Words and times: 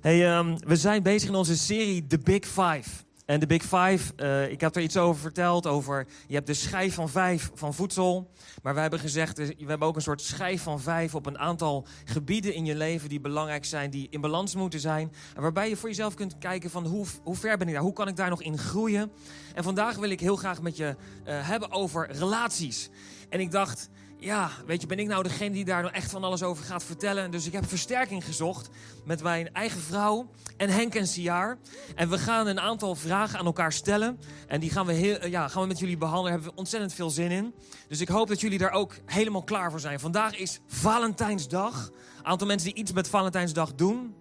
Hey, 0.00 0.26
ehm, 0.26 0.56
we 0.66 0.76
zijn 0.76 1.02
bezig 1.02 1.28
in 1.28 1.34
onze 1.34 1.56
serie 1.56 2.06
The 2.06 2.18
Big 2.18 2.46
Five. 2.46 2.90
En 3.26 3.40
de 3.40 3.46
Big 3.46 3.62
Five, 3.62 4.12
uh, 4.16 4.50
ik 4.50 4.60
heb 4.60 4.76
er 4.76 4.82
iets 4.82 4.96
over 4.96 5.20
verteld. 5.20 5.66
Over, 5.66 6.06
je 6.26 6.34
hebt 6.34 6.46
de 6.46 6.54
schijf 6.54 6.94
van 6.94 7.08
vijf 7.08 7.50
van 7.54 7.74
voedsel. 7.74 8.30
Maar 8.62 8.74
we 8.74 8.80
hebben 8.80 8.98
gezegd, 8.98 9.38
we 9.38 9.54
hebben 9.66 9.88
ook 9.88 9.96
een 9.96 10.02
soort 10.02 10.20
schijf 10.20 10.62
van 10.62 10.80
vijf 10.80 11.14
op 11.14 11.26
een 11.26 11.38
aantal 11.38 11.86
gebieden 12.04 12.54
in 12.54 12.64
je 12.64 12.74
leven 12.74 13.08
die 13.08 13.20
belangrijk 13.20 13.64
zijn, 13.64 13.90
die 13.90 14.06
in 14.10 14.20
balans 14.20 14.54
moeten 14.54 14.80
zijn. 14.80 15.12
En 15.34 15.42
waarbij 15.42 15.68
je 15.68 15.76
voor 15.76 15.88
jezelf 15.88 16.14
kunt 16.14 16.38
kijken 16.38 16.70
van 16.70 16.86
hoe, 16.86 17.06
hoe 17.22 17.36
ver 17.36 17.58
ben 17.58 17.68
ik 17.68 17.74
daar? 17.74 17.82
Hoe 17.82 17.92
kan 17.92 18.08
ik 18.08 18.16
daar 18.16 18.30
nog 18.30 18.42
in 18.42 18.58
groeien? 18.58 19.10
En 19.54 19.64
vandaag 19.64 19.96
wil 19.96 20.10
ik 20.10 20.20
heel 20.20 20.36
graag 20.36 20.62
met 20.62 20.76
je 20.76 20.96
uh, 21.26 21.48
hebben 21.48 21.72
over 21.72 22.10
relaties. 22.10 22.90
En 23.28 23.40
ik 23.40 23.50
dacht, 23.50 23.90
ja, 24.20 24.50
weet 24.66 24.80
je, 24.80 24.86
ben 24.86 24.98
ik 24.98 25.06
nou 25.06 25.22
degene 25.22 25.54
die 25.54 25.64
daar 25.64 25.82
nou 25.82 25.94
echt 25.94 26.10
van 26.10 26.24
alles 26.24 26.42
over 26.42 26.64
gaat 26.64 26.84
vertellen? 26.84 27.30
Dus 27.30 27.46
ik 27.46 27.52
heb 27.52 27.68
versterking 27.68 28.24
gezocht 28.24 28.68
met 29.04 29.22
mijn 29.22 29.52
eigen 29.52 29.80
vrouw 29.80 30.30
en 30.56 30.68
Henk 30.70 30.94
en 30.94 31.06
Siaar. 31.06 31.58
En 31.94 32.08
we 32.08 32.18
gaan 32.18 32.46
een 32.46 32.60
aantal 32.60 32.94
vragen 32.94 33.38
aan 33.38 33.46
elkaar 33.46 33.72
stellen. 33.72 34.20
En 34.46 34.60
die 34.60 34.70
gaan 34.70 34.86
we, 34.86 34.92
heel, 34.92 35.26
ja, 35.26 35.48
gaan 35.48 35.62
we 35.62 35.68
met 35.68 35.78
jullie 35.78 35.96
behandelen. 35.96 36.30
Daar 36.30 36.40
hebben 36.40 36.54
we 36.54 36.60
ontzettend 36.60 36.92
veel 36.92 37.10
zin 37.10 37.30
in. 37.30 37.54
Dus 37.88 38.00
ik 38.00 38.08
hoop 38.08 38.28
dat 38.28 38.40
jullie 38.40 38.58
daar 38.58 38.72
ook 38.72 38.94
helemaal 39.06 39.42
klaar 39.42 39.70
voor 39.70 39.80
zijn. 39.80 40.00
Vandaag 40.00 40.36
is 40.36 40.60
Valentijnsdag. 40.66 41.90
Aantal 42.22 42.46
mensen 42.46 42.68
die 42.68 42.78
iets 42.78 42.92
met 42.92 43.08
Valentijnsdag 43.08 43.74
doen. 43.74 44.14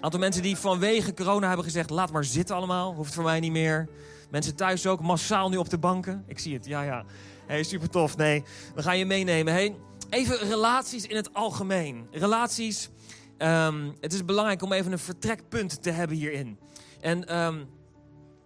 Aantal 0.00 0.20
mensen 0.20 0.42
die 0.42 0.56
vanwege 0.56 1.14
corona 1.14 1.46
hebben 1.46 1.64
gezegd: 1.64 1.90
laat 1.90 2.12
maar 2.12 2.24
zitten 2.24 2.56
allemaal, 2.56 2.94
hoeft 2.94 3.14
voor 3.14 3.24
mij 3.24 3.40
niet 3.40 3.52
meer. 3.52 3.88
Mensen 4.30 4.56
thuis 4.56 4.86
ook, 4.86 5.00
massaal 5.00 5.48
nu 5.48 5.56
op 5.56 5.70
de 5.70 5.78
banken. 5.78 6.24
Ik 6.26 6.38
zie 6.38 6.54
het, 6.54 6.66
ja, 6.66 6.82
ja. 6.82 7.04
Hey, 7.46 7.62
super 7.62 7.90
tof. 7.90 8.16
Nee, 8.16 8.44
we 8.74 8.82
gaan 8.82 8.98
je 8.98 9.06
meenemen. 9.06 9.52
Hey, 9.52 9.76
even 10.10 10.38
relaties 10.38 11.06
in 11.06 11.16
het 11.16 11.34
algemeen. 11.34 12.06
Relaties, 12.10 12.88
um, 13.38 13.94
het 14.00 14.12
is 14.12 14.24
belangrijk 14.24 14.62
om 14.62 14.72
even 14.72 14.92
een 14.92 14.98
vertrekpunt 14.98 15.82
te 15.82 15.90
hebben 15.90 16.16
hierin. 16.16 16.58
En 17.00 17.38
um, 17.38 17.68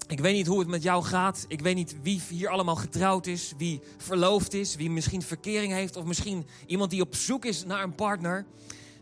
ik 0.08 0.20
weet 0.20 0.34
niet 0.34 0.46
hoe 0.46 0.58
het 0.58 0.68
met 0.68 0.82
jou 0.82 1.04
gaat. 1.04 1.44
Ik 1.48 1.60
weet 1.60 1.74
niet 1.74 1.96
wie 2.02 2.22
hier 2.28 2.48
allemaal 2.48 2.76
getrouwd 2.76 3.26
is, 3.26 3.52
wie 3.56 3.80
verloofd 3.96 4.54
is, 4.54 4.76
wie 4.76 4.90
misschien 4.90 5.22
verkering 5.22 5.72
heeft 5.72 5.96
of 5.96 6.04
misschien 6.04 6.46
iemand 6.66 6.90
die 6.90 7.02
op 7.02 7.14
zoek 7.14 7.44
is 7.44 7.64
naar 7.64 7.82
een 7.82 7.94
partner. 7.94 8.46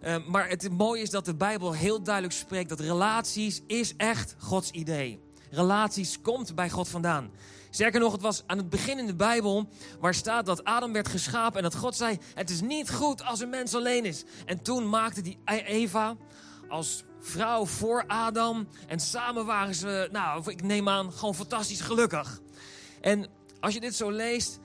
Uh, 0.05 0.17
maar 0.27 0.49
het 0.49 0.71
mooie 0.71 1.03
is 1.03 1.11
dat 1.11 1.25
de 1.25 1.35
Bijbel 1.35 1.73
heel 1.73 2.03
duidelijk 2.03 2.35
spreekt 2.35 2.69
dat 2.69 2.81
relaties 2.81 3.63
is 3.67 3.95
echt 3.97 4.37
Gods 4.39 4.71
idee. 4.71 5.21
Relaties 5.51 6.21
komt 6.21 6.55
bij 6.55 6.71
God 6.71 6.89
vandaan. 6.89 7.31
Sterker 7.75 8.01
nog, 8.01 8.13
het 8.13 8.23
was 8.23 8.43
aan 8.47 8.59
het 8.59 8.69
begin 8.69 8.99
in 8.99 9.07
de 9.07 9.15
Bijbel 9.15 9.69
waar 10.01 10.15
staat 10.15 10.47
dat 10.47 10.65
Adam 10.65 10.93
werd 10.93 11.09
geschapen 11.09 11.57
en 11.57 11.63
dat 11.63 11.75
God 11.75 11.97
zei: 11.97 12.19
Het 12.35 12.51
is 12.51 12.61
niet 12.61 12.91
goed 12.91 13.25
als 13.25 13.41
een 13.41 13.49
mens 13.49 13.75
alleen 13.75 14.05
is. 14.05 14.25
En 14.47 14.63
toen 14.63 14.89
maakte 14.89 15.23
die 15.23 15.39
Eva 15.45 16.17
als 16.69 17.05
vrouw 17.21 17.67
voor 17.67 18.05
Adam 18.07 18.69
en 18.87 19.01
samen 19.01 19.47
waren 19.47 19.75
ze, 19.75 20.09
nou, 20.13 20.51
ik 20.51 20.63
neem 20.63 20.89
aan, 20.89 21.13
gewoon 21.13 21.35
fantastisch 21.35 21.81
gelukkig. 21.81 22.41
En 23.01 23.27
als 23.61 23.75
je 23.75 23.81
dit 23.81 23.95
zo 23.95 24.11
leest, 24.11 24.59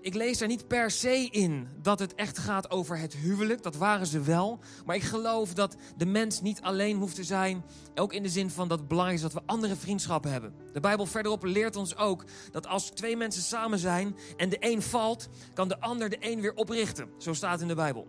ik 0.00 0.14
lees 0.14 0.38
daar 0.38 0.48
niet 0.48 0.68
per 0.68 0.90
se 0.90 1.28
in 1.30 1.68
dat 1.82 1.98
het 1.98 2.14
echt 2.14 2.38
gaat 2.38 2.70
over 2.70 2.98
het 2.98 3.14
huwelijk. 3.14 3.62
Dat 3.62 3.76
waren 3.76 4.06
ze 4.06 4.20
wel. 4.20 4.58
Maar 4.84 4.96
ik 4.96 5.02
geloof 5.02 5.54
dat 5.54 5.76
de 5.96 6.06
mens 6.06 6.40
niet 6.40 6.60
alleen 6.60 6.96
hoeft 6.96 7.14
te 7.14 7.24
zijn. 7.24 7.64
Ook 7.94 8.12
in 8.12 8.22
de 8.22 8.28
zin 8.28 8.50
van 8.50 8.68
dat 8.68 8.78
het 8.78 8.88
belangrijk 8.88 9.22
is 9.22 9.32
dat 9.32 9.42
we 9.42 9.52
andere 9.52 9.76
vriendschappen 9.76 10.30
hebben. 10.32 10.54
De 10.72 10.80
Bijbel 10.80 11.06
verderop 11.06 11.44
leert 11.44 11.76
ons 11.76 11.96
ook 11.96 12.24
dat 12.50 12.66
als 12.66 12.90
twee 12.90 13.16
mensen 13.16 13.42
samen 13.42 13.78
zijn 13.78 14.16
en 14.36 14.48
de 14.48 14.56
een 14.60 14.82
valt, 14.82 15.28
kan 15.54 15.68
de 15.68 15.80
ander 15.80 16.08
de 16.08 16.16
een 16.20 16.40
weer 16.40 16.54
oprichten. 16.54 17.08
Zo 17.18 17.32
staat 17.32 17.60
in 17.60 17.68
de 17.68 17.74
Bijbel. 17.74 18.06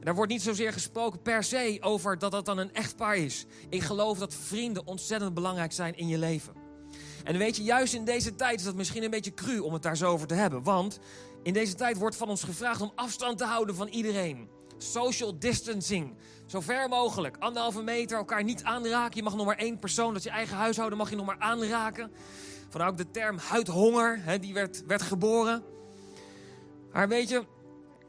Daar 0.00 0.14
wordt 0.14 0.32
niet 0.32 0.42
zozeer 0.42 0.72
gesproken 0.72 1.22
per 1.22 1.44
se 1.44 1.78
over 1.80 2.18
dat 2.18 2.30
dat 2.30 2.44
dan 2.44 2.58
een 2.58 2.72
echtpaar 2.72 3.16
is. 3.16 3.46
Ik 3.68 3.82
geloof 3.82 4.18
dat 4.18 4.34
vrienden 4.34 4.86
ontzettend 4.86 5.34
belangrijk 5.34 5.72
zijn 5.72 5.96
in 5.96 6.08
je 6.08 6.18
leven. 6.18 6.57
En 7.28 7.38
weet 7.38 7.56
je, 7.56 7.62
juist 7.62 7.94
in 7.94 8.04
deze 8.04 8.34
tijd 8.34 8.58
is 8.58 8.64
dat 8.64 8.74
misschien 8.74 9.02
een 9.02 9.10
beetje 9.10 9.34
cru 9.34 9.58
om 9.58 9.72
het 9.72 9.82
daar 9.82 9.96
zo 9.96 10.10
over 10.10 10.26
te 10.26 10.34
hebben. 10.34 10.62
Want 10.62 10.98
in 11.42 11.52
deze 11.52 11.74
tijd 11.74 11.98
wordt 11.98 12.16
van 12.16 12.28
ons 12.28 12.42
gevraagd 12.42 12.80
om 12.80 12.92
afstand 12.94 13.38
te 13.38 13.44
houden 13.44 13.74
van 13.74 13.88
iedereen. 13.88 14.48
Social 14.78 15.38
distancing. 15.38 16.14
Zo 16.46 16.60
ver 16.60 16.88
mogelijk. 16.88 17.36
Anderhalve 17.38 17.82
meter, 17.82 18.16
elkaar 18.16 18.44
niet 18.44 18.62
aanraken. 18.62 19.16
Je 19.16 19.22
mag 19.22 19.36
nog 19.36 19.46
maar 19.46 19.56
één 19.56 19.78
persoon, 19.78 20.12
dat 20.12 20.22
je 20.22 20.30
eigen 20.30 20.56
huishouden 20.56 20.98
mag 20.98 21.10
je 21.10 21.16
nog 21.16 21.26
maar 21.26 21.38
aanraken. 21.38 22.10
Vandaar 22.68 22.90
ook 22.90 22.96
de 22.96 23.10
term 23.10 23.38
huidhonger, 23.38 24.18
hè, 24.22 24.38
die 24.38 24.54
werd, 24.54 24.86
werd 24.86 25.02
geboren. 25.02 25.62
Maar 26.92 27.08
weet 27.08 27.28
je, 27.28 27.46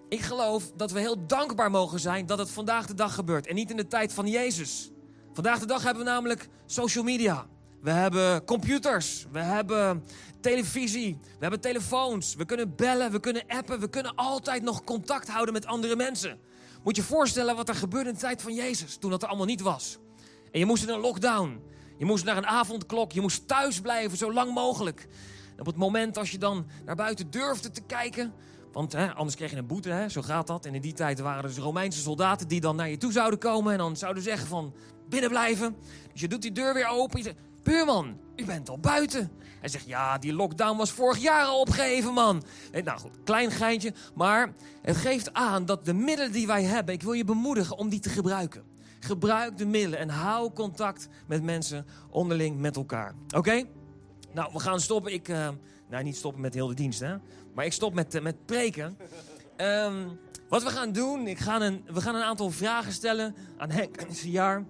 ik 0.10 0.22
geloof 0.22 0.72
dat 0.76 0.92
we 0.92 1.00
heel 1.00 1.28
dankbaar 1.28 1.72
mogen 1.72 2.00
zijn 2.00 2.26
dat 2.26 2.38
het 2.38 2.50
vandaag 2.50 2.86
de 2.86 2.94
dag 2.94 3.14
gebeurt. 3.14 3.48
En 3.48 3.56
niet 3.56 3.70
in 3.70 3.78
de 3.78 3.88
tijd 3.88 4.14
van 4.14 4.28
Jezus. 4.28 4.92
Vandaag 5.34 5.60
de 5.60 5.66
dag 5.66 5.84
hebben 5.84 6.04
we 6.04 6.10
namelijk 6.10 6.48
social 6.66 7.04
media. 7.04 7.48
We 7.82 7.92
hebben 7.92 8.46
computers, 8.46 9.26
we 9.32 9.40
hebben 9.40 10.04
televisie, 10.40 11.18
we 11.22 11.38
hebben 11.40 11.60
telefoons, 11.60 12.36
we 12.36 12.46
kunnen 12.46 12.76
bellen, 12.76 13.12
we 13.12 13.20
kunnen 13.20 13.44
appen, 13.48 13.80
we 13.80 13.90
kunnen 13.90 14.16
altijd 14.16 14.64
nog 14.64 14.84
contact 14.84 15.30
houden 15.30 15.54
met 15.54 15.66
andere 15.66 15.96
mensen. 15.96 16.40
Moet 16.84 16.96
je 16.96 17.04
voorstellen 17.04 17.56
wat 17.56 17.70
er 17.70 17.76
gebeurde 17.76 18.10
in 18.10 18.16
de 18.16 18.22
tijd 18.22 18.42
van 18.42 18.54
Jezus, 18.54 18.96
toen 18.96 19.10
dat 19.10 19.22
er 19.22 19.28
allemaal 19.28 19.46
niet 19.46 19.62
was. 19.62 19.98
En 20.52 20.60
je 20.60 20.66
moest 20.66 20.84
in 20.84 20.90
een 20.90 21.00
lockdown, 21.00 21.62
je 21.98 22.06
moest 22.06 22.26
naar 22.26 22.38
een 22.38 22.48
avondklok, 22.48 23.12
je 23.12 23.22
moest 23.22 23.48
thuis 23.48 23.82
blijven 23.82 24.18
zo 24.18 24.34
lang 24.34 24.54
mogelijk. 24.54 25.08
op 25.60 25.66
het 25.66 25.76
moment 25.76 26.18
als 26.18 26.32
je 26.32 26.38
dan 26.38 26.68
naar 26.86 26.96
buiten 26.96 27.32
durfde 27.32 27.72
te 27.72 27.82
kijken, 27.82 28.34
want 28.72 28.92
hè, 28.92 29.14
anders 29.14 29.36
kreeg 29.36 29.52
je 29.52 29.58
een 29.58 29.68
boete, 29.68 29.90
hè, 29.90 30.10
zo 30.10 30.22
gaat 30.22 30.48
dat. 30.48 30.66
En 30.66 30.76
in 30.76 30.82
die 30.82 30.94
tijd 30.94 31.20
waren 31.20 31.44
er 31.44 31.50
dus 31.50 31.58
Romeinse 31.58 32.02
soldaten 32.02 32.48
die 32.48 32.62
dan 32.62 32.76
naar 32.76 32.90
je 32.90 32.98
toe 32.98 33.12
zouden 33.12 33.40
komen 33.40 33.72
en 33.72 33.78
dan 33.78 33.98
zouden 33.98 34.24
zeggen 34.24 34.48
van 34.48 34.74
binnen 35.10 35.30
blijven. 35.30 35.76
Dus 36.12 36.22
je 36.22 36.28
doet 36.28 36.42
die 36.42 36.52
deur 36.52 36.74
weer 36.74 36.88
open, 36.88 37.36
Buurman, 37.70 38.18
u 38.36 38.46
bent 38.46 38.70
al 38.70 38.80
buiten. 38.80 39.32
Hij 39.60 39.70
zegt, 39.70 39.88
ja, 39.88 40.18
die 40.18 40.34
lockdown 40.34 40.78
was 40.78 40.92
vorig 40.92 41.18
jaar 41.18 41.46
al 41.46 41.60
opgeheven, 41.60 42.14
man. 42.14 42.44
nou 42.84 43.00
goed, 43.00 43.12
klein 43.24 43.52
geintje. 43.52 43.94
Maar 44.16 44.54
het 44.82 44.96
geeft 44.96 45.34
aan 45.34 45.66
dat 45.66 45.86
de 45.86 45.94
middelen 45.94 46.32
die 46.32 46.48
wij 46.48 46.64
hebben... 46.64 46.94
ik 46.94 47.02
wil 47.02 47.14
je 47.14 47.24
bemoedigen 47.24 47.78
om 47.78 47.90
die 47.90 48.00
te 48.00 48.10
gebruiken. 48.10 48.64
Gebruik 49.00 49.58
de 49.58 49.66
middelen 49.66 50.00
en 50.00 50.10
hou 50.10 50.54
contact 50.54 51.08
met 51.28 51.44
mensen 51.44 51.86
onderling 52.10 52.60
met 52.60 52.76
elkaar. 52.76 53.16
Oké? 53.36 53.64
Nou, 54.34 54.50
we 54.54 54.60
gaan 54.60 54.80
stoppen. 54.80 55.14
Ik, 55.14 55.28
uh, 55.28 55.50
nou, 55.90 56.04
niet 56.04 56.18
stoppen 56.18 56.42
met 56.42 56.54
heel 56.54 56.68
de 56.68 56.74
dienst, 56.74 57.00
hè. 57.00 57.16
Maar 57.54 57.66
ik 57.66 57.74
stop 57.74 57.94
met, 57.94 58.16
uh, 58.16 58.22
met 58.22 58.46
preken. 58.46 58.98
Um, 59.58 60.20
wat 60.50 60.64
we 60.64 60.70
gaan 60.70 60.92
doen, 60.92 61.28
ik 61.28 61.40
ga 61.40 61.62
een, 61.62 61.84
we 61.86 62.02
gaan 62.02 62.16
een 62.16 62.24
aantal 62.24 62.52
vragen 62.52 62.92
stellen 62.92 63.36
aan 63.58 63.72
Henk 63.72 63.98
en 63.98 64.30
jaar, 64.30 64.66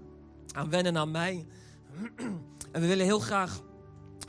aan 0.52 0.70
Wennen 0.70 0.96
en 0.96 1.02
aan 1.02 1.12
mij... 1.12 1.46
En 2.72 2.82
we 2.82 2.88
willen 2.88 3.06
heel 3.06 3.20
graag, 3.20 3.62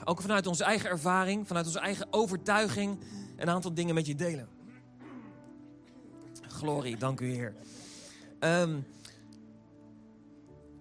ook 0.04 0.20
vanuit 0.20 0.46
onze 0.46 0.64
eigen 0.64 0.90
ervaring, 0.90 1.46
vanuit 1.46 1.66
onze 1.66 1.78
eigen 1.78 2.06
overtuiging, 2.10 2.98
een 3.36 3.48
aantal 3.48 3.74
dingen 3.74 3.94
met 3.94 4.06
je 4.06 4.14
delen. 4.14 4.48
Glorie, 6.48 6.96
dank 6.96 7.20
u 7.20 7.32
Heer. 7.32 7.54
Um, 8.40 8.86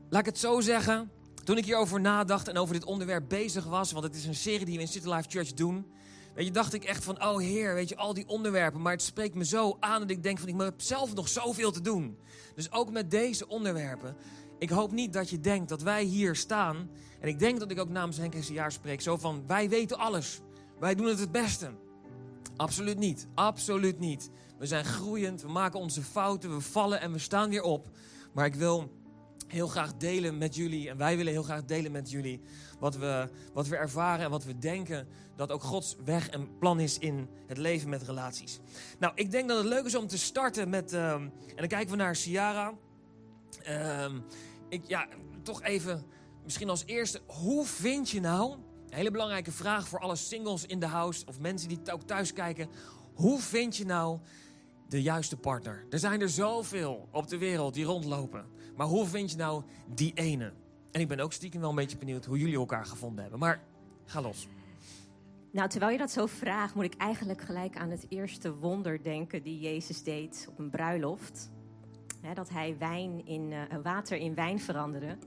laat 0.10 0.20
ik 0.20 0.26
het 0.26 0.38
zo 0.38 0.60
zeggen. 0.60 1.12
Toen 1.44 1.58
ik 1.58 1.66
hierover 1.66 2.02
nadacht 2.02 2.48
en 2.48 2.58
over 2.58 2.74
dit 2.74 2.86
onderwerp 2.86 3.30
bezig 3.30 3.66
was, 3.66 3.92
want 3.92 4.04
het 4.04 4.16
is 4.16 4.26
een 4.26 4.36
serie 4.36 4.66
die 4.66 4.76
we 4.76 4.82
in 4.82 4.88
City 4.88 5.08
Life 5.08 5.30
Church 5.30 5.54
doen. 5.54 5.86
Weet 6.36 6.46
je, 6.46 6.52
dacht 6.52 6.74
ik 6.74 6.84
echt 6.84 7.04
van, 7.04 7.24
oh 7.24 7.38
Heer, 7.38 7.74
weet 7.74 7.90
je, 7.90 7.96
al 7.96 8.14
die 8.14 8.28
onderwerpen. 8.28 8.82
Maar 8.82 8.92
het 8.92 9.02
spreekt 9.02 9.36
me 9.36 9.46
zo 9.46 9.78
aan 9.80 10.02
dat 10.02 10.10
ik 10.10 10.24
denk 10.24 10.40
van, 10.40 10.48
ik 10.48 10.62
heb 10.62 10.82
zelf 10.82 11.14
nog 11.14 11.28
zoveel 11.28 11.72
te 11.72 11.82
doen. 11.82 12.18
Dus 12.56 12.72
ook 12.72 12.92
met 12.92 13.12
deze 13.12 13.48
onderwerpen 13.48 14.16
ik 14.60 14.70
hoop 14.70 14.92
niet 14.92 15.14
dat 15.14 15.30
je 15.30 15.40
denkt 15.40 15.70
dat 15.70 15.82
wij 15.82 16.04
hier 16.04 16.36
staan. 16.36 16.90
En 17.20 17.28
ik 17.28 17.40
denk 17.40 17.60
dat 17.60 17.72
ik 17.72 17.80
ook 17.80 17.90
namens 17.90 18.18
Henk 18.18 18.34
en 18.34 18.54
jaar 18.54 18.72
spreek. 18.72 19.02
Zo 19.02 19.18
van, 19.18 19.44
wij 19.48 19.70
weten 19.70 19.98
alles. 19.98 20.42
Wij 20.80 20.96
doen 20.96 21.06
het 21.06 21.20
het 21.20 21.32
beste. 21.32 21.72
Absoluut 22.56 22.98
niet. 22.98 23.28
Absoluut 23.34 24.00
niet. 24.00 24.30
We 24.58 24.66
zijn 24.66 24.86
groeiend. 24.86 25.42
We 25.42 25.48
maken 25.48 25.80
onze 25.80 26.02
fouten. 26.02 26.56
We 26.56 26.62
vallen 26.62 27.02
en 27.02 27.12
we 27.12 27.20
staan 27.20 27.50
weer 27.50 27.62
op. 27.62 27.90
Maar 28.34 28.46
ik 28.46 28.56
wil 28.56 28.92
heel 29.48 29.68
graag 29.68 29.94
delen 29.98 30.38
met 30.38 30.56
jullie. 30.56 30.90
En 30.90 30.98
wij 30.98 31.18
willen 31.18 31.32
heel 31.32 31.44
graag 31.44 31.66
delen 31.66 31.92
met 31.92 32.12
jullie. 32.12 32.42
Wat 32.80 32.98
we, 32.98 33.30
wat 33.54 33.68
we 33.68 33.76
ervaren 33.76 34.26
en 34.26 34.32
wat 34.32 34.44
we 34.44 34.58
denken. 34.58 35.08
Dat 35.36 35.52
ook 35.52 35.64
Gods 35.64 35.96
weg 36.06 36.30
en 36.30 36.58
plan 36.58 36.80
is 36.80 36.98
in 36.98 37.30
het 37.48 37.58
leven 37.58 37.90
met 37.90 38.04
relaties. 38.04 38.60
Nou, 39.00 39.14
ik 39.16 39.32
denk 39.32 39.48
dat 39.48 39.58
het 39.58 39.68
leuk 39.68 39.86
is 39.86 39.96
om 39.96 40.08
te 40.08 40.18
starten 40.18 40.70
met. 40.70 40.94
Uh, 40.94 41.12
en 41.12 41.32
dan 41.56 41.68
kijken 41.68 41.90
we 41.90 41.96
naar 41.96 42.16
Ciara. 42.16 42.74
Um, 43.68 44.24
ik, 44.70 44.84
ja, 44.88 45.08
toch 45.44 45.64
even, 45.64 46.04
misschien 46.44 46.70
als 46.70 46.86
eerste, 46.86 47.22
hoe 47.26 47.66
vind 47.66 48.10
je 48.10 48.20
nou, 48.20 48.52
een 48.52 48.96
hele 48.96 49.12
belangrijke 49.12 49.52
vraag 49.52 49.88
voor 49.88 50.00
alle 50.00 50.16
singles 50.16 50.66
in 50.66 50.80
de 50.80 50.86
house 50.86 51.26
of 51.26 51.40
mensen 51.40 51.70
die 51.70 51.92
ook 51.92 52.04
thuis 52.04 52.34
kijken, 52.34 52.70
hoe 53.14 53.40
vind 53.40 53.78
je 53.78 53.86
nou 53.86 54.20
de 54.88 55.02
juiste 55.02 55.38
partner? 55.38 55.86
Er 55.90 56.00
zijn 56.00 56.22
er 56.22 56.30
zoveel 56.30 57.08
op 57.12 57.28
de 57.28 57.38
wereld 57.38 57.74
die 57.74 57.86
rondlopen, 57.86 58.46
maar 58.76 58.88
hoe 58.88 59.06
vind 59.06 59.32
je 59.32 59.38
nou 59.38 59.64
die 59.94 60.14
ene? 60.14 60.54
En 60.92 61.02
ik 61.02 61.08
ben 61.08 61.20
ook 61.20 61.34
stiekem 61.34 61.62
wel 61.62 61.70
een 61.70 61.76
beetje 61.76 61.98
benieuwd 61.98 62.26
hoe 62.26 62.38
jullie 62.38 62.58
elkaar 62.58 62.86
gevonden 62.86 63.22
hebben, 63.22 63.40
maar 63.40 63.64
ga 64.06 64.22
los. 64.22 64.48
Nou, 65.52 65.70
terwijl 65.70 65.92
je 65.92 65.98
dat 65.98 66.12
zo 66.12 66.26
vraagt, 66.26 66.76
moet 66.76 66.84
ik 66.84 66.96
eigenlijk 66.98 67.42
gelijk 67.42 67.78
aan 67.78 67.90
het 67.90 68.06
eerste 68.10 68.56
wonder 68.56 69.04
denken 69.04 69.44
die 69.44 69.60
Jezus 69.60 70.04
deed 70.04 70.48
op 70.50 70.60
een 70.60 70.70
bruiloft. 70.70 71.52
Hè, 72.22 72.34
dat 72.34 72.50
hij 72.50 72.76
wijn 72.78 73.26
in, 73.26 73.52
uh, 73.52 73.62
water 73.84 74.18
in 74.18 74.34
wijn 74.34 74.60
veranderde. 74.60 75.18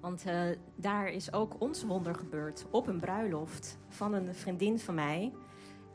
Want 0.00 0.26
uh, 0.26 0.42
daar 0.74 1.08
is 1.08 1.32
ook 1.32 1.60
ons 1.60 1.84
wonder 1.84 2.14
gebeurd. 2.14 2.66
Op 2.70 2.86
een 2.86 3.00
bruiloft 3.00 3.78
van 3.88 4.12
een 4.12 4.34
vriendin 4.34 4.78
van 4.78 4.94
mij 4.94 5.32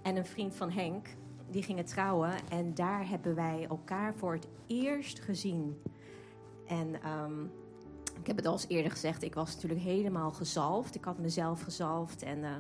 en 0.01 0.15
een 0.15 0.25
vriend 0.25 0.55
van 0.55 0.71
Henk. 0.71 1.07
Die 1.49 1.63
gingen 1.63 1.85
trouwen 1.85 2.33
en 2.49 2.73
daar 2.73 3.09
hebben 3.09 3.35
wij 3.35 3.65
elkaar 3.69 4.13
voor 4.13 4.33
het 4.33 4.47
eerst 4.67 5.19
gezien. 5.19 5.81
En 6.67 7.09
um, 7.09 7.51
ik 8.19 8.27
heb 8.27 8.35
het 8.35 8.45
al 8.45 8.53
eens 8.53 8.67
eerder 8.67 8.91
gezegd, 8.91 9.23
ik 9.23 9.33
was 9.33 9.53
natuurlijk 9.53 9.81
helemaal 9.81 10.31
gezalfd. 10.31 10.95
Ik 10.95 11.03
had 11.03 11.17
mezelf 11.17 11.61
gezalfd. 11.61 12.23
En, 12.23 12.37
uh, 12.37 12.55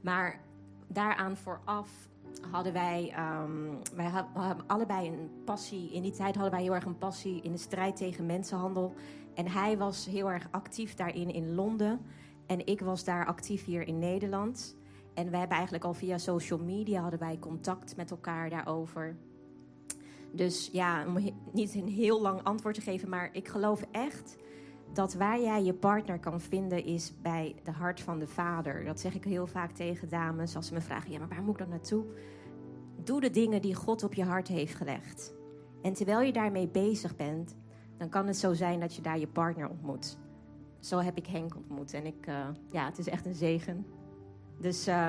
maar 0.00 0.40
daaraan 0.86 1.36
vooraf 1.36 2.08
hadden 2.50 2.72
wij, 2.72 3.14
um, 3.42 3.78
wij 3.94 4.06
hadden 4.06 4.66
allebei 4.66 5.08
een 5.08 5.30
passie. 5.44 5.92
In 5.92 6.02
die 6.02 6.12
tijd 6.12 6.34
hadden 6.34 6.52
wij 6.52 6.62
heel 6.62 6.74
erg 6.74 6.84
een 6.84 6.98
passie 6.98 7.42
in 7.42 7.52
de 7.52 7.58
strijd 7.58 7.96
tegen 7.96 8.26
mensenhandel. 8.26 8.94
En 9.34 9.48
hij 9.48 9.78
was 9.78 10.06
heel 10.06 10.30
erg 10.30 10.48
actief 10.50 10.94
daarin 10.94 11.32
in 11.32 11.54
Londen. 11.54 12.00
En 12.46 12.66
ik 12.66 12.80
was 12.80 13.04
daar 13.04 13.26
actief 13.26 13.64
hier 13.64 13.86
in 13.86 13.98
Nederland. 13.98 14.76
En 15.14 15.30
we 15.30 15.36
hebben 15.36 15.56
eigenlijk 15.56 15.84
al 15.84 15.94
via 15.94 16.18
social 16.18 16.58
media 16.58 17.00
hadden 17.00 17.18
wij 17.18 17.38
contact 17.38 17.96
met 17.96 18.10
elkaar 18.10 18.50
daarover. 18.50 19.16
Dus 20.32 20.68
ja, 20.72 21.06
om 21.06 21.18
niet 21.52 21.74
een 21.74 21.88
heel 21.88 22.20
lang 22.20 22.42
antwoord 22.42 22.74
te 22.74 22.80
geven, 22.80 23.08
maar 23.08 23.28
ik 23.32 23.48
geloof 23.48 23.84
echt 23.90 24.36
dat 24.92 25.14
waar 25.14 25.40
jij 25.40 25.62
je 25.62 25.74
partner 25.74 26.18
kan 26.18 26.40
vinden 26.40 26.84
is 26.84 27.12
bij 27.22 27.54
de 27.64 27.70
hart 27.70 28.00
van 28.00 28.18
de 28.18 28.26
vader. 28.26 28.84
Dat 28.84 29.00
zeg 29.00 29.14
ik 29.14 29.24
heel 29.24 29.46
vaak 29.46 29.70
tegen 29.70 30.08
dames 30.08 30.56
als 30.56 30.66
ze 30.66 30.74
me 30.74 30.80
vragen: 30.80 31.10
ja, 31.10 31.18
maar 31.18 31.28
waar 31.28 31.42
moet 31.42 31.54
ik 31.54 31.58
dan 31.58 31.68
naartoe? 31.68 32.04
Doe 33.04 33.20
de 33.20 33.30
dingen 33.30 33.62
die 33.62 33.74
God 33.74 34.02
op 34.02 34.14
je 34.14 34.24
hart 34.24 34.48
heeft 34.48 34.74
gelegd. 34.74 35.34
En 35.82 35.92
terwijl 35.92 36.20
je 36.20 36.32
daarmee 36.32 36.68
bezig 36.68 37.16
bent, 37.16 37.56
dan 37.96 38.08
kan 38.08 38.26
het 38.26 38.36
zo 38.36 38.54
zijn 38.54 38.80
dat 38.80 38.94
je 38.94 39.02
daar 39.02 39.18
je 39.18 39.26
partner 39.26 39.68
ontmoet. 39.68 40.18
Zo 40.78 40.98
heb 40.98 41.16
ik 41.16 41.26
Henk 41.26 41.56
ontmoet 41.56 41.92
en 41.92 42.06
ik, 42.06 42.26
uh, 42.28 42.48
ja, 42.70 42.84
het 42.84 42.98
is 42.98 43.08
echt 43.08 43.26
een 43.26 43.34
zegen. 43.34 43.86
Dus 44.60 44.88
uh, 44.88 45.08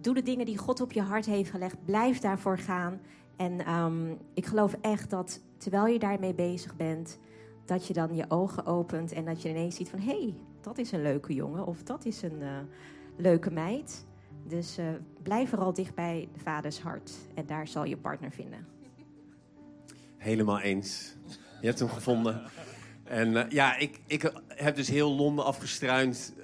doe 0.00 0.14
de 0.14 0.22
dingen 0.22 0.46
die 0.46 0.58
God 0.58 0.80
op 0.80 0.92
je 0.92 1.02
hart 1.02 1.26
heeft 1.26 1.50
gelegd. 1.50 1.84
Blijf 1.84 2.18
daarvoor 2.18 2.58
gaan. 2.58 3.00
En 3.36 3.74
um, 3.74 4.18
ik 4.34 4.46
geloof 4.46 4.76
echt 4.80 5.10
dat 5.10 5.40
terwijl 5.56 5.86
je 5.86 5.98
daarmee 5.98 6.34
bezig 6.34 6.76
bent, 6.76 7.18
dat 7.70 7.86
je 7.86 7.92
dan 7.92 8.14
je 8.14 8.24
ogen 8.28 8.66
opent 8.66 9.12
en 9.12 9.24
dat 9.24 9.42
je 9.42 9.48
ineens 9.48 9.76
ziet 9.76 9.88
van 9.88 9.98
hé, 9.98 10.20
hey, 10.20 10.34
dat 10.60 10.78
is 10.78 10.92
een 10.92 11.02
leuke 11.02 11.34
jongen 11.34 11.66
of 11.66 11.82
dat 11.82 12.04
is 12.04 12.22
een 12.22 12.40
uh, 12.40 12.58
leuke 13.16 13.50
meid. 13.50 14.06
Dus 14.46 14.78
uh, 14.78 14.86
blijf 15.22 15.48
vooral 15.48 15.72
dicht 15.72 15.94
bij 15.94 16.28
de 16.32 16.40
vaders 16.40 16.80
hart 16.80 17.12
en 17.34 17.46
daar 17.46 17.68
zal 17.68 17.84
je 17.84 17.96
partner 17.96 18.30
vinden. 18.30 18.66
Helemaal 20.16 20.60
eens. 20.60 21.14
Je 21.60 21.66
hebt 21.66 21.78
hem 21.78 21.88
gevonden. 21.88 22.42
En 23.04 23.32
uh, 23.32 23.42
ja, 23.48 23.76
ik, 23.76 24.00
ik 24.06 24.32
heb 24.48 24.76
dus 24.76 24.88
heel 24.88 25.14
Londen 25.14 25.44
afgestruind. 25.44 26.34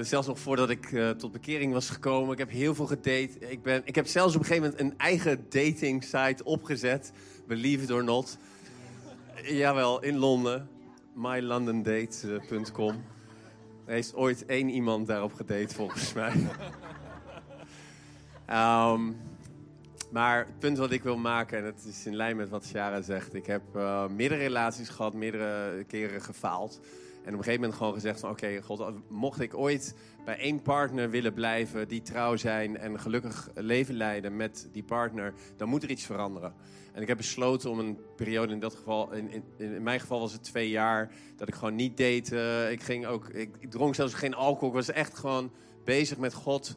Zelfs 0.00 0.26
nog 0.26 0.38
voordat 0.38 0.70
ik 0.70 1.14
tot 1.18 1.32
bekering 1.32 1.72
was 1.72 1.90
gekomen. 1.90 2.32
Ik 2.32 2.38
heb 2.38 2.50
heel 2.50 2.74
veel 2.74 2.86
gedate. 2.86 3.38
Ik, 3.38 3.62
ben, 3.62 3.82
ik 3.84 3.94
heb 3.94 4.06
zelfs 4.06 4.34
op 4.34 4.40
een 4.40 4.46
gegeven 4.46 4.70
moment 4.70 4.92
een 4.92 4.98
eigen 4.98 5.46
dating 5.48 6.04
site 6.04 6.44
opgezet. 6.44 7.12
Believe 7.46 7.82
it 7.82 7.90
or 7.90 8.04
not. 8.04 8.38
Jawel, 9.42 10.02
in 10.02 10.16
Londen. 10.16 10.74
mylondondate.com. 11.16 13.04
Er 13.84 13.92
heeft 13.92 14.14
ooit 14.14 14.46
één 14.46 14.68
iemand 14.68 15.06
daarop 15.06 15.34
gedate, 15.34 15.74
volgens 15.74 16.12
mij. 16.12 16.32
um, 18.92 19.16
maar 20.10 20.46
het 20.46 20.58
punt 20.58 20.78
wat 20.78 20.90
ik 20.90 21.02
wil 21.02 21.16
maken, 21.16 21.58
en 21.58 21.64
het 21.64 21.84
is 21.88 22.06
in 22.06 22.16
lijn 22.16 22.36
met 22.36 22.48
wat 22.48 22.64
Shara 22.64 23.02
zegt. 23.02 23.34
Ik 23.34 23.46
heb 23.46 23.62
uh, 23.76 24.06
meerdere 24.08 24.40
relaties 24.40 24.88
gehad, 24.88 25.14
meerdere 25.14 25.84
keren 25.84 26.22
gefaald. 26.22 26.80
En 27.26 27.32
op 27.32 27.38
een 27.38 27.44
gegeven 27.44 27.60
moment 27.60 27.78
gewoon 27.78 27.94
gezegd 27.94 28.20
van... 28.20 28.30
oké, 28.30 28.62
God, 28.62 28.92
mocht 29.08 29.40
ik 29.40 29.56
ooit 29.56 29.94
bij 30.24 30.38
één 30.38 30.62
partner 30.62 31.10
willen 31.10 31.32
blijven... 31.34 31.88
die 31.88 32.02
trouw 32.02 32.36
zijn 32.36 32.78
en 32.78 33.00
gelukkig 33.00 33.50
leven 33.54 33.94
leiden 33.94 34.36
met 34.36 34.68
die 34.72 34.82
partner... 34.82 35.34
dan 35.56 35.68
moet 35.68 35.82
er 35.82 35.90
iets 35.90 36.04
veranderen. 36.04 36.54
En 36.92 37.02
ik 37.02 37.08
heb 37.08 37.16
besloten 37.16 37.70
om 37.70 37.78
een 37.78 37.98
periode, 38.16 38.52
in 38.52 38.60
dat 38.60 38.74
geval, 38.74 39.12
in, 39.12 39.30
in, 39.30 39.44
in 39.56 39.82
mijn 39.82 40.00
geval 40.00 40.20
was 40.20 40.32
het 40.32 40.42
twee 40.42 40.70
jaar, 40.70 41.10
dat 41.36 41.48
ik 41.48 41.54
gewoon 41.54 41.74
niet 41.74 41.96
date. 41.96 42.68
ik, 42.70 42.82
ging 42.82 43.06
ook, 43.06 43.28
ik, 43.28 43.70
dronk 43.70 43.94
zelfs 43.94 44.14
geen 44.14 44.34
alcohol. 44.34 44.68
Ik 44.68 44.74
was 44.74 44.90
echt 44.90 45.18
gewoon 45.18 45.50
bezig 45.84 46.18
met 46.18 46.34
God, 46.34 46.76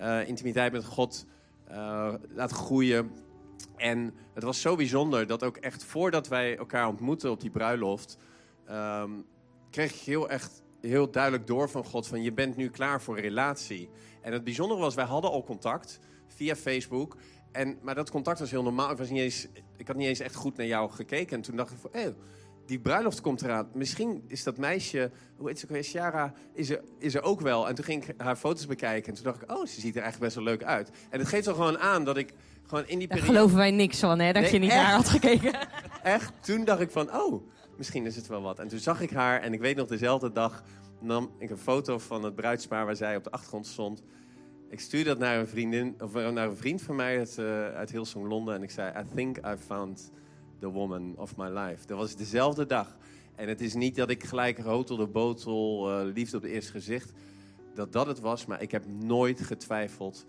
uh, 0.00 0.28
intimiteit 0.28 0.72
met 0.72 0.84
God 0.84 1.26
laten 2.28 2.56
groeien. 2.56 3.10
En 3.76 4.14
het 4.34 4.42
was 4.42 4.60
zo 4.60 4.76
bijzonder 4.76 5.26
dat 5.26 5.42
ook 5.42 5.56
echt 5.56 5.84
voordat 5.84 6.28
wij 6.28 6.56
elkaar 6.56 6.88
ontmoetten 6.88 7.30
op 7.30 7.40
die 7.40 7.50
bruiloft, 7.50 8.18
um, 8.70 9.24
kreeg 9.70 9.92
ik 9.92 10.00
heel 10.00 10.28
echt 10.28 10.62
heel 10.80 11.10
duidelijk 11.10 11.46
door 11.46 11.70
van 11.70 11.84
God 11.84 12.06
van 12.06 12.22
je 12.22 12.32
bent 12.32 12.56
nu 12.56 12.70
klaar 12.70 13.02
voor 13.02 13.16
een 13.16 13.22
relatie. 13.22 13.88
En 14.20 14.32
het 14.32 14.44
bijzondere 14.44 14.80
was, 14.80 14.94
wij 14.94 15.04
hadden 15.04 15.30
al 15.30 15.44
contact 15.44 15.98
via 16.26 16.56
Facebook. 16.56 17.16
En, 17.52 17.78
maar 17.82 17.94
dat 17.94 18.10
contact 18.10 18.38
was 18.38 18.50
heel 18.50 18.62
normaal. 18.62 18.90
Ik, 18.90 18.98
was 18.98 19.10
niet 19.10 19.20
eens, 19.20 19.48
ik 19.76 19.86
had 19.86 19.96
niet 19.96 20.06
eens 20.06 20.20
echt 20.20 20.34
goed 20.34 20.56
naar 20.56 20.66
jou 20.66 20.90
gekeken. 20.90 21.36
En 21.36 21.42
toen 21.42 21.56
dacht 21.56 21.72
ik 21.72 21.78
van, 21.78 21.90
hey, 21.92 22.14
die 22.66 22.78
bruiloft 22.78 23.20
komt 23.20 23.42
eraan. 23.42 23.68
Misschien 23.72 24.24
is 24.26 24.42
dat 24.42 24.56
meisje, 24.56 25.10
hoe 25.36 25.48
heet 25.48 25.58
ze 25.58 25.66
ook 25.70 25.82
Ciara, 25.82 26.32
is 26.52 26.70
er, 26.70 26.80
is 26.98 27.14
er 27.14 27.22
ook 27.22 27.40
wel. 27.40 27.68
En 27.68 27.74
toen 27.74 27.84
ging 27.84 28.04
ik 28.04 28.14
haar 28.16 28.36
foto's 28.36 28.66
bekijken. 28.66 29.08
En 29.08 29.14
toen 29.14 29.24
dacht 29.24 29.42
ik, 29.42 29.52
oh, 29.52 29.66
ze 29.66 29.80
ziet 29.80 29.96
er 29.96 30.02
eigenlijk 30.02 30.34
best 30.34 30.34
wel 30.34 30.44
leuk 30.44 30.64
uit. 30.64 30.90
En 31.10 31.18
het 31.18 31.28
geeft 31.28 31.48
al 31.48 31.54
gewoon 31.54 31.78
aan 31.78 32.04
dat 32.04 32.16
ik 32.16 32.32
gewoon 32.66 32.86
in 32.86 32.98
die 32.98 33.08
periode... 33.08 33.26
Daar 33.26 33.36
geloven 33.36 33.56
wij 33.56 33.70
niks 33.70 33.98
van, 33.98 34.18
hè? 34.18 34.32
Dat 34.32 34.42
nee, 34.42 34.52
je 34.52 34.58
niet 34.58 34.70
echt, 34.70 34.82
naar 34.82 34.92
had 34.92 35.08
gekeken. 35.08 35.52
Echt? 36.02 36.32
Toen 36.40 36.64
dacht 36.64 36.80
ik 36.80 36.90
van, 36.90 37.14
oh, 37.14 37.42
misschien 37.76 38.06
is 38.06 38.16
het 38.16 38.26
wel 38.26 38.42
wat. 38.42 38.58
En 38.58 38.68
toen 38.68 38.78
zag 38.78 39.00
ik 39.00 39.10
haar 39.10 39.40
en 39.40 39.52
ik 39.52 39.60
weet 39.60 39.76
nog 39.76 39.86
dezelfde 39.86 40.32
dag 40.32 40.62
nam 41.00 41.30
ik 41.38 41.50
een 41.50 41.58
foto 41.58 41.98
van 41.98 42.22
het 42.22 42.34
bruidspaar 42.34 42.84
waar 42.86 42.96
zij 42.96 43.16
op 43.16 43.24
de 43.24 43.30
achtergrond 43.30 43.66
stond. 43.66 44.02
Ik 44.68 44.80
stuurde 44.80 45.08
dat 45.08 45.18
naar 45.18 45.38
een 45.38 45.48
vriendin, 45.48 45.94
of 46.00 46.12
naar 46.12 46.48
een 46.48 46.56
vriend 46.56 46.82
van 46.82 46.96
mij 46.96 47.18
uit, 47.18 47.36
uh, 47.40 47.68
uit 47.68 47.90
Hillsong 47.90 48.28
Londen. 48.28 48.54
En 48.54 48.62
ik 48.62 48.70
zei, 48.70 48.92
I 48.98 49.14
think 49.14 49.36
I 49.36 49.54
found 49.66 50.10
the 50.60 50.70
woman 50.70 51.14
of 51.16 51.36
my 51.36 51.48
life. 51.48 51.86
Dat 51.86 51.98
was 51.98 52.16
dezelfde 52.16 52.66
dag. 52.66 52.96
En 53.34 53.48
het 53.48 53.60
is 53.60 53.74
niet 53.74 53.96
dat 53.96 54.10
ik 54.10 54.24
gelijk 54.24 54.58
rotel 54.58 54.96
de 54.96 55.06
botel, 55.06 55.90
uh, 55.90 56.12
liefde 56.12 56.36
op 56.36 56.42
het 56.42 56.52
eerste 56.52 56.72
gezicht. 56.72 57.12
Dat 57.74 57.92
dat 57.92 58.06
het 58.06 58.20
was, 58.20 58.46
maar 58.46 58.62
ik 58.62 58.70
heb 58.70 58.86
nooit 58.86 59.40
getwijfeld 59.40 60.26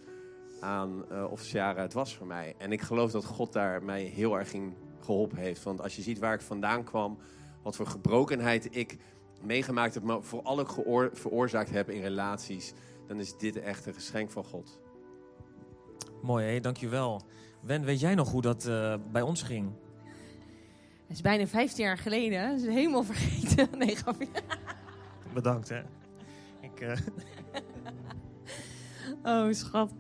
aan 0.60 1.06
uh, 1.12 1.32
of 1.32 1.42
Ciara 1.42 1.82
het 1.82 1.94
was 1.94 2.16
voor 2.16 2.28
mij. 2.28 2.56
En 2.58 2.72
ik 2.72 2.82
geloof 2.82 3.12
dat 3.12 3.26
God 3.26 3.54
daar 3.54 3.84
mij 3.84 4.04
heel 4.04 4.38
erg 4.38 4.54
in 4.54 4.74
geholpen 5.00 5.38
heeft. 5.38 5.64
Want 5.64 5.82
als 5.82 5.96
je 5.96 6.02
ziet 6.02 6.20
waar 6.20 6.34
ik 6.34 6.42
vandaan 6.42 6.84
kwam, 6.84 7.18
wat 7.64 7.76
voor 7.76 7.88
gebrokenheid 7.88 8.76
ik 8.76 8.98
meegemaakt 9.42 9.94
heb, 9.94 10.04
maar 10.04 10.22
vooral 10.22 10.60
ook 10.60 10.72
veroorzaakt 11.14 11.70
heb 11.70 11.90
in 11.90 12.02
relaties, 12.02 12.74
dan 13.08 13.20
is 13.20 13.38
dit 13.38 13.60
echt 13.60 13.86
een 13.86 13.94
geschenk 13.94 14.32
van 14.32 14.44
God. 14.44 14.80
Mooi, 16.22 16.46
hé, 16.46 16.60
dankjewel. 16.60 17.22
Wen, 17.62 17.84
weet 17.84 18.00
jij 18.00 18.16
nog 18.16 18.32
hoe 18.32 18.42
dat 18.42 18.66
uh, 18.68 18.96
bij 19.12 19.22
ons 19.22 19.42
ging? 19.42 19.72
Het 21.08 21.16
is 21.16 21.22
bijna 21.22 21.48
15 21.48 21.84
jaar 21.84 21.98
geleden. 21.98 22.50
Dat 22.50 22.60
is 22.60 22.74
helemaal 22.74 23.04
vergeten. 23.04 23.68
Nee, 23.78 23.96
grapje. 23.96 24.28
Bedankt, 25.34 25.70
hè. 25.70 25.80
Ik, 26.62 26.82
uh... 26.82 26.92
oh, 29.46 29.54
schat. 29.54 29.92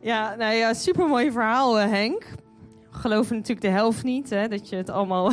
Ja, 0.00 0.34
nou 0.34 0.54
ja, 0.54 0.74
super 0.74 1.08
mooi 1.08 1.32
verhaal, 1.32 1.80
uh, 1.80 1.90
Henk. 1.90 2.24
Geloof 2.90 3.30
natuurlijk 3.30 3.60
de 3.60 3.68
helft 3.68 4.02
niet, 4.02 4.30
hè, 4.30 4.48
dat 4.48 4.68
je 4.68 4.76
het 4.76 4.90
allemaal... 4.90 5.32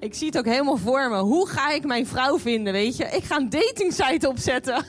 ik 0.00 0.14
zie 0.14 0.26
het 0.26 0.38
ook 0.38 0.44
helemaal 0.44 0.76
voor 0.76 1.10
me. 1.10 1.18
Hoe 1.18 1.48
ga 1.48 1.70
ik 1.70 1.84
mijn 1.84 2.06
vrouw 2.06 2.38
vinden, 2.38 2.72
weet 2.72 2.96
je? 2.96 3.04
Ik 3.04 3.24
ga 3.24 3.36
een 3.36 3.48
datingsite 3.48 4.28
opzetten. 4.28 4.84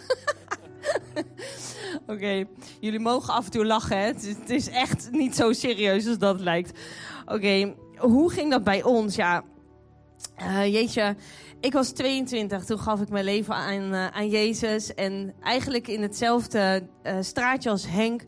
Oké, 2.02 2.14
okay. 2.14 2.48
jullie 2.80 3.00
mogen 3.00 3.34
af 3.34 3.46
en 3.46 3.52
toe 3.52 3.66
lachen, 3.66 3.98
hè? 3.98 4.06
Het 4.06 4.50
is 4.50 4.70
echt 4.70 5.12
niet 5.12 5.36
zo 5.36 5.54
serieus 5.54 6.08
als 6.08 6.18
dat 6.18 6.40
lijkt. 6.40 6.80
Oké, 7.26 7.34
okay 7.34 7.76
hoe 8.00 8.32
ging 8.32 8.52
dat 8.52 8.64
bij 8.64 8.84
ons? 8.84 9.16
Ja, 9.16 9.44
uh, 10.42 10.66
jeetje, 10.66 11.16
ik 11.60 11.74
was 11.74 11.90
22, 11.90 12.66
toen 12.66 12.80
gaf 12.80 13.02
ik 13.02 13.10
mijn 13.10 13.24
leven 13.24 13.56
aan, 13.56 13.94
uh, 13.94 14.08
aan 14.08 14.30
Jezus. 14.30 14.94
En 14.94 15.34
eigenlijk 15.42 15.88
in 15.88 16.02
hetzelfde 16.02 16.88
uh, 17.04 17.18
straatje 17.20 17.70
als 17.70 17.86
Henk. 17.88 18.24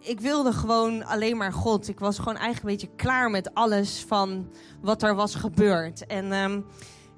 ik 0.00 0.20
wilde 0.20 0.52
gewoon 0.52 1.04
alleen 1.04 1.36
maar 1.36 1.52
God. 1.52 1.88
Ik 1.88 1.98
was 1.98 2.18
gewoon 2.18 2.36
eigenlijk 2.36 2.64
een 2.64 2.70
beetje 2.70 2.96
klaar 2.96 3.30
met 3.30 3.54
alles 3.54 4.04
van 4.06 4.50
wat 4.80 5.02
er 5.02 5.14
was 5.14 5.34
gebeurd. 5.34 6.06
En 6.06 6.32
um, 6.32 6.64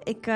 ik, 0.03 0.31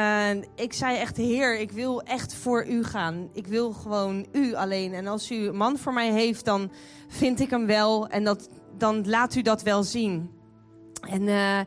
ik 0.54 0.72
zei 0.72 0.96
echt, 0.96 1.16
Heer, 1.16 1.58
ik 1.58 1.72
wil 1.72 2.02
echt 2.02 2.34
voor 2.34 2.66
u 2.66 2.84
gaan. 2.84 3.28
Ik 3.32 3.46
wil 3.46 3.72
gewoon 3.72 4.26
u 4.32 4.54
alleen. 4.54 4.94
En 4.94 5.06
als 5.06 5.30
u 5.30 5.46
een 5.46 5.56
man 5.56 5.78
voor 5.78 5.92
mij 5.92 6.12
heeft, 6.12 6.44
dan 6.44 6.70
vind 7.08 7.40
ik 7.40 7.50
hem 7.50 7.66
wel. 7.66 8.08
En 8.08 8.24
dat, 8.24 8.48
dan 8.78 9.08
laat 9.08 9.34
u 9.34 9.42
dat 9.42 9.62
wel 9.62 9.82
zien. 9.82 10.39
En 11.00 11.22
uh, 11.22 11.60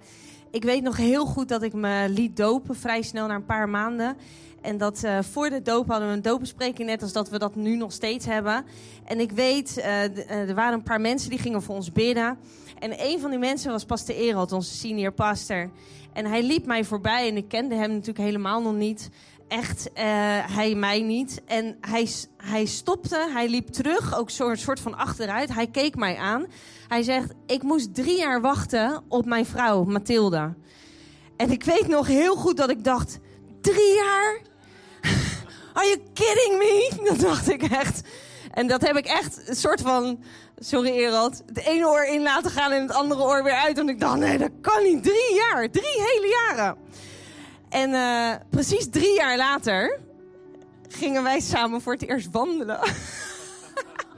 ik 0.51 0.63
weet 0.63 0.83
nog 0.83 0.97
heel 0.97 1.25
goed 1.25 1.47
dat 1.49 1.63
ik 1.63 1.73
me 1.73 2.05
liet 2.09 2.37
dopen 2.37 2.75
vrij 2.75 3.01
snel 3.01 3.27
na 3.27 3.35
een 3.35 3.45
paar 3.45 3.69
maanden. 3.69 4.17
En 4.61 4.77
dat 4.77 5.03
uh, 5.03 5.17
voor 5.21 5.49
de 5.49 5.61
doop 5.61 5.87
hadden 5.87 6.07
we 6.07 6.13
een 6.13 6.21
dopenspreking, 6.21 6.87
net 6.87 7.01
als 7.01 7.13
dat 7.13 7.29
we 7.29 7.39
dat 7.39 7.55
nu 7.55 7.75
nog 7.75 7.91
steeds 7.91 8.25
hebben. 8.25 8.65
En 9.05 9.19
ik 9.19 9.31
weet, 9.31 9.77
uh, 9.77 10.17
er 10.49 10.55
waren 10.55 10.73
een 10.73 10.83
paar 10.83 11.01
mensen 11.01 11.29
die 11.29 11.39
gingen 11.39 11.61
voor 11.61 11.75
ons 11.75 11.91
bidden. 11.91 12.37
En 12.79 12.93
een 12.97 13.19
van 13.19 13.29
die 13.29 13.39
mensen 13.39 13.71
was 13.71 13.85
Pastor 13.85 14.15
Erald, 14.15 14.51
onze 14.51 14.75
senior 14.75 15.11
pastor. 15.11 15.69
En 16.13 16.25
hij 16.25 16.43
liep 16.43 16.65
mij 16.65 16.83
voorbij 16.83 17.27
en 17.27 17.37
ik 17.37 17.47
kende 17.47 17.75
hem 17.75 17.89
natuurlijk 17.89 18.25
helemaal 18.25 18.61
nog 18.61 18.75
niet. 18.75 19.09
Echt, 19.53 19.87
uh, 19.87 20.03
hij 20.55 20.75
mij 20.75 21.01
niet. 21.01 21.41
En 21.45 21.77
hij, 21.81 22.09
hij 22.37 22.65
stopte, 22.65 23.29
hij 23.33 23.49
liep 23.49 23.67
terug, 23.67 24.17
ook 24.17 24.29
zo'n 24.29 24.55
soort 24.55 24.79
van 24.79 24.97
achteruit. 24.97 25.53
Hij 25.53 25.67
keek 25.67 25.95
mij 25.95 26.17
aan. 26.17 26.45
Hij 26.87 27.03
zegt, 27.03 27.33
ik 27.45 27.63
moest 27.63 27.95
drie 27.95 28.17
jaar 28.17 28.41
wachten 28.41 29.03
op 29.07 29.25
mijn 29.25 29.45
vrouw, 29.45 29.83
Mathilde. 29.83 30.53
En 31.37 31.51
ik 31.51 31.63
weet 31.63 31.87
nog 31.87 32.07
heel 32.07 32.35
goed 32.35 32.57
dat 32.57 32.69
ik 32.69 32.83
dacht, 32.83 33.19
drie 33.61 33.93
jaar? 33.93 34.39
Are 35.73 35.87
you 35.87 35.99
kidding 36.13 36.57
me? 36.57 36.91
Dat 37.09 37.19
dacht 37.19 37.49
ik 37.49 37.63
echt. 37.63 38.01
En 38.51 38.67
dat 38.67 38.81
heb 38.81 38.95
ik 38.95 39.05
echt 39.05 39.49
een 39.49 39.55
soort 39.55 39.81
van, 39.81 40.23
sorry 40.57 40.89
Erald, 40.89 41.43
het 41.45 41.65
ene 41.65 41.87
oor 41.87 42.05
in 42.05 42.21
laten 42.21 42.51
gaan 42.51 42.71
en 42.71 42.81
het 42.81 42.93
andere 42.93 43.21
oor 43.21 43.43
weer 43.43 43.53
uit. 43.53 43.77
En 43.77 43.89
ik 43.89 43.99
dacht, 43.99 44.17
nee, 44.17 44.37
dat 44.37 44.51
kan 44.61 44.83
niet. 44.83 45.03
Drie 45.03 45.33
jaar, 45.35 45.69
drie 45.69 46.01
hele 46.01 46.47
jaren. 46.49 46.77
En 47.73 47.89
uh, 47.89 48.33
precies 48.49 48.89
drie 48.89 49.15
jaar 49.15 49.37
later 49.37 49.99
gingen 50.87 51.23
wij 51.23 51.39
samen 51.39 51.81
voor 51.81 51.93
het 51.93 52.07
eerst 52.07 52.31
wandelen. 52.31 52.79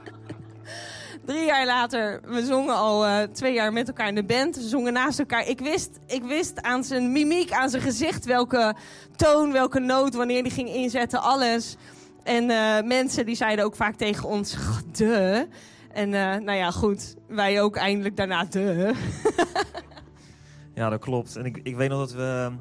drie 1.26 1.44
jaar 1.44 1.66
later, 1.66 2.20
we 2.24 2.44
zongen 2.44 2.74
al 2.74 3.06
uh, 3.06 3.22
twee 3.22 3.54
jaar 3.54 3.72
met 3.72 3.88
elkaar 3.88 4.08
in 4.08 4.14
de 4.14 4.24
band. 4.24 4.56
We 4.56 4.62
zongen 4.62 4.92
naast 4.92 5.18
elkaar. 5.18 5.48
Ik 5.48 5.60
wist, 5.60 5.98
ik 6.06 6.22
wist 6.22 6.62
aan 6.62 6.84
zijn 6.84 7.12
mimiek, 7.12 7.52
aan 7.52 7.70
zijn 7.70 7.82
gezicht, 7.82 8.24
welke 8.24 8.74
toon, 9.16 9.52
welke 9.52 9.80
noot, 9.80 10.14
wanneer 10.14 10.42
die 10.42 10.52
ging 10.52 10.68
inzetten, 10.68 11.20
alles. 11.20 11.76
En 12.22 12.50
uh, 12.50 12.80
mensen 12.80 13.26
die 13.26 13.36
zeiden 13.36 13.64
ook 13.64 13.76
vaak 13.76 13.94
tegen 13.94 14.28
ons, 14.28 14.56
de. 14.96 15.46
En 15.92 16.10
nou 16.10 16.52
ja, 16.52 16.70
goed, 16.70 17.14
wij 17.28 17.62
ook 17.62 17.76
eindelijk 17.76 18.16
daarna 18.16 18.44
de. 18.44 18.94
ja, 20.74 20.88
dat 20.88 21.00
klopt. 21.00 21.36
En 21.36 21.44
ik, 21.44 21.60
ik 21.62 21.76
weet 21.76 21.88
nog 21.88 21.98
dat 21.98 22.12
we... 22.12 22.52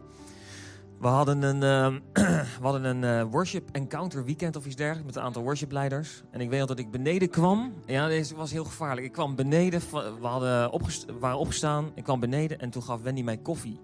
We 1.06 1.12
hadden 1.12 1.44
een, 1.44 1.56
uh, 1.56 2.02
we 2.60 2.62
hadden 2.62 2.84
een 2.84 3.04
uh, 3.04 3.32
worship 3.32 3.70
encounter 3.72 4.26
weekend 4.26 4.56
of 4.56 4.66
iets 4.66 4.76
dergelijks 4.76 5.06
met 5.06 5.16
een 5.16 5.22
aantal 5.22 5.44
worshipleiders. 5.44 6.24
En 6.32 6.42
ik 6.42 6.50
weet 6.50 6.68
dat 6.68 6.80
ik 6.80 6.92
beneden 6.92 7.30
kwam. 7.30 7.74
Ja, 7.86 8.08
deze 8.08 8.36
was 8.36 8.52
heel 8.52 8.64
gevaarlijk. 8.64 9.06
Ik 9.06 9.12
kwam 9.12 9.36
beneden, 9.36 9.82
we 10.20 10.28
hadden 10.28 10.72
waren 11.20 11.38
opgestaan. 11.38 11.92
Ik 11.96 12.04
kwam 12.04 12.20
beneden 12.20 12.60
en 12.60 12.70
toen 12.70 12.84
gaf 12.84 13.02
Wendy 13.02 13.22
mij 13.22 13.38
koffie. 13.38 13.80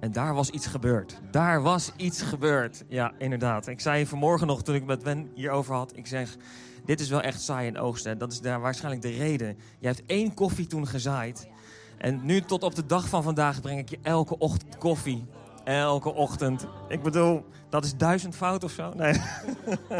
En 0.00 0.12
daar 0.12 0.34
was 0.34 0.50
iets 0.50 0.66
gebeurd. 0.66 1.20
Daar 1.30 1.62
was 1.62 1.92
iets 1.96 2.22
gebeurd. 2.22 2.84
Ja, 2.88 3.12
inderdaad. 3.18 3.66
Ik 3.66 3.80
zei 3.80 4.06
vanmorgen 4.06 4.46
nog, 4.46 4.62
toen 4.62 4.74
ik 4.74 4.84
met 4.84 5.02
Wen 5.02 5.30
hierover 5.34 5.74
had, 5.74 5.96
ik 5.96 6.06
zeg, 6.06 6.36
dit 6.84 7.00
is 7.00 7.08
wel 7.08 7.20
echt 7.20 7.40
saai 7.40 7.66
in 7.66 7.78
oogsten. 7.78 8.18
Dat 8.18 8.32
is 8.32 8.40
daar 8.40 8.60
waarschijnlijk 8.60 9.02
de 9.02 9.16
reden. 9.16 9.58
Je 9.78 9.86
hebt 9.86 10.02
één 10.06 10.34
koffie 10.34 10.66
toen 10.66 10.86
gezaaid. 10.86 11.48
En 11.98 12.20
nu 12.22 12.40
tot 12.40 12.62
op 12.62 12.74
de 12.74 12.86
dag 12.86 13.08
van 13.08 13.22
vandaag 13.22 13.60
breng 13.60 13.78
ik 13.78 13.88
je 13.88 13.98
elke 14.02 14.38
ochtend 14.38 14.78
koffie. 14.78 15.26
Elke 15.66 16.14
ochtend. 16.14 16.66
Ik 16.88 17.02
bedoel, 17.02 17.44
dat 17.68 17.84
is 17.84 17.96
duizend 17.96 18.36
fout 18.36 18.64
of 18.64 18.70
zo? 18.70 18.92
Nee, 18.94 19.20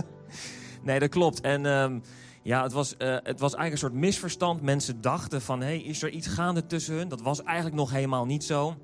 nee 0.82 0.98
dat 0.98 1.08
klopt. 1.08 1.40
En 1.40 1.66
um, 1.66 2.02
ja, 2.42 2.62
het 2.62 2.72
was, 2.72 2.94
uh, 2.98 3.08
het 3.22 3.40
was 3.40 3.54
eigenlijk 3.54 3.72
een 3.72 3.78
soort 3.78 3.92
misverstand. 3.92 4.62
Mensen 4.62 5.00
dachten 5.00 5.42
van, 5.42 5.60
hé, 5.60 5.66
hey, 5.66 5.78
is 5.78 6.02
er 6.02 6.10
iets 6.10 6.26
gaande 6.26 6.66
tussen 6.66 6.94
hun? 6.94 7.08
Dat 7.08 7.22
was 7.22 7.42
eigenlijk 7.42 7.76
nog 7.76 7.90
helemaal 7.90 8.24
niet 8.24 8.44
zo. 8.44 8.74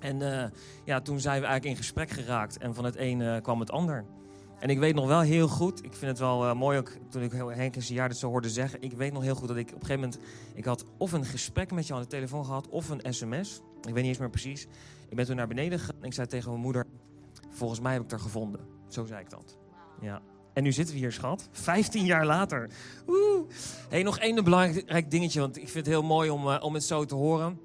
En 0.00 0.20
uh, 0.20 0.44
ja, 0.84 1.00
toen 1.00 1.20
zijn 1.20 1.40
we 1.40 1.46
eigenlijk 1.46 1.76
in 1.76 1.82
gesprek 1.82 2.10
geraakt. 2.10 2.58
En 2.58 2.74
van 2.74 2.84
het 2.84 2.96
een 2.96 3.20
uh, 3.20 3.36
kwam 3.42 3.60
het 3.60 3.70
ander. 3.70 4.04
En 4.58 4.68
ik 4.68 4.78
weet 4.78 4.94
nog 4.94 5.06
wel 5.06 5.20
heel 5.20 5.48
goed, 5.48 5.84
ik 5.84 5.92
vind 5.92 6.10
het 6.10 6.18
wel 6.18 6.54
mooi 6.54 6.78
ook 6.78 6.90
toen 7.10 7.22
ik 7.22 7.32
Henk 7.32 7.76
een 7.76 7.82
jaar 7.86 8.08
dit 8.08 8.18
zo 8.18 8.28
hoorde 8.28 8.50
zeggen. 8.50 8.82
Ik 8.82 8.92
weet 8.92 9.12
nog 9.12 9.22
heel 9.22 9.34
goed 9.34 9.48
dat 9.48 9.56
ik 9.56 9.68
op 9.68 9.80
een 9.80 9.86
gegeven 9.86 10.00
moment, 10.00 10.18
ik 10.54 10.64
had 10.64 10.84
of 10.98 11.12
een 11.12 11.24
gesprek 11.24 11.72
met 11.72 11.86
je 11.86 11.94
aan 11.94 12.00
de 12.00 12.06
telefoon 12.06 12.44
gehad 12.44 12.68
of 12.68 12.88
een 12.88 13.14
sms. 13.14 13.62
Ik 13.86 13.94
weet 13.94 14.02
niet 14.02 14.12
eens 14.12 14.18
meer 14.18 14.30
precies. 14.30 14.66
Ik 15.08 15.16
ben 15.16 15.26
toen 15.26 15.36
naar 15.36 15.46
beneden 15.46 15.78
gegaan 15.78 15.96
en 16.00 16.06
ik 16.06 16.12
zei 16.12 16.26
tegen 16.26 16.50
mijn 16.50 16.62
moeder, 16.62 16.86
volgens 17.50 17.80
mij 17.80 17.92
heb 17.92 18.02
ik 18.02 18.10
het 18.10 18.18
er 18.18 18.24
gevonden. 18.24 18.60
Zo 18.88 19.04
zei 19.04 19.20
ik 19.20 19.30
dat. 19.30 19.58
Ja. 20.00 20.22
En 20.52 20.62
nu 20.62 20.72
zitten 20.72 20.94
we 20.94 21.00
hier, 21.00 21.12
schat. 21.12 21.48
15 21.50 22.04
jaar 22.04 22.26
later. 22.26 22.70
Oeh. 23.08 23.48
Hey, 23.88 24.02
nog 24.02 24.18
één 24.18 24.44
belangrijk 24.44 25.10
dingetje, 25.10 25.40
want 25.40 25.56
ik 25.56 25.68
vind 25.68 25.86
het 25.86 25.94
heel 25.94 26.02
mooi 26.02 26.30
om, 26.30 26.46
uh, 26.46 26.56
om 26.60 26.74
het 26.74 26.84
zo 26.84 27.04
te 27.04 27.14
horen. 27.14 27.60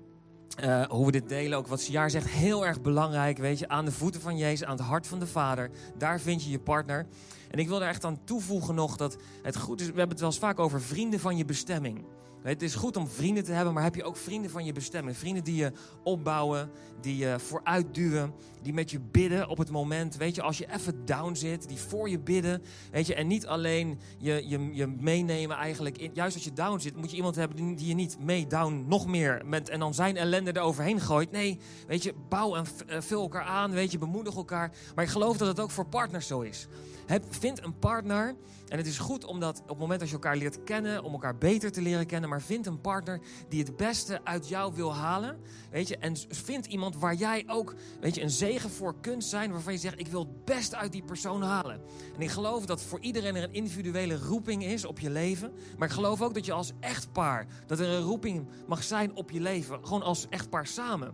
Uh, 0.64 0.86
hoe 0.86 1.06
we 1.06 1.12
dit 1.12 1.30
delen, 1.30 1.58
ook 1.58 1.68
wat 1.68 1.82
Siar 1.82 2.10
zegt, 2.10 2.30
heel 2.30 2.66
erg 2.66 2.82
belangrijk. 2.82 3.38
Weet 3.38 3.60
je, 3.60 3.68
aan 3.68 3.86
de 3.86 3.92
voeten 3.92 4.22
van 4.22 4.38
Jezus, 4.38 4.68
aan 4.68 4.78
het 4.78 4.86
hart 4.86 5.08
van 5.08 5.20
de 5.20 5.28
Vader. 5.28 5.70
Daar 5.98 6.20
vind 6.20 6.44
je 6.44 6.50
je 6.50 6.60
partner. 6.60 7.08
En 7.52 7.60
ik 7.60 7.68
wil 7.68 7.82
er 7.82 7.88
echt 7.88 8.06
aan 8.06 8.24
toevoegen 8.24 8.76
nog 8.76 8.98
dat 8.98 9.18
het 9.42 9.58
goed 9.58 9.82
is. 9.82 9.86
We 9.86 9.92
hebben 9.92 10.10
het 10.10 10.20
wel 10.20 10.30
eens 10.30 10.40
vaak 10.40 10.60
over 10.60 10.82
vrienden 10.82 11.20
van 11.20 11.38
je 11.38 11.46
bestemming. 11.46 12.06
Het 12.42 12.62
is 12.62 12.76
goed 12.76 12.98
om 12.98 13.08
vrienden 13.08 13.44
te 13.44 13.52
hebben, 13.52 13.74
maar 13.74 13.84
heb 13.84 13.96
je 13.96 14.04
ook 14.04 14.18
vrienden 14.18 14.52
van 14.52 14.66
je 14.66 14.74
bestemming? 14.74 15.18
Vrienden 15.18 15.44
die 15.44 15.56
je 15.56 15.72
opbouwen, 16.04 16.70
die 17.02 17.18
je 17.18 17.36
vooruitduwen, 17.40 18.34
die 18.62 18.74
met 18.74 18.92
je 18.92 19.00
bidden 19.00 19.48
op 19.48 19.58
het 19.58 19.72
moment. 19.72 20.18
Weet 20.18 20.36
je, 20.36 20.42
als 20.42 20.58
je 20.58 20.74
even 20.74 21.06
down 21.06 21.36
zit, 21.36 21.68
die 21.68 21.78
voor 21.78 22.10
je 22.10 22.20
bidden. 22.20 22.64
Weet 22.92 23.08
je, 23.08 23.16
en 23.16 23.28
niet 23.28 23.48
alleen 23.48 24.00
je, 24.18 24.48
je, 24.48 24.70
je 24.74 24.88
meenemen 24.88 25.58
eigenlijk. 25.58 26.10
Juist 26.14 26.36
als 26.36 26.44
je 26.44 26.54
down 26.54 26.80
zit, 26.80 26.96
moet 26.96 27.12
je 27.12 27.18
iemand 27.18 27.36
hebben 27.36 27.58
die, 27.58 27.76
die 27.76 27.88
je 27.88 27.94
niet 27.94 28.18
mee 28.20 28.48
down 28.48 28.86
nog 28.88 29.08
meer 29.08 29.42
met 29.46 29.70
en 29.70 29.80
dan 29.80 29.94
zijn 29.94 30.18
ellende 30.18 30.58
eroverheen 30.58 31.00
gooit. 31.00 31.32
Nee, 31.32 31.60
weet 31.88 32.04
je, 32.04 32.14
bouw 32.30 32.56
en 32.56 32.66
vul 33.04 33.22
elkaar 33.22 33.44
aan, 33.44 33.72
weet 33.72 33.92
je, 33.92 33.98
bemoedig 33.98 34.36
elkaar. 34.36 34.72
Maar 34.96 35.04
ik 35.04 35.12
geloof 35.12 35.38
dat 35.38 35.48
het 35.48 35.60
ook 35.60 35.72
voor 35.72 35.86
partners 35.86 36.28
zo 36.28 36.42
is. 36.42 36.68
Heb, 37.06 37.24
vind 37.30 37.64
een 37.64 37.80
partner. 37.80 38.36
En 38.68 38.78
het 38.78 38.88
is 38.88 38.98
goed 38.98 39.26
omdat 39.26 39.62
op 39.62 39.70
het 39.70 39.78
moment 39.78 40.00
dat 40.00 40.10
je 40.10 40.16
elkaar 40.16 40.38
leert 40.38 40.64
kennen, 40.64 41.04
om 41.04 41.12
elkaar 41.12 41.38
beter 41.38 41.72
te 41.72 41.82
leren 41.82 42.06
kennen. 42.06 42.30
Maar 42.30 42.42
vind 42.42 42.66
een 42.66 42.82
partner 42.82 43.20
die 43.48 43.64
het 43.64 43.78
beste 43.78 44.20
uit 44.24 44.48
jou 44.48 44.74
wil 44.76 44.96
halen. 44.96 45.40
Weet 45.72 45.88
je, 45.88 45.98
en 45.98 46.16
vind 46.30 46.66
iemand 46.66 46.98
waar 46.98 47.16
jij 47.16 47.44
ook 47.48 47.76
weet 48.02 48.16
je, 48.16 48.22
een 48.22 48.30
zegen 48.50 48.70
voor 48.70 48.96
kunt 49.02 49.24
zijn. 49.24 49.52
Waarvan 49.52 49.74
je 49.74 49.80
zegt, 49.80 50.00
ik 50.00 50.08
wil 50.08 50.20
het 50.20 50.46
beste 50.46 50.76
uit 50.76 50.92
die 50.92 51.04
persoon 51.04 51.42
halen. 51.42 51.82
En 52.16 52.22
ik 52.22 52.30
geloof 52.30 52.66
dat 52.66 52.82
voor 52.82 53.00
iedereen 53.00 53.36
er 53.36 53.44
een 53.44 53.54
individuele 53.54 54.18
roeping 54.18 54.64
is 54.64 54.86
op 54.86 55.00
je 55.00 55.10
leven. 55.10 55.52
Maar 55.78 55.88
ik 55.88 55.94
geloof 55.94 56.22
ook 56.22 56.34
dat 56.34 56.46
je 56.46 56.52
als 56.52 56.72
echtpaar, 56.80 57.48
dat 57.66 57.80
er 57.80 57.88
een 57.88 58.02
roeping 58.02 58.48
mag 58.68 58.84
zijn 58.84 59.16
op 59.16 59.32
je 59.32 59.40
leven. 59.40 59.80
Gewoon 59.86 60.04
als 60.04 60.28
echtpaar 60.30 60.68
samen. 60.68 61.08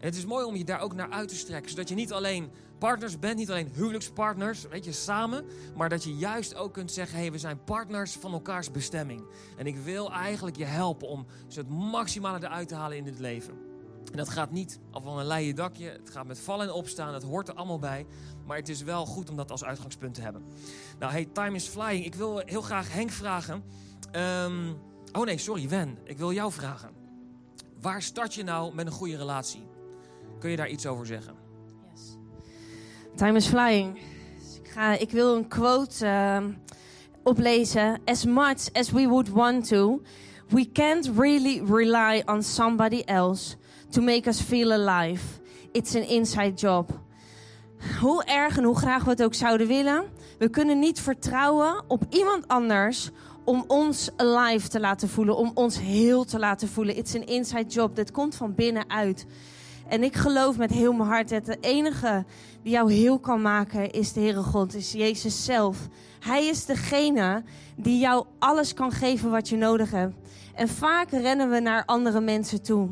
En 0.00 0.10
het 0.10 0.16
is 0.16 0.24
mooi 0.24 0.44
om 0.44 0.56
je 0.56 0.64
daar 0.64 0.80
ook 0.80 0.94
naar 0.94 1.10
uit 1.10 1.28
te 1.28 1.36
strekken. 1.36 1.70
Zodat 1.70 1.88
je 1.88 1.94
niet 1.94 2.12
alleen 2.12 2.50
partners 2.78 3.18
bent, 3.18 3.36
niet 3.36 3.50
alleen 3.50 3.70
huwelijkspartners, 3.74 4.68
weet 4.68 4.84
je, 4.84 4.92
samen. 4.92 5.44
Maar 5.76 5.88
dat 5.88 6.04
je 6.04 6.16
juist 6.16 6.54
ook 6.54 6.72
kunt 6.72 6.92
zeggen, 6.92 7.18
hey, 7.18 7.32
we 7.32 7.38
zijn 7.38 7.64
partners 7.64 8.12
van 8.12 8.32
elkaars 8.32 8.70
bestemming. 8.70 9.24
En 9.56 9.66
ik 9.66 9.76
wil 9.76 10.12
eigenlijk 10.12 10.56
je 10.56 10.64
helpen 10.64 11.08
om 11.08 11.26
het 11.54 11.68
maximale 11.68 12.38
eruit 12.38 12.68
te 12.68 12.74
halen 12.74 12.96
in 12.96 13.04
dit 13.04 13.18
leven. 13.18 13.63
En 14.10 14.16
dat 14.16 14.28
gaat 14.28 14.50
niet 14.50 14.78
van 14.90 15.18
een 15.18 15.26
leien 15.26 15.54
dakje. 15.54 15.88
Het 15.88 16.10
gaat 16.10 16.26
met 16.26 16.38
vallen 16.38 16.66
en 16.66 16.72
opstaan. 16.72 17.12
Dat 17.12 17.22
hoort 17.22 17.48
er 17.48 17.54
allemaal 17.54 17.78
bij. 17.78 18.06
Maar 18.46 18.56
het 18.56 18.68
is 18.68 18.82
wel 18.82 19.06
goed 19.06 19.30
om 19.30 19.36
dat 19.36 19.50
als 19.50 19.64
uitgangspunt 19.64 20.14
te 20.14 20.20
hebben. 20.20 20.42
Nou, 20.98 21.12
hey, 21.12 21.28
time 21.32 21.56
is 21.56 21.66
flying. 21.66 22.04
Ik 22.04 22.14
wil 22.14 22.42
heel 22.44 22.62
graag 22.62 22.92
Henk 22.92 23.10
vragen. 23.10 23.64
Um, 24.16 24.76
oh 25.12 25.24
nee, 25.24 25.38
sorry, 25.38 25.68
Wen. 25.68 25.98
Ik 26.04 26.18
wil 26.18 26.32
jou 26.32 26.52
vragen. 26.52 26.90
Waar 27.80 28.02
start 28.02 28.34
je 28.34 28.42
nou 28.42 28.74
met 28.74 28.86
een 28.86 28.92
goede 28.92 29.16
relatie? 29.16 29.66
Kun 30.38 30.50
je 30.50 30.56
daar 30.56 30.68
iets 30.68 30.86
over 30.86 31.06
zeggen? 31.06 31.34
Yes. 31.92 32.16
Time 33.16 33.36
is 33.36 33.46
flying. 33.46 33.98
Ik, 34.62 34.70
ga, 34.70 34.98
ik 34.98 35.10
wil 35.10 35.36
een 35.36 35.48
quote 35.48 36.06
uh, 36.06 36.44
oplezen. 37.22 38.00
As 38.04 38.24
much 38.24 38.72
as 38.72 38.90
we 38.90 39.08
would 39.08 39.28
want 39.28 39.68
to, 39.68 40.02
we 40.48 40.72
can't 40.72 41.10
really 41.16 41.62
rely 41.64 42.22
on 42.26 42.42
somebody 42.42 43.02
else 43.04 43.56
to 43.94 44.02
make 44.02 44.28
us 44.28 44.40
feel 44.40 44.72
alive. 44.72 45.22
It's 45.72 45.94
an 45.94 46.02
inside 46.02 46.52
job. 46.54 46.90
Hoe 48.00 48.24
erg 48.24 48.56
en 48.56 48.64
hoe 48.64 48.76
graag 48.76 49.04
we 49.04 49.10
het 49.10 49.22
ook 49.22 49.34
zouden 49.34 49.66
willen, 49.66 50.04
we 50.38 50.48
kunnen 50.48 50.78
niet 50.78 51.00
vertrouwen 51.00 51.84
op 51.88 52.02
iemand 52.10 52.48
anders 52.48 53.10
om 53.44 53.64
ons 53.66 54.10
alive 54.16 54.68
te 54.68 54.80
laten 54.80 55.08
voelen, 55.08 55.36
om 55.36 55.50
ons 55.54 55.80
heel 55.80 56.24
te 56.24 56.38
laten 56.38 56.68
voelen. 56.68 56.96
It's 56.96 57.14
an 57.14 57.26
inside 57.26 57.68
job. 57.68 57.96
Dat 57.96 58.10
komt 58.10 58.34
van 58.34 58.54
binnenuit. 58.54 59.26
En 59.88 60.02
ik 60.02 60.16
geloof 60.16 60.56
met 60.56 60.70
heel 60.70 60.92
mijn 60.92 61.08
hart 61.08 61.28
dat 61.28 61.44
de 61.44 61.58
enige 61.60 62.24
die 62.62 62.72
jou 62.72 62.92
heel 62.92 63.18
kan 63.18 63.42
maken 63.42 63.90
is 63.90 64.12
de 64.12 64.20
Heere 64.20 64.42
God, 64.42 64.74
is 64.74 64.92
Jezus 64.92 65.44
zelf. 65.44 65.88
Hij 66.20 66.46
is 66.46 66.64
degene 66.64 67.42
die 67.76 67.98
jou 67.98 68.26
alles 68.38 68.74
kan 68.74 68.92
geven 68.92 69.30
wat 69.30 69.48
je 69.48 69.56
nodig 69.56 69.90
hebt. 69.90 70.14
En 70.54 70.68
vaak 70.68 71.10
rennen 71.10 71.50
we 71.50 71.60
naar 71.60 71.84
andere 71.84 72.20
mensen 72.20 72.62
toe. 72.62 72.88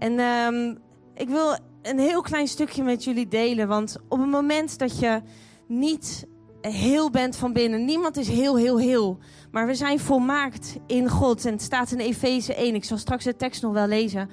En 0.00 0.20
um, 0.20 0.78
ik 1.14 1.28
wil 1.28 1.58
een 1.82 1.98
heel 1.98 2.20
klein 2.20 2.48
stukje 2.48 2.82
met 2.82 3.04
jullie 3.04 3.28
delen. 3.28 3.68
Want 3.68 3.96
op 4.08 4.18
het 4.18 4.28
moment 4.28 4.78
dat 4.78 4.98
je 4.98 5.22
niet 5.66 6.26
heel 6.60 7.10
bent 7.10 7.36
van 7.36 7.52
binnen, 7.52 7.84
niemand 7.84 8.16
is 8.16 8.28
heel, 8.28 8.56
heel, 8.56 8.78
heel. 8.78 9.18
Maar 9.50 9.66
we 9.66 9.74
zijn 9.74 9.98
volmaakt 9.98 10.76
in 10.86 11.08
God. 11.08 11.44
En 11.44 11.52
het 11.52 11.62
staat 11.62 11.92
in 11.92 11.98
Efeze 11.98 12.54
1. 12.54 12.74
Ik 12.74 12.84
zal 12.84 12.98
straks 12.98 13.24
de 13.24 13.36
tekst 13.36 13.62
nog 13.62 13.72
wel 13.72 13.86
lezen 13.86 14.30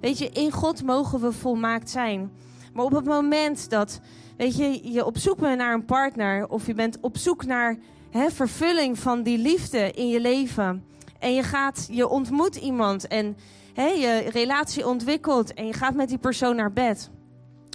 weet 0.00 0.18
je, 0.18 0.28
in 0.28 0.52
God 0.52 0.82
mogen 0.82 1.20
we 1.20 1.32
volmaakt 1.32 1.90
zijn. 1.90 2.30
Maar 2.72 2.84
op 2.84 2.92
het 2.92 3.04
moment 3.04 3.70
dat, 3.70 4.00
weet 4.36 4.56
je, 4.56 4.92
je 4.92 5.04
op 5.04 5.18
zoek 5.18 5.38
bent 5.38 5.58
naar 5.58 5.74
een 5.74 5.84
partner 5.84 6.48
of 6.48 6.66
je 6.66 6.74
bent 6.74 6.98
op 7.00 7.16
zoek 7.16 7.44
naar 7.46 7.78
hè, 8.10 8.30
vervulling 8.30 8.98
van 8.98 9.22
die 9.22 9.38
liefde 9.38 9.90
in 9.90 10.08
je 10.08 10.20
leven 10.20 10.84
en 11.18 11.34
je 11.34 11.42
gaat, 11.42 11.88
je 11.90 12.08
ontmoet 12.08 12.56
iemand 12.56 13.06
en 13.08 13.36
hè, 13.80 13.88
je 13.88 14.30
relatie 14.30 14.86
ontwikkelt 14.86 15.54
en 15.54 15.66
je 15.66 15.72
gaat 15.72 15.94
met 15.94 16.08
die 16.08 16.18
persoon 16.18 16.56
naar 16.56 16.72
bed. 16.72 17.10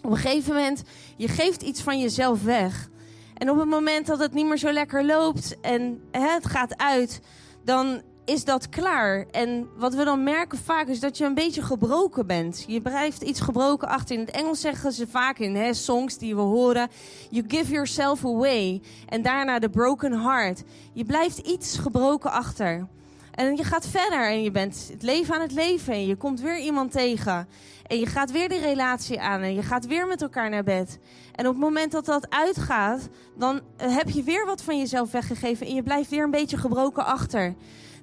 Op 0.04 0.12
een 0.12 0.18
gegeven 0.18 0.54
moment, 0.54 0.84
je 1.18 1.28
geeft 1.28 1.62
iets 1.62 1.82
van 1.82 2.00
jezelf 2.00 2.44
weg. 2.44 2.90
En 3.38 3.50
op 3.50 3.58
het 3.58 3.70
moment 3.70 4.06
dat 4.06 4.20
het 4.20 4.34
niet 4.34 4.46
meer 4.46 4.58
zo 4.58 4.72
lekker 4.72 5.06
loopt 5.06 5.60
en 5.62 6.02
hè, 6.12 6.28
het 6.28 6.46
gaat 6.46 6.78
uit, 6.78 7.22
dan 7.64 8.02
is 8.26 8.44
dat 8.44 8.70
klaar. 8.70 9.26
En 9.32 9.68
wat 9.78 9.94
we 9.94 10.04
dan 10.04 10.24
merken 10.24 10.58
vaak 10.58 10.88
is 10.88 11.00
dat 11.00 11.18
je 11.18 11.26
een 11.26 11.34
beetje 11.34 11.62
gebroken 11.62 12.28
bent. 12.28 12.64
Je 12.68 12.82
blijft 12.82 13.22
iets 13.22 13.40
gebroken 13.40 13.88
achter. 13.88 14.16
In 14.16 14.22
het 14.22 14.32
Engels 14.32 14.60
zeggen 14.60 14.92
ze 14.92 15.08
vaak 15.08 15.40
in 15.40 15.56
hè, 15.56 15.74
songs 15.74 16.18
die 16.18 16.36
we 16.36 16.42
horen: 16.42 16.90
You 17.30 17.46
give 17.48 17.72
yourself 17.72 18.26
away. 18.26 18.82
En 19.10 19.22
daarna 19.22 19.60
de 19.60 19.70
broken 19.70 20.22
heart. 20.22 20.64
Je 20.94 21.06
blijft 21.06 21.38
iets 21.38 21.78
gebroken 21.78 22.32
achter. 22.32 22.88
En 23.36 23.56
je 23.56 23.64
gaat 23.64 23.88
verder 23.88 24.30
en 24.30 24.44
je 24.44 24.52
bent 24.52 24.90
het 24.92 25.04
leven 25.04 25.36
aan 25.36 25.42
het 25.42 25.52
leven. 25.52 25.94
En 25.94 26.06
je 26.06 26.16
komt 26.16 26.42
weer 26.42 26.60
iemand 26.60 26.92
tegen. 26.92 27.48
En 27.88 28.00
je 28.00 28.06
gaat 28.06 28.32
weer 28.32 28.50
die 28.50 28.60
relatie 28.60 29.22
aan. 29.22 29.42
En 29.42 29.54
je 29.54 29.62
gaat 29.62 29.86
weer 29.86 30.08
met 30.08 30.22
elkaar 30.22 30.50
naar 30.50 30.64
bed. 30.64 31.00
En 31.32 31.48
op 31.48 31.54
het 31.54 31.64
moment 31.64 31.92
dat 31.92 32.06
dat 32.06 32.30
uitgaat, 32.30 33.10
dan 33.38 33.62
heb 33.78 34.10
je 34.10 34.24
weer 34.24 34.46
wat 34.46 34.62
van 34.62 34.78
jezelf 34.78 35.12
weggegeven. 35.12 35.68
En 35.68 35.74
je 35.74 35.84
blijft 35.84 36.10
weer 36.10 36.24
een 36.24 36.32
beetje 36.32 36.58
gebroken 36.58 37.06
achter. 37.06 37.56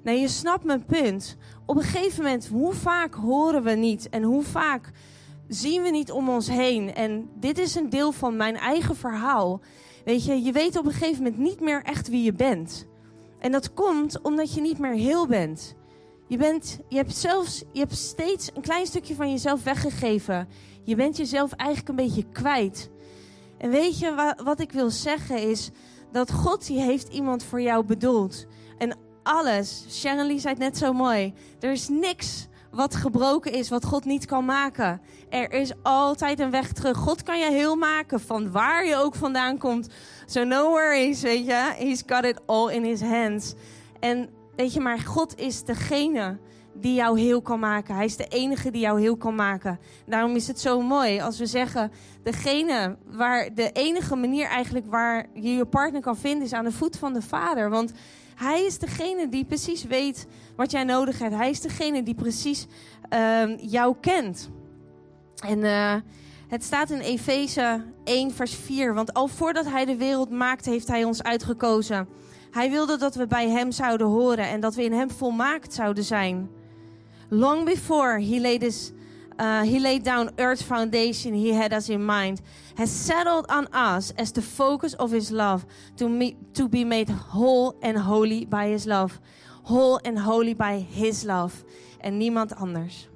Nee, 0.03 0.19
je 0.19 0.27
snapt 0.27 0.63
mijn 0.63 0.85
punt. 0.85 1.37
Op 1.65 1.75
een 1.75 1.83
gegeven 1.83 2.23
moment, 2.23 2.47
hoe 2.47 2.73
vaak 2.73 3.13
horen 3.13 3.63
we 3.63 3.71
niet 3.71 4.09
en 4.09 4.23
hoe 4.23 4.43
vaak 4.43 4.91
zien 5.47 5.81
we 5.81 5.89
niet 5.89 6.11
om 6.11 6.29
ons 6.29 6.47
heen? 6.47 6.93
En 6.93 7.29
dit 7.39 7.57
is 7.57 7.75
een 7.75 7.89
deel 7.89 8.11
van 8.11 8.35
mijn 8.35 8.55
eigen 8.55 8.95
verhaal. 8.95 9.61
Weet 10.05 10.25
je, 10.25 10.41
je 10.41 10.51
weet 10.51 10.77
op 10.77 10.85
een 10.85 10.91
gegeven 10.91 11.23
moment 11.23 11.41
niet 11.41 11.59
meer 11.59 11.83
echt 11.83 12.09
wie 12.09 12.23
je 12.23 12.33
bent. 12.33 12.87
En 13.43 13.51
dat 13.51 13.73
komt 13.73 14.21
omdat 14.21 14.53
je 14.53 14.61
niet 14.61 14.79
meer 14.79 14.93
heel 14.93 15.27
bent. 15.27 15.75
Je, 16.27 16.37
bent, 16.37 16.79
je 16.89 16.95
hebt 16.95 17.15
zelfs, 17.15 17.63
je 17.71 17.79
hebt 17.79 17.97
steeds 17.97 18.49
een 18.53 18.61
klein 18.61 18.85
stukje 18.85 19.15
van 19.15 19.31
jezelf 19.31 19.63
weggegeven. 19.63 20.47
Je 20.83 20.95
bent 20.95 21.17
jezelf 21.17 21.51
eigenlijk 21.51 21.89
een 21.89 22.05
beetje 22.05 22.25
kwijt. 22.31 22.89
En 23.57 23.69
weet 23.69 23.99
je 23.99 24.33
wat, 24.43 24.59
ik 24.59 24.71
wil 24.71 24.89
zeggen 24.89 25.37
is 25.37 25.69
dat 26.11 26.31
God 26.31 26.67
die 26.67 26.79
heeft 26.79 27.07
iemand 27.07 27.43
voor 27.43 27.61
jou 27.61 27.85
bedoeld. 27.85 28.45
En 28.77 28.97
alles, 29.23 29.85
Sharon 29.89 30.27
Lee 30.27 30.39
zei 30.39 30.53
het 30.53 30.63
net 30.63 30.77
zo 30.77 30.93
mooi. 30.93 31.33
Er 31.59 31.71
is 31.71 31.87
niks 31.87 32.47
wat 32.73 32.95
gebroken 32.95 33.51
is, 33.51 33.69
wat 33.69 33.85
God 33.85 34.05
niet 34.05 34.25
kan 34.25 34.45
maken. 34.45 35.01
Er 35.29 35.51
is 35.51 35.71
altijd 35.83 36.39
een 36.39 36.51
weg 36.51 36.71
terug. 36.71 36.97
God 36.97 37.23
kan 37.23 37.39
je 37.39 37.51
heel 37.51 37.75
maken, 37.75 38.19
van 38.19 38.51
waar 38.51 38.85
je 38.85 38.95
ook 38.95 39.15
vandaan 39.15 39.57
komt. 39.57 39.89
So 40.25 40.43
no 40.43 40.69
worries, 40.69 41.21
weet 41.21 41.45
je. 41.45 41.73
He's 41.77 42.03
got 42.07 42.23
it 42.23 42.39
all 42.45 42.69
in 42.69 42.83
his 42.83 43.01
hands. 43.01 43.53
En 43.99 44.29
weet 44.55 44.73
je, 44.73 44.79
maar 44.79 44.99
God 44.99 45.39
is 45.39 45.63
degene 45.63 46.39
die 46.73 46.93
jou 46.93 47.19
heel 47.19 47.41
kan 47.41 47.59
maken. 47.59 47.95
Hij 47.95 48.05
is 48.05 48.15
de 48.15 48.27
enige 48.27 48.71
die 48.71 48.81
jou 48.81 49.01
heel 49.01 49.17
kan 49.17 49.35
maken. 49.35 49.79
Daarom 50.05 50.35
is 50.35 50.47
het 50.47 50.59
zo 50.59 50.81
mooi 50.81 51.21
als 51.21 51.39
we 51.39 51.45
zeggen: 51.45 51.91
degene 52.23 52.97
waar 53.05 53.53
de 53.53 53.71
enige 53.71 54.15
manier 54.15 54.45
eigenlijk 54.45 54.85
waar 54.85 55.25
je 55.33 55.55
je 55.55 55.65
partner 55.65 56.01
kan 56.01 56.17
vinden 56.17 56.45
is 56.45 56.53
aan 56.53 56.65
de 56.65 56.71
voet 56.71 56.97
van 56.97 57.13
de 57.13 57.21
Vader. 57.21 57.69
Want 57.69 57.91
hij 58.35 58.65
is 58.65 58.79
degene 58.79 59.29
die 59.29 59.45
precies 59.45 59.83
weet 59.83 60.27
wat 60.55 60.71
jij 60.71 60.83
nodig 60.83 61.19
hebt. 61.19 61.35
Hij 61.35 61.49
is 61.49 61.61
degene 61.61 62.03
die 62.03 62.15
precies 62.15 62.67
uh, 63.13 63.57
jou 63.57 63.95
kent. 64.01 64.49
En 65.45 65.59
uh, 65.59 65.95
het 66.47 66.63
staat 66.63 66.89
in 66.89 66.99
Efeze 66.99 67.83
1, 68.03 68.31
vers 68.31 68.55
4. 68.55 68.93
Want 68.93 69.13
al 69.13 69.27
voordat 69.27 69.65
hij 69.65 69.85
de 69.85 69.97
wereld 69.97 70.29
maakte, 70.29 70.69
heeft 70.69 70.87
hij 70.87 71.03
ons 71.03 71.23
uitgekozen. 71.23 72.07
Hij 72.51 72.69
wilde 72.69 72.97
dat 72.97 73.15
we 73.15 73.27
bij 73.27 73.49
hem 73.49 73.71
zouden 73.71 74.07
horen 74.07 74.47
en 74.47 74.59
dat 74.59 74.75
we 74.75 74.83
in 74.83 74.93
hem 74.93 75.11
volmaakt 75.11 75.73
zouden 75.73 76.03
zijn. 76.03 76.49
Long 77.29 77.65
before 77.65 78.25
he 78.25 78.39
laid 78.41 78.61
his 78.61 78.91
uh, 79.39 79.63
he 79.63 79.79
laid 79.79 80.03
down 80.03 80.29
earth's 80.37 80.63
foundation 80.63 81.33
he 81.33 81.53
had 81.53 81.73
us 81.73 81.89
in 81.89 82.05
mind, 82.05 82.41
has 82.75 83.05
settled 83.05 83.47
on 83.47 83.67
us 83.73 84.13
as 84.15 84.31
the 84.31 84.41
focus 84.41 84.95
of 84.97 85.11
his 85.11 85.29
love 85.29 85.65
to, 85.95 86.33
to 86.51 86.69
be 86.69 86.83
made 86.85 87.09
whole 87.09 87.75
and 87.81 87.97
holy 87.97 88.45
by 88.45 88.67
his 88.67 88.85
love. 88.85 89.19
Whole 89.63 89.99
and 90.01 90.19
holy 90.19 90.55
by 90.55 90.85
his 90.91 91.23
love. 91.23 91.53
En 91.99 92.17
niemand 92.17 92.55
anders. 92.55 93.09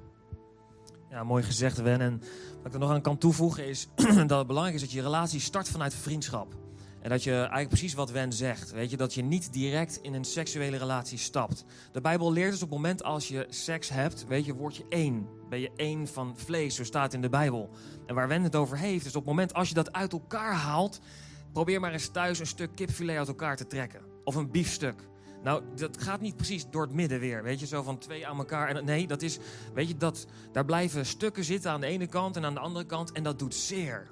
Ja, 1.10 1.24
mooi 1.24 1.42
gezegd, 1.42 1.82
Wen. 1.82 2.00
En 2.00 2.20
wat 2.56 2.66
ik 2.66 2.72
er 2.72 2.78
nog 2.78 2.90
aan 2.90 3.00
kan 3.00 3.18
toevoegen 3.18 3.66
is 3.66 3.88
dat 4.26 4.38
het 4.38 4.46
belangrijk 4.46 4.74
is 4.74 4.80
dat 4.80 4.92
je 4.92 5.02
relatie 5.02 5.40
start 5.40 5.68
vanuit 5.68 5.94
vriendschap. 5.94 6.54
En 7.00 7.10
dat 7.10 7.22
je 7.22 7.32
eigenlijk 7.32 7.68
precies 7.68 7.94
wat 7.94 8.10
Wen 8.10 8.32
zegt. 8.32 8.70
Weet 8.70 8.90
je, 8.90 8.96
dat 8.96 9.14
je 9.14 9.22
niet 9.22 9.52
direct 9.52 9.98
in 10.02 10.14
een 10.14 10.24
seksuele 10.24 10.76
relatie 10.76 11.18
stapt. 11.18 11.64
De 11.92 12.00
Bijbel 12.00 12.32
leert 12.32 12.50
dus 12.50 12.62
op 12.62 12.68
het 12.68 12.78
moment 12.78 13.02
als 13.02 13.28
je 13.28 13.46
seks 13.48 13.88
hebt, 13.88 14.26
weet 14.26 14.44
je, 14.44 14.54
word 14.54 14.76
je 14.76 14.84
één. 14.88 15.37
Ben 15.48 15.60
je 15.60 15.70
één 15.76 16.08
van 16.08 16.36
vlees, 16.36 16.74
zo 16.74 16.84
staat 16.84 17.14
in 17.14 17.20
de 17.20 17.28
Bijbel. 17.28 17.70
En 18.06 18.14
waar 18.14 18.28
Wen 18.28 18.42
het 18.42 18.56
over 18.56 18.78
heeft, 18.78 19.06
is 19.06 19.16
op 19.16 19.20
het 19.20 19.30
moment 19.30 19.54
als 19.54 19.68
je 19.68 19.74
dat 19.74 19.92
uit 19.92 20.12
elkaar 20.12 20.52
haalt, 20.52 21.00
probeer 21.52 21.80
maar 21.80 21.92
eens 21.92 22.08
thuis 22.08 22.38
een 22.38 22.46
stuk 22.46 22.70
kipfilet 22.74 23.16
uit 23.16 23.28
elkaar 23.28 23.56
te 23.56 23.66
trekken. 23.66 24.00
Of 24.24 24.34
een 24.34 24.50
biefstuk. 24.50 25.08
Nou, 25.42 25.62
dat 25.74 26.02
gaat 26.02 26.20
niet 26.20 26.36
precies 26.36 26.70
door 26.70 26.82
het 26.82 26.92
midden 26.92 27.20
weer. 27.20 27.42
Weet 27.42 27.60
je, 27.60 27.66
zo 27.66 27.82
van 27.82 27.98
twee 27.98 28.26
aan 28.26 28.38
elkaar. 28.38 28.68
En 28.68 28.84
nee, 28.84 29.06
dat 29.06 29.22
is, 29.22 29.38
weet 29.74 29.88
je, 29.88 29.96
dat, 29.96 30.26
daar 30.52 30.64
blijven 30.64 31.06
stukken 31.06 31.44
zitten 31.44 31.70
aan 31.70 31.80
de 31.80 31.86
ene 31.86 32.06
kant 32.06 32.36
en 32.36 32.44
aan 32.44 32.54
de 32.54 32.60
andere 32.60 32.86
kant. 32.86 33.12
En 33.12 33.22
dat 33.22 33.38
doet 33.38 33.54
zeer. 33.54 34.10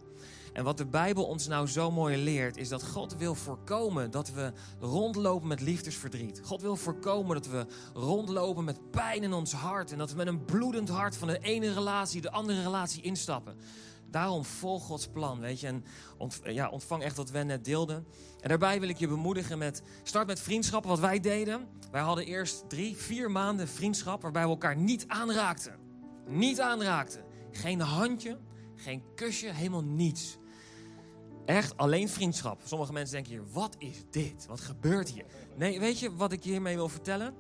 En 0.57 0.64
wat 0.64 0.77
de 0.77 0.87
Bijbel 0.87 1.25
ons 1.25 1.47
nou 1.47 1.69
zo 1.69 1.90
mooi 1.90 2.16
leert, 2.16 2.57
is 2.57 2.69
dat 2.69 2.87
God 2.87 3.16
wil 3.16 3.35
voorkomen 3.35 4.11
dat 4.11 4.33
we 4.33 4.53
rondlopen 4.81 5.49
met 5.49 5.61
liefdesverdriet. 5.61 6.40
God 6.45 6.61
wil 6.61 6.77
voorkomen 6.77 7.37
dat 7.37 7.47
we 7.47 7.66
rondlopen 7.95 8.64
met 8.64 8.90
pijn 8.90 9.23
in 9.23 9.33
ons 9.33 9.53
hart. 9.53 9.92
En 9.92 9.99
dat 9.99 10.11
we 10.11 10.16
met 10.16 10.27
een 10.27 10.45
bloedend 10.45 10.88
hart 10.88 11.16
van 11.16 11.29
de 11.29 11.38
ene 11.38 11.73
relatie 11.73 12.21
de 12.21 12.31
andere 12.31 12.62
relatie 12.62 13.03
instappen. 13.03 13.57
Daarom 14.11 14.45
volg 14.45 14.85
Gods 14.85 15.09
plan, 15.09 15.40
weet 15.40 15.61
je. 15.61 15.66
En 15.66 15.85
ja, 16.42 16.69
ontvang 16.69 17.03
echt 17.03 17.16
wat 17.16 17.31
we 17.31 17.38
net 17.38 17.64
deelden. 17.64 18.07
En 18.40 18.49
daarbij 18.49 18.81
wil 18.81 18.88
ik 18.88 18.99
je 18.99 19.09
bemoedigen 19.09 19.59
met... 19.59 19.83
Start 20.03 20.27
met 20.27 20.40
vriendschappen, 20.40 20.90
wat 20.90 21.01
wij 21.01 21.21
deden. 21.21 21.69
Wij 21.90 22.03
hadden 22.03 22.27
eerst 22.27 22.69
drie, 22.69 22.97
vier 22.97 23.31
maanden 23.31 23.69
vriendschap... 23.69 24.23
waarbij 24.23 24.42
we 24.42 24.49
elkaar 24.49 24.77
niet 24.77 25.05
aanraakten. 25.09 25.79
Niet 26.27 26.61
aanraakten. 26.61 27.25
Geen 27.51 27.81
handje, 27.81 28.38
geen 28.75 29.03
kusje, 29.14 29.47
helemaal 29.47 29.85
niets. 29.85 30.38
Echt 31.47 31.77
alleen 31.77 32.09
vriendschap. 32.09 32.61
Sommige 32.65 32.93
mensen 32.93 33.15
denken 33.15 33.33
hier, 33.33 33.53
wat 33.53 33.77
is 33.79 34.05
dit? 34.11 34.47
Wat 34.47 34.61
gebeurt 34.61 35.09
hier? 35.09 35.25
Nee, 35.57 35.81
weet 35.81 35.99
je 35.99 36.17
wat 36.17 36.33
ik 36.33 36.43
hiermee 36.43 36.75
wil 36.75 36.89
vertellen? 36.89 37.35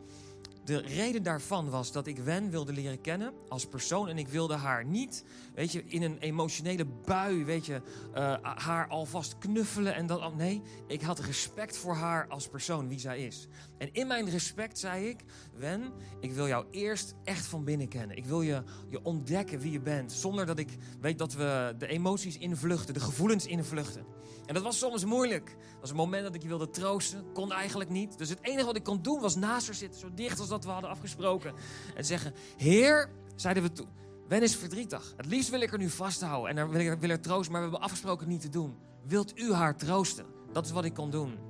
De 0.64 0.78
reden 0.78 1.22
daarvan 1.22 1.70
was 1.70 1.92
dat 1.92 2.06
ik 2.06 2.18
Wen 2.18 2.50
wilde 2.50 2.72
leren 2.72 3.00
kennen 3.00 3.32
als 3.48 3.66
persoon. 3.66 4.08
En 4.08 4.18
ik 4.18 4.28
wilde 4.28 4.54
haar 4.54 4.84
niet, 4.84 5.24
weet 5.54 5.72
je, 5.72 5.84
in 5.84 6.02
een 6.02 6.18
emotionele 6.18 6.84
bui, 6.84 7.44
weet 7.44 7.66
je, 7.66 7.82
uh, 8.14 8.36
haar 8.42 8.88
alvast 8.88 9.38
knuffelen 9.38 9.94
en 9.94 10.06
dan. 10.06 10.36
Nee, 10.36 10.62
ik 10.86 11.02
had 11.02 11.18
respect 11.18 11.76
voor 11.76 11.94
haar 11.94 12.28
als 12.28 12.48
persoon, 12.48 12.88
wie 12.88 12.98
zij 12.98 13.24
is. 13.24 13.46
En 13.78 13.92
in 13.92 14.06
mijn 14.06 14.30
respect 14.30 14.78
zei 14.78 15.08
ik: 15.08 15.20
Wen, 15.54 15.92
ik 16.20 16.32
wil 16.32 16.46
jou 16.46 16.66
eerst 16.70 17.14
echt 17.24 17.46
van 17.46 17.64
binnen 17.64 17.88
kennen. 17.88 18.16
Ik 18.16 18.24
wil 18.24 18.42
je, 18.42 18.62
je 18.88 19.02
ontdekken 19.02 19.58
wie 19.58 19.72
je 19.72 19.80
bent. 19.80 20.12
Zonder 20.12 20.46
dat 20.46 20.58
ik 20.58 20.76
weet 21.00 21.18
dat 21.18 21.34
we 21.34 21.74
de 21.78 21.86
emoties 21.86 22.38
invluchten, 22.38 22.94
de 22.94 23.00
gevoelens 23.00 23.46
invluchten. 23.46 24.06
En 24.46 24.54
dat 24.54 24.62
was 24.62 24.78
soms 24.78 25.04
moeilijk. 25.04 25.46
Dat 25.46 25.80
was 25.80 25.90
een 25.90 25.96
moment 25.96 26.22
dat 26.22 26.34
ik 26.34 26.42
je 26.42 26.48
wilde 26.48 26.70
troosten. 26.70 27.32
Kon 27.32 27.52
eigenlijk 27.52 27.90
niet. 27.90 28.18
Dus 28.18 28.28
het 28.28 28.38
enige 28.42 28.66
wat 28.66 28.76
ik 28.76 28.84
kon 28.84 29.02
doen 29.02 29.20
was 29.20 29.36
naast 29.36 29.66
haar 29.66 29.74
zitten. 29.74 30.00
Zo 30.00 30.14
dicht 30.14 30.38
als 30.38 30.48
dat 30.48 30.64
we 30.64 30.70
hadden 30.70 30.90
afgesproken. 30.90 31.54
En 31.94 32.04
zeggen, 32.04 32.34
Heer, 32.56 33.10
zeiden 33.34 33.62
we 33.62 33.72
toe. 33.72 33.86
Wen 34.28 34.42
is 34.42 34.56
verdrietig. 34.56 35.14
Het 35.16 35.26
liefst 35.26 35.50
wil 35.50 35.60
ik 35.60 35.72
er 35.72 35.78
nu 35.78 35.88
vasthouden. 35.88 36.50
En 36.50 36.56
dan 36.56 36.70
wil 36.70 36.80
ik 36.80 37.00
wil 37.00 37.10
er 37.10 37.20
troosten. 37.20 37.52
Maar 37.52 37.60
we 37.60 37.68
hebben 37.68 37.86
afgesproken 37.86 38.28
niet 38.28 38.40
te 38.40 38.48
doen. 38.48 38.76
Wilt 39.06 39.38
u 39.38 39.52
haar 39.52 39.76
troosten? 39.76 40.26
Dat 40.52 40.64
is 40.64 40.70
wat 40.70 40.84
ik 40.84 40.94
kon 40.94 41.10
doen. 41.10 41.45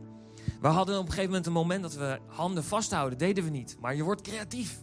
We 0.66 0.72
hadden 0.72 0.94
op 0.94 1.00
een 1.00 1.08
gegeven 1.08 1.28
moment 1.28 1.46
een 1.46 1.52
moment 1.52 1.82
dat 1.82 1.94
we 1.94 2.18
handen 2.26 2.64
vasthouden. 2.64 3.18
Deden 3.18 3.44
we 3.44 3.50
niet. 3.50 3.76
Maar 3.80 3.94
je 3.94 4.02
wordt 4.02 4.22
creatief. 4.22 4.78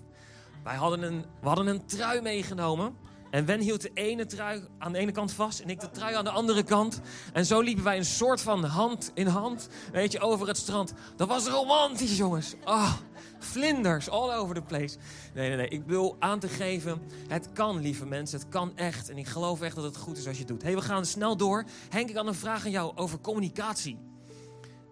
Wij 0.63 0.75
hadden 0.75 1.01
een, 1.01 1.25
we 1.41 1.47
hadden 1.47 1.67
een 1.67 1.85
trui 1.85 2.21
meegenomen. 2.21 2.95
En 3.29 3.45
Wen 3.45 3.59
hield 3.59 3.81
de 3.81 3.91
ene 3.93 4.25
trui 4.25 4.67
aan 4.77 4.91
de 4.91 4.97
ene 4.97 5.11
kant 5.11 5.31
vast 5.31 5.59
en 5.59 5.69
ik 5.69 5.79
de 5.79 5.89
trui 5.89 6.15
aan 6.15 6.23
de 6.23 6.29
andere 6.29 6.63
kant. 6.63 7.01
En 7.33 7.45
zo 7.45 7.61
liepen 7.61 7.83
wij 7.83 7.97
een 7.97 8.05
soort 8.05 8.41
van 8.41 8.63
hand 8.63 9.11
in 9.13 9.27
hand, 9.27 9.69
weet 9.91 10.11
je, 10.11 10.19
over 10.19 10.47
het 10.47 10.57
strand. 10.57 10.93
Dat 11.15 11.27
was 11.27 11.47
romantisch, 11.47 12.17
jongens. 12.17 12.55
Ah, 12.63 12.93
vlinders 13.39 14.09
all 14.09 14.33
over 14.33 14.55
the 14.55 14.61
place. 14.61 14.97
Nee, 15.33 15.47
nee, 15.47 15.57
nee. 15.57 15.67
Ik 15.67 15.83
wil 15.85 16.15
aan 16.19 16.39
te 16.39 16.47
geven, 16.47 17.01
het 17.27 17.51
kan, 17.53 17.79
lieve 17.79 18.05
mensen. 18.05 18.39
Het 18.39 18.49
kan 18.49 18.77
echt. 18.77 19.09
En 19.09 19.17
ik 19.17 19.27
geloof 19.27 19.61
echt 19.61 19.75
dat 19.75 19.83
het 19.83 19.97
goed 19.97 20.17
is 20.17 20.27
als 20.27 20.35
je 20.35 20.43
het 20.43 20.51
doet. 20.51 20.63
hey, 20.63 20.75
we 20.75 20.81
gaan 20.81 21.05
snel 21.05 21.37
door. 21.37 21.65
Henk, 21.89 22.09
ik 22.09 22.15
had 22.15 22.27
een 22.27 22.33
vraag 22.33 22.65
aan 22.65 22.71
jou 22.71 22.91
over 22.95 23.19
communicatie. 23.19 23.97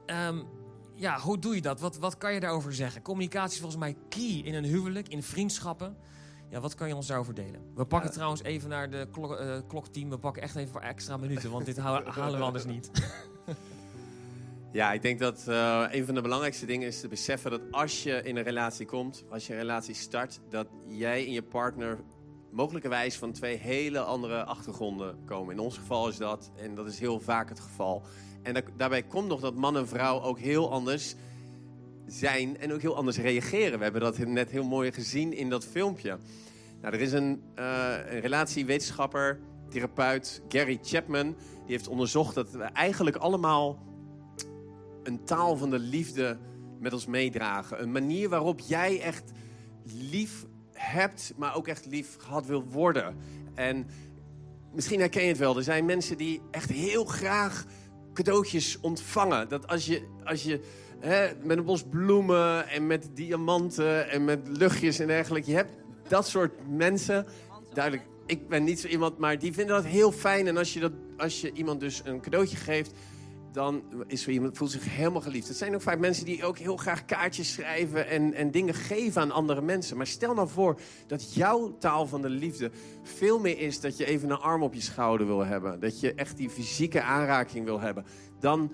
Um, 0.05 0.59
ja, 1.01 1.19
hoe 1.19 1.39
doe 1.39 1.55
je 1.55 1.61
dat? 1.61 1.79
Wat, 1.79 1.97
wat 1.97 2.17
kan 2.17 2.33
je 2.33 2.39
daarover 2.39 2.73
zeggen? 2.73 3.01
Communicatie 3.01 3.53
is 3.53 3.59
volgens 3.59 3.81
mij 3.81 3.95
key 4.09 4.41
in 4.43 4.53
een 4.53 4.63
huwelijk, 4.63 5.07
in 5.07 5.23
vriendschappen. 5.23 5.97
Ja, 6.49 6.59
wat 6.59 6.75
kan 6.75 6.87
je 6.87 6.95
ons 6.95 7.07
daarover 7.07 7.33
delen? 7.33 7.61
We 7.75 7.85
pakken 7.85 8.09
Ja. 8.09 8.15
trouwens 8.15 8.43
even 8.43 8.69
naar 8.69 8.89
de 8.89 9.07
klok, 9.11 9.35
eh, 9.35 9.57
klokteam. 9.67 10.09
We 10.09 10.17
pakken 10.17 10.41
echt 10.41 10.55
even 10.55 10.71
voor 10.71 10.81
extra 10.81 11.17
minuten, 11.17 11.51
want 11.51 11.65
dit 11.65 11.77
halen 12.17 12.37
we 12.37 12.43
anders 12.43 12.65
niet. 12.65 12.91
Ja, 14.73 14.91
ik 14.93 15.01
denk 15.01 15.19
dat 15.19 15.47
eh, 15.47 15.85
een 15.89 16.05
van 16.05 16.15
de 16.15 16.21
belangrijkste 16.21 16.65
dingen 16.65 16.87
is 16.87 16.99
te 16.99 17.07
beseffen 17.07 17.51
dat 17.51 17.61
als 17.71 18.03
je 18.03 18.21
in 18.23 18.37
een 18.37 18.43
relatie 18.43 18.85
komt, 18.85 19.23
als 19.29 19.47
je 19.47 19.53
een 19.53 19.59
relatie 19.59 19.93
start, 19.95 20.39
dat 20.49 20.67
jij 20.87 21.25
en 21.25 21.31
je 21.31 21.43
partner 21.43 21.97
mogelijkerwijs 22.51 23.17
van 23.17 23.31
twee 23.31 23.57
hele 23.57 23.99
andere 23.99 24.43
achtergronden 24.43 25.17
komen. 25.25 25.53
In 25.53 25.59
ons 25.59 25.77
geval 25.77 26.07
is 26.07 26.17
dat, 26.17 26.51
en 26.55 26.75
dat 26.75 26.87
is 26.87 26.99
heel 26.99 27.19
vaak 27.19 27.49
het 27.49 27.59
geval. 27.59 28.03
En 28.43 28.53
da- 28.53 28.61
daarbij 28.77 29.03
komt 29.03 29.27
nog 29.27 29.39
dat 29.39 29.55
man 29.55 29.77
en 29.77 29.87
vrouw 29.87 30.21
ook 30.21 30.39
heel 30.39 30.71
anders 30.71 31.15
zijn 32.05 32.59
en 32.59 32.73
ook 32.73 32.81
heel 32.81 32.95
anders 32.95 33.17
reageren. 33.17 33.77
We 33.77 33.83
hebben 33.83 34.01
dat 34.01 34.17
net 34.17 34.49
heel 34.49 34.63
mooi 34.63 34.91
gezien 34.91 35.33
in 35.33 35.49
dat 35.49 35.65
filmpje. 35.65 36.17
Nou, 36.81 36.93
er 36.93 37.01
is 37.01 37.11
een, 37.11 37.41
eh, 37.55 37.93
een 38.05 38.19
relatiewetenschapper, 38.19 39.39
therapeut, 39.69 40.41
Gary 40.47 40.79
Chapman, 40.81 41.25
die 41.65 41.75
heeft 41.75 41.87
onderzocht 41.87 42.35
dat 42.35 42.51
we 42.51 42.63
eigenlijk 42.63 43.15
allemaal 43.15 43.79
een 45.03 45.23
taal 45.23 45.57
van 45.57 45.69
de 45.69 45.79
liefde 45.79 46.37
met 46.79 46.93
ons 46.93 47.05
meedragen. 47.05 47.81
Een 47.81 47.91
manier 47.91 48.29
waarop 48.29 48.59
jij 48.59 49.01
echt 49.01 49.31
lief 49.83 50.45
hebt, 50.81 51.33
maar 51.37 51.55
ook 51.55 51.67
echt 51.67 51.85
lief 51.85 52.15
gehad 52.17 52.45
wil 52.45 52.63
worden. 52.63 53.15
En 53.55 53.87
misschien 54.73 54.99
herken 54.99 55.21
je 55.21 55.27
het 55.27 55.37
wel. 55.37 55.57
Er 55.57 55.63
zijn 55.63 55.85
mensen 55.85 56.17
die 56.17 56.41
echt 56.51 56.69
heel 56.69 57.05
graag 57.05 57.65
cadeautjes 58.13 58.79
ontvangen. 58.79 59.49
Dat 59.49 59.67
als 59.67 59.85
je, 59.85 60.07
als 60.23 60.43
je 60.43 60.59
hè, 60.99 61.29
met 61.43 61.57
een 61.57 61.63
bos 61.63 61.83
bloemen 61.83 62.67
en 62.67 62.87
met 62.87 63.09
diamanten 63.13 64.09
en 64.09 64.25
met 64.25 64.39
luchtjes 64.47 64.99
en 64.99 65.07
dergelijke... 65.07 65.49
Je 65.49 65.55
hebt 65.55 65.73
dat 66.07 66.27
soort 66.27 66.53
mensen. 66.69 67.25
Duidelijk, 67.73 68.07
ik 68.25 68.47
ben 68.47 68.63
niet 68.63 68.79
zo 68.79 68.87
iemand, 68.87 69.17
maar 69.17 69.39
die 69.39 69.53
vinden 69.53 69.75
dat 69.75 69.85
heel 69.85 70.11
fijn. 70.11 70.47
En 70.47 70.57
als 70.57 70.73
je, 70.73 70.79
dat, 70.79 70.91
als 71.17 71.41
je 71.41 71.51
iemand 71.51 71.79
dus 71.79 72.01
een 72.05 72.21
cadeautje 72.21 72.57
geeft 72.57 72.91
dan 73.51 73.83
is 74.07 74.21
zo 74.21 74.29
iemand 74.29 74.57
voelt 74.57 74.71
zich 74.71 74.95
helemaal 74.95 75.21
geliefd. 75.21 75.47
Het 75.47 75.57
zijn 75.57 75.75
ook 75.75 75.81
vaak 75.81 75.99
mensen 75.99 76.25
die 76.25 76.45
ook 76.45 76.57
heel 76.57 76.77
graag 76.77 77.05
kaartjes 77.05 77.53
schrijven 77.53 78.07
en, 78.07 78.33
en 78.33 78.51
dingen 78.51 78.73
geven 78.73 79.21
aan 79.21 79.31
andere 79.31 79.61
mensen. 79.61 79.97
Maar 79.97 80.07
stel 80.07 80.33
nou 80.33 80.49
voor 80.49 80.79
dat 81.07 81.33
jouw 81.33 81.77
taal 81.77 82.07
van 82.07 82.21
de 82.21 82.29
liefde 82.29 82.71
veel 83.03 83.39
meer 83.39 83.59
is 83.59 83.79
dat 83.79 83.97
je 83.97 84.05
even 84.05 84.29
een 84.29 84.37
arm 84.37 84.63
op 84.63 84.73
je 84.73 84.81
schouder 84.81 85.27
wil 85.27 85.45
hebben. 85.45 85.79
Dat 85.79 85.99
je 85.99 86.13
echt 86.13 86.37
die 86.37 86.49
fysieke 86.49 87.01
aanraking 87.01 87.65
wil 87.65 87.79
hebben. 87.79 88.05
Dan, 88.39 88.71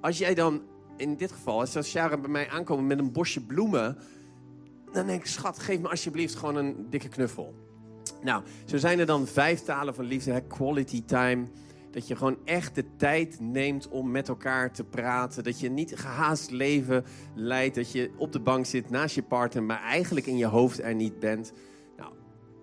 als 0.00 0.18
jij 0.18 0.34
dan, 0.34 0.62
in 0.96 1.16
dit 1.16 1.32
geval, 1.32 1.60
als 1.60 1.78
Sharon 1.82 2.20
bij 2.20 2.30
mij 2.30 2.48
aankomt 2.48 2.86
met 2.86 2.98
een 2.98 3.12
bosje 3.12 3.40
bloemen, 3.40 3.98
dan 4.92 5.06
denk 5.06 5.20
ik, 5.20 5.26
schat, 5.26 5.58
geef 5.58 5.80
me 5.80 5.88
alsjeblieft 5.88 6.34
gewoon 6.34 6.56
een 6.56 6.86
dikke 6.90 7.08
knuffel. 7.08 7.54
Nou, 8.22 8.42
zo 8.64 8.76
zijn 8.76 8.98
er 8.98 9.06
dan 9.06 9.26
vijf 9.26 9.60
talen 9.60 9.94
van 9.94 10.04
liefde. 10.04 10.42
Quality 10.48 11.04
time. 11.04 11.46
Dat 11.90 12.08
je 12.08 12.16
gewoon 12.16 12.38
echt 12.44 12.74
de 12.74 12.84
tijd 12.96 13.40
neemt 13.40 13.88
om 13.88 14.10
met 14.10 14.28
elkaar 14.28 14.72
te 14.72 14.84
praten. 14.84 15.44
Dat 15.44 15.60
je 15.60 15.70
niet 15.70 15.96
gehaast 15.96 16.50
leven 16.50 17.04
leidt. 17.34 17.74
Dat 17.74 17.92
je 17.92 18.10
op 18.16 18.32
de 18.32 18.40
bank 18.40 18.66
zit 18.66 18.90
naast 18.90 19.14
je 19.14 19.22
partner, 19.22 19.62
maar 19.62 19.82
eigenlijk 19.82 20.26
in 20.26 20.36
je 20.36 20.46
hoofd 20.46 20.82
er 20.82 20.94
niet 20.94 21.18
bent. 21.18 21.52
Nou, 21.96 22.12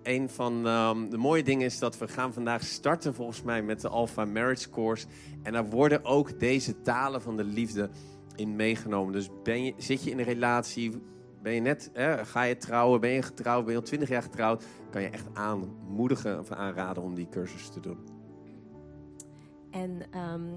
een 0.02 0.28
van 0.28 0.66
ehm, 0.66 1.10
de 1.10 1.16
mooie 1.16 1.42
dingen 1.42 1.66
is 1.66 1.78
dat 1.78 1.98
we 1.98 2.08
gaan 2.08 2.32
vandaag 2.32 2.64
starten 2.64 3.14
volgens 3.14 3.42
mij 3.42 3.62
met 3.62 3.80
de 3.80 3.88
Alpha 3.88 4.24
Marriage 4.24 4.70
Course. 4.70 5.06
En 5.42 5.52
daar 5.52 5.68
worden 5.68 6.04
ook 6.04 6.40
deze 6.40 6.80
talen 6.82 7.22
van 7.22 7.36
de 7.36 7.44
liefde 7.44 7.90
in 8.36 8.56
meegenomen. 8.56 9.12
Dus 9.12 9.30
ben 9.42 9.64
je, 9.64 9.74
zit 9.76 10.04
je 10.04 10.10
in 10.10 10.18
een 10.18 10.24
relatie, 10.24 11.02
ben 11.42 11.52
je 11.52 11.60
net, 11.60 11.90
ga 12.22 12.42
je 12.42 12.56
trouwen, 12.56 13.00
ben 13.00 13.10
je 13.10 13.22
getrouwd, 13.22 13.64
ben 13.64 13.72
je 13.72 13.78
al 13.78 13.86
twintig 13.86 14.08
jaar 14.08 14.22
getrouwd, 14.22 14.64
kan 14.90 15.02
je 15.02 15.08
echt 15.08 15.26
aanmoedigen 15.32 16.38
of 16.38 16.50
aanraden 16.50 17.02
om 17.02 17.14
die 17.14 17.28
cursus 17.28 17.68
te 17.68 17.80
doen. 17.80 18.17
En 19.82 20.02
ehm, 20.10 20.52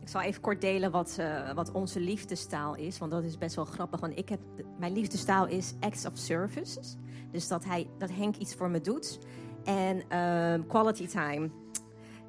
ik 0.00 0.08
zal 0.08 0.20
even 0.20 0.40
kort 0.40 0.60
delen 0.60 0.90
wat, 0.90 1.16
eh, 1.18 1.52
wat 1.52 1.72
onze 1.72 2.00
liefdestaal 2.00 2.74
is. 2.74 2.98
Want 2.98 3.10
dat 3.10 3.24
is 3.24 3.38
best 3.38 3.56
wel 3.56 3.64
grappig. 3.64 4.00
Want 4.00 4.18
ik 4.18 4.28
heb, 4.28 4.40
mijn 4.78 4.92
liefdestaal 4.92 5.46
is 5.46 5.74
acts 5.80 6.06
of 6.06 6.12
services. 6.14 6.96
Dus 7.30 7.48
dat, 7.48 7.64
hij, 7.64 7.86
dat 7.98 8.10
Henk 8.10 8.36
iets 8.36 8.54
voor 8.54 8.70
me 8.70 8.80
doet. 8.80 9.18
En 9.64 10.02
ehm, 10.08 10.66
quality 10.66 11.06
time. 11.06 11.50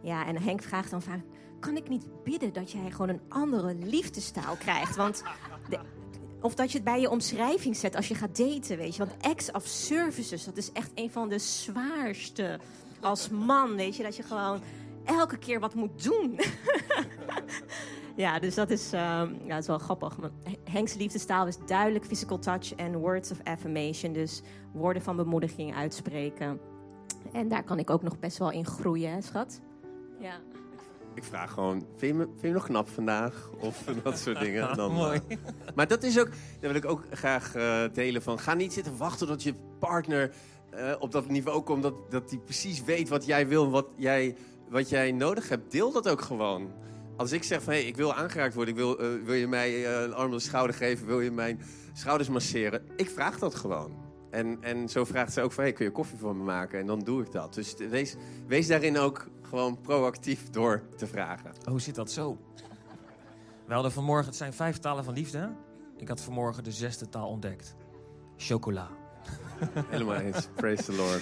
Ja, 0.01 0.25
en 0.25 0.41
Henk 0.41 0.61
vraagt 0.61 0.91
dan 0.91 1.01
vaak... 1.01 1.21
Kan 1.59 1.77
ik 1.77 1.89
niet 1.89 2.23
bidden 2.23 2.53
dat 2.53 2.71
jij 2.71 2.91
gewoon 2.91 3.09
een 3.09 3.21
andere 3.29 3.75
liefdestaal 3.75 4.55
krijgt? 4.55 4.95
Want... 4.95 5.23
Of 6.41 6.55
dat 6.55 6.71
je 6.71 6.75
het 6.75 6.85
bij 6.85 7.01
je 7.01 7.09
omschrijving 7.09 7.75
zet 7.75 7.95
als 7.95 8.07
je 8.07 8.15
gaat 8.15 8.37
daten, 8.37 8.77
weet 8.77 8.95
je. 8.95 9.05
Want 9.05 9.23
acts 9.23 9.51
of 9.51 9.65
services, 9.65 10.43
dat 10.43 10.57
is 10.57 10.71
echt 10.71 10.91
een 10.95 11.11
van 11.11 11.29
de 11.29 11.39
zwaarste 11.39 12.59
als 12.99 13.29
man, 13.29 13.75
weet 13.75 13.95
je. 13.95 14.03
Dat 14.03 14.15
je 14.15 14.23
gewoon 14.23 14.61
elke 15.09 15.37
keer 15.37 15.59
wat 15.59 15.73
moet 15.73 16.03
doen. 16.03 16.39
ja, 18.15 18.39
dus 18.39 18.55
dat 18.55 18.69
is, 18.69 18.93
ehm, 18.93 19.33
ja, 19.43 19.47
dat 19.47 19.59
is 19.59 19.67
wel 19.67 19.77
grappig. 19.77 20.15
Want 20.15 20.33
Henk's 20.63 20.95
liefdestaal 20.95 21.47
is 21.47 21.57
duidelijk 21.65 22.05
physical 22.05 22.39
touch 22.39 22.75
en 22.75 22.97
words 22.97 23.31
of 23.31 23.37
affirmation. 23.43 24.13
Dus 24.13 24.41
woorden 24.73 25.01
van 25.01 25.15
bemoediging 25.15 25.75
uitspreken. 25.75 26.59
En 27.31 27.47
daar 27.47 27.63
kan 27.63 27.79
ik 27.79 27.89
ook 27.89 28.01
nog 28.01 28.19
best 28.19 28.37
wel 28.37 28.51
in 28.51 28.65
groeien, 28.65 29.11
hè, 29.11 29.21
schat? 29.21 29.61
Ja. 30.19 30.39
Ik 31.13 31.23
vraag 31.23 31.51
gewoon, 31.51 31.85
vind 31.95 32.11
je 32.11 32.13
me, 32.13 32.23
vind 32.23 32.41
je 32.41 32.47
me 32.47 32.53
nog 32.53 32.65
knap 32.65 32.89
vandaag? 32.89 33.49
Of 33.59 33.83
dat 34.03 34.17
soort 34.17 34.39
dingen. 34.39 34.75
Dan, 34.75 34.91
Mooi. 34.91 35.21
eh, 35.27 35.37
maar 35.75 35.87
dat 35.87 36.03
is 36.03 36.19
ook, 36.19 36.29
dat 36.29 36.71
wil 36.71 36.75
ik 36.75 36.85
ook 36.85 37.03
graag 37.11 37.55
eh, 37.55 37.83
delen 37.93 38.21
van. 38.21 38.39
Ga 38.39 38.53
niet 38.53 38.73
zitten 38.73 38.97
wachten 38.97 39.27
tot 39.27 39.43
je 39.43 39.53
partner 39.79 40.31
eh, 40.69 40.95
op 40.99 41.11
dat 41.11 41.27
niveau 41.27 41.61
komt. 41.61 41.83
Dat, 41.83 42.11
dat 42.11 42.29
hij 42.29 42.39
precies 42.39 42.83
weet 42.83 43.09
wat 43.09 43.25
jij 43.25 43.47
wil, 43.47 43.69
wat 43.69 43.87
jij, 43.95 44.35
wat 44.69 44.89
jij 44.89 45.11
nodig 45.11 45.49
hebt. 45.49 45.71
Deel 45.71 45.91
dat 45.91 46.09
ook 46.09 46.21
gewoon. 46.21 46.71
Als 47.17 47.31
ik 47.31 47.43
zeg 47.43 47.63
van, 47.63 47.73
hey, 47.73 47.83
ik 47.83 47.95
wil 47.95 48.13
aangeraakt 48.13 48.53
worden. 48.53 48.73
Ik 48.73 48.79
wil, 48.79 48.99
eh, 48.99 49.07
wil 49.23 49.33
je 49.33 49.47
mij 49.47 49.85
eh, 49.85 50.01
een 50.01 50.13
arm 50.13 50.31
de 50.31 50.39
schouder 50.39 50.75
geven? 50.75 51.07
Wil 51.07 51.21
je 51.21 51.31
mijn 51.31 51.61
schouders 51.93 52.29
masseren? 52.29 52.81
Ik 52.95 53.09
vraag 53.09 53.39
dat 53.39 53.55
gewoon. 53.55 53.91
En, 54.31 54.57
en 54.61 54.89
zo 54.89 55.05
vraagt 55.05 55.33
ze 55.33 55.41
ook 55.41 55.51
van, 55.51 55.63
hey, 55.63 55.73
kun 55.73 55.85
je 55.85 55.91
koffie 55.91 56.17
voor 56.17 56.35
me 56.35 56.43
maken? 56.43 56.79
En 56.79 56.85
dan 56.85 56.99
doe 56.99 57.21
ik 57.21 57.31
dat. 57.31 57.53
Dus 57.53 57.75
wees, 57.89 58.15
wees 58.47 58.67
daarin 58.67 58.97
ook 58.97 59.27
gewoon 59.41 59.81
proactief 59.81 60.49
door 60.49 60.81
te 60.95 61.07
vragen. 61.07 61.51
Oh, 61.61 61.67
hoe 61.67 61.81
zit 61.81 61.95
dat 61.95 62.11
zo? 62.11 62.37
We 63.65 63.73
hadden 63.73 63.91
vanmorgen, 63.91 64.25
het 64.25 64.35
zijn 64.35 64.53
vijf 64.53 64.77
talen 64.77 65.03
van 65.03 65.13
liefde. 65.13 65.51
Ik 65.97 66.07
had 66.07 66.21
vanmorgen 66.21 66.63
de 66.63 66.71
zesde 66.71 67.09
taal 67.09 67.29
ontdekt. 67.29 67.75
Chocola. 68.37 68.89
Helemaal 69.89 70.15
eens. 70.15 70.47
Praise 70.55 70.83
the 70.83 70.95
Lord. 70.95 71.21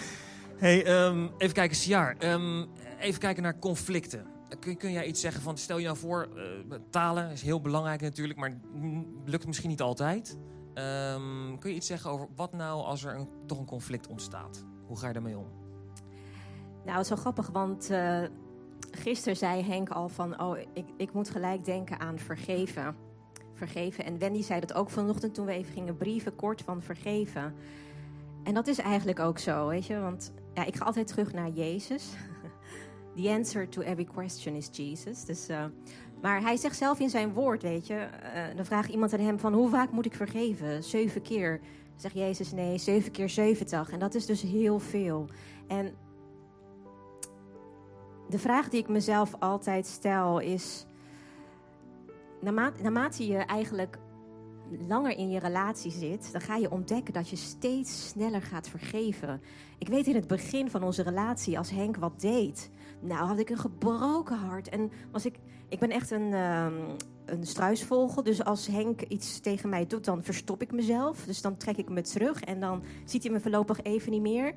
Hey, 0.57 0.85
ehm, 0.85 1.27
even 1.37 1.53
kijken, 1.53 1.77
Siar. 1.77 2.15
Ehm, 2.19 2.65
even 2.99 3.19
kijken 3.19 3.43
naar 3.43 3.59
conflicten. 3.59 4.25
Kun, 4.59 4.77
kun 4.77 4.91
jij 4.91 5.05
iets 5.05 5.21
zeggen 5.21 5.41
van, 5.41 5.57
stel 5.57 5.77
je 5.77 5.85
nou 5.85 5.97
voor, 5.97 6.29
eh, 6.35 6.77
talen 6.89 7.31
is 7.31 7.41
heel 7.41 7.61
belangrijk 7.61 8.01
natuurlijk, 8.01 8.39
maar 8.39 8.57
lukt 9.25 9.47
misschien 9.47 9.69
niet 9.69 9.81
altijd. 9.81 10.37
Ehm, 10.73 11.57
kun 11.59 11.69
je 11.69 11.75
iets 11.75 11.87
zeggen 11.87 12.11
over 12.11 12.27
wat 12.35 12.53
nou 12.53 12.83
als 12.83 13.03
er 13.03 13.15
een, 13.15 13.29
toch 13.45 13.59
een 13.59 13.65
conflict 13.65 14.07
ontstaat? 14.07 14.65
Hoe 14.85 14.97
ga 14.97 15.07
je 15.07 15.13
daarmee 15.13 15.37
om? 15.37 15.47
Nou, 16.85 16.97
het 16.97 17.03
is 17.03 17.09
wel 17.09 17.17
grappig, 17.17 17.49
want 17.49 17.89
eh 17.89 18.23
gisteren 18.91 19.37
zei 19.37 19.63
Henk 19.63 19.89
al 19.89 20.09
van... 20.09 20.41
oh, 20.41 20.57
ik, 20.73 20.85
ik 20.97 21.13
moet 21.13 21.29
gelijk 21.29 21.65
denken 21.65 21.99
aan 21.99 22.19
vergeven. 22.19 22.95
Vergeven. 23.53 24.05
En 24.05 24.17
Wendy 24.17 24.41
zei 24.41 24.59
dat 24.59 24.73
ook 24.73 24.89
vanochtend 24.89 25.33
toen 25.33 25.45
we 25.45 25.51
even 25.51 25.73
gingen 25.73 25.97
brieven, 25.97 26.35
kort 26.35 26.61
van 26.61 26.81
vergeven. 26.81 27.53
En 28.43 28.53
dat 28.53 28.67
is 28.67 28.79
eigenlijk 28.79 29.19
ook 29.19 29.39
zo, 29.39 29.67
weet 29.67 29.85
je. 29.85 29.99
Want 29.99 30.31
ja, 30.53 30.65
ik 30.65 30.75
ga 30.75 30.85
altijd 30.85 31.07
terug 31.07 31.33
naar 31.33 31.49
Jezus. 31.49 32.09
The 33.17 33.29
answer 33.29 33.69
to 33.69 33.81
every 33.81 34.05
question 34.05 34.55
is 34.55 34.69
Jesus. 34.71 35.25
Dus, 35.25 35.47
eh, 35.47 35.65
maar 36.21 36.41
hij 36.41 36.57
zegt 36.57 36.77
zelf 36.77 36.99
in 36.99 37.09
zijn 37.09 37.33
woord, 37.33 37.61
weet 37.61 37.87
je... 37.87 37.93
eh, 37.93 38.55
dan 38.55 38.65
vraagt 38.65 38.89
iemand 38.89 39.13
aan 39.13 39.19
hem 39.19 39.39
van 39.39 39.53
hoe 39.53 39.69
vaak 39.69 39.91
moet 39.91 40.05
ik 40.05 40.15
vergeven? 40.15 40.83
Zeven 40.83 41.21
keer. 41.21 41.59
Zegt 41.95 42.13
Jezus 42.15 42.51
nee, 42.51 42.77
zeven 42.77 43.11
keer 43.11 43.29
zeventig. 43.29 43.89
En 43.89 43.99
dat 43.99 44.15
is 44.15 44.25
dus 44.25 44.41
heel 44.41 44.79
veel. 44.79 45.25
En 45.67 45.95
de 48.29 48.39
vraag 48.39 48.69
die 48.69 48.79
ik 48.79 48.87
mezelf 48.87 49.33
altijd 49.39 49.85
stel 49.85 50.39
is: 50.39 50.85
naarmate, 52.41 52.81
naarmate 52.81 53.27
je 53.27 53.37
eigenlijk 53.37 53.97
langer 54.87 55.17
in 55.17 55.29
je 55.29 55.39
relatie 55.39 55.91
zit, 55.91 56.31
dan 56.31 56.41
ga 56.41 56.55
je 56.55 56.71
ontdekken 56.71 57.13
dat 57.13 57.29
je 57.29 57.35
steeds 57.35 58.07
sneller 58.07 58.41
gaat 58.41 58.69
vergeven. 58.69 59.41
Ik 59.77 59.87
weet 59.87 60.07
in 60.07 60.15
het 60.15 60.27
begin 60.27 60.69
van 60.69 60.83
onze 60.83 61.03
relatie, 61.03 61.57
als 61.57 61.69
Henk 61.69 61.97
wat 61.97 62.19
deed, 62.21 62.69
nou 62.99 63.27
had 63.27 63.39
ik 63.39 63.49
een 63.49 63.57
gebroken 63.57 64.37
hart 64.37 64.69
en 64.69 64.91
was 65.11 65.25
ik. 65.25 65.39
Ik 65.69 65.79
ben 65.79 65.89
echt 65.89 66.11
een, 66.11 66.33
ehm, 66.33 66.73
een 67.25 67.45
struisvogel. 67.45 68.23
Dus 68.23 68.43
als 68.43 68.67
Henk 68.67 69.01
iets 69.01 69.39
tegen 69.39 69.69
mij 69.69 69.87
doet, 69.87 70.05
dan 70.05 70.23
verstop 70.23 70.61
ik 70.61 70.71
mezelf. 70.71 71.25
Dus 71.25 71.41
dan 71.41 71.57
trek 71.57 71.77
ik 71.77 71.89
me 71.89 72.01
terug 72.01 72.41
en 72.41 72.59
dan 72.59 72.83
ziet 73.05 73.23
hij 73.23 73.31
me 73.31 73.39
voorlopig 73.39 73.81
even 73.81 74.11
niet 74.11 74.21
meer. 74.21 74.55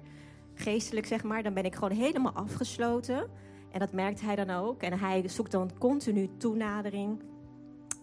Geestelijk 0.55 1.07
zeg 1.07 1.23
maar. 1.23 1.43
Dan 1.43 1.55
ben 1.55 1.65
ik 1.65 1.75
gewoon 1.75 1.97
helemaal 1.97 2.33
afgesloten. 2.33 3.29
En 3.71 3.79
dat 3.79 3.93
merkt 3.93 4.21
hij 4.21 4.37
dan 4.37 4.51
ook. 4.51 4.83
En 4.83 4.99
hij 4.99 5.29
zoekt 5.29 5.51
dan 5.51 5.71
continu 5.79 6.31
toenadering. 6.37 7.21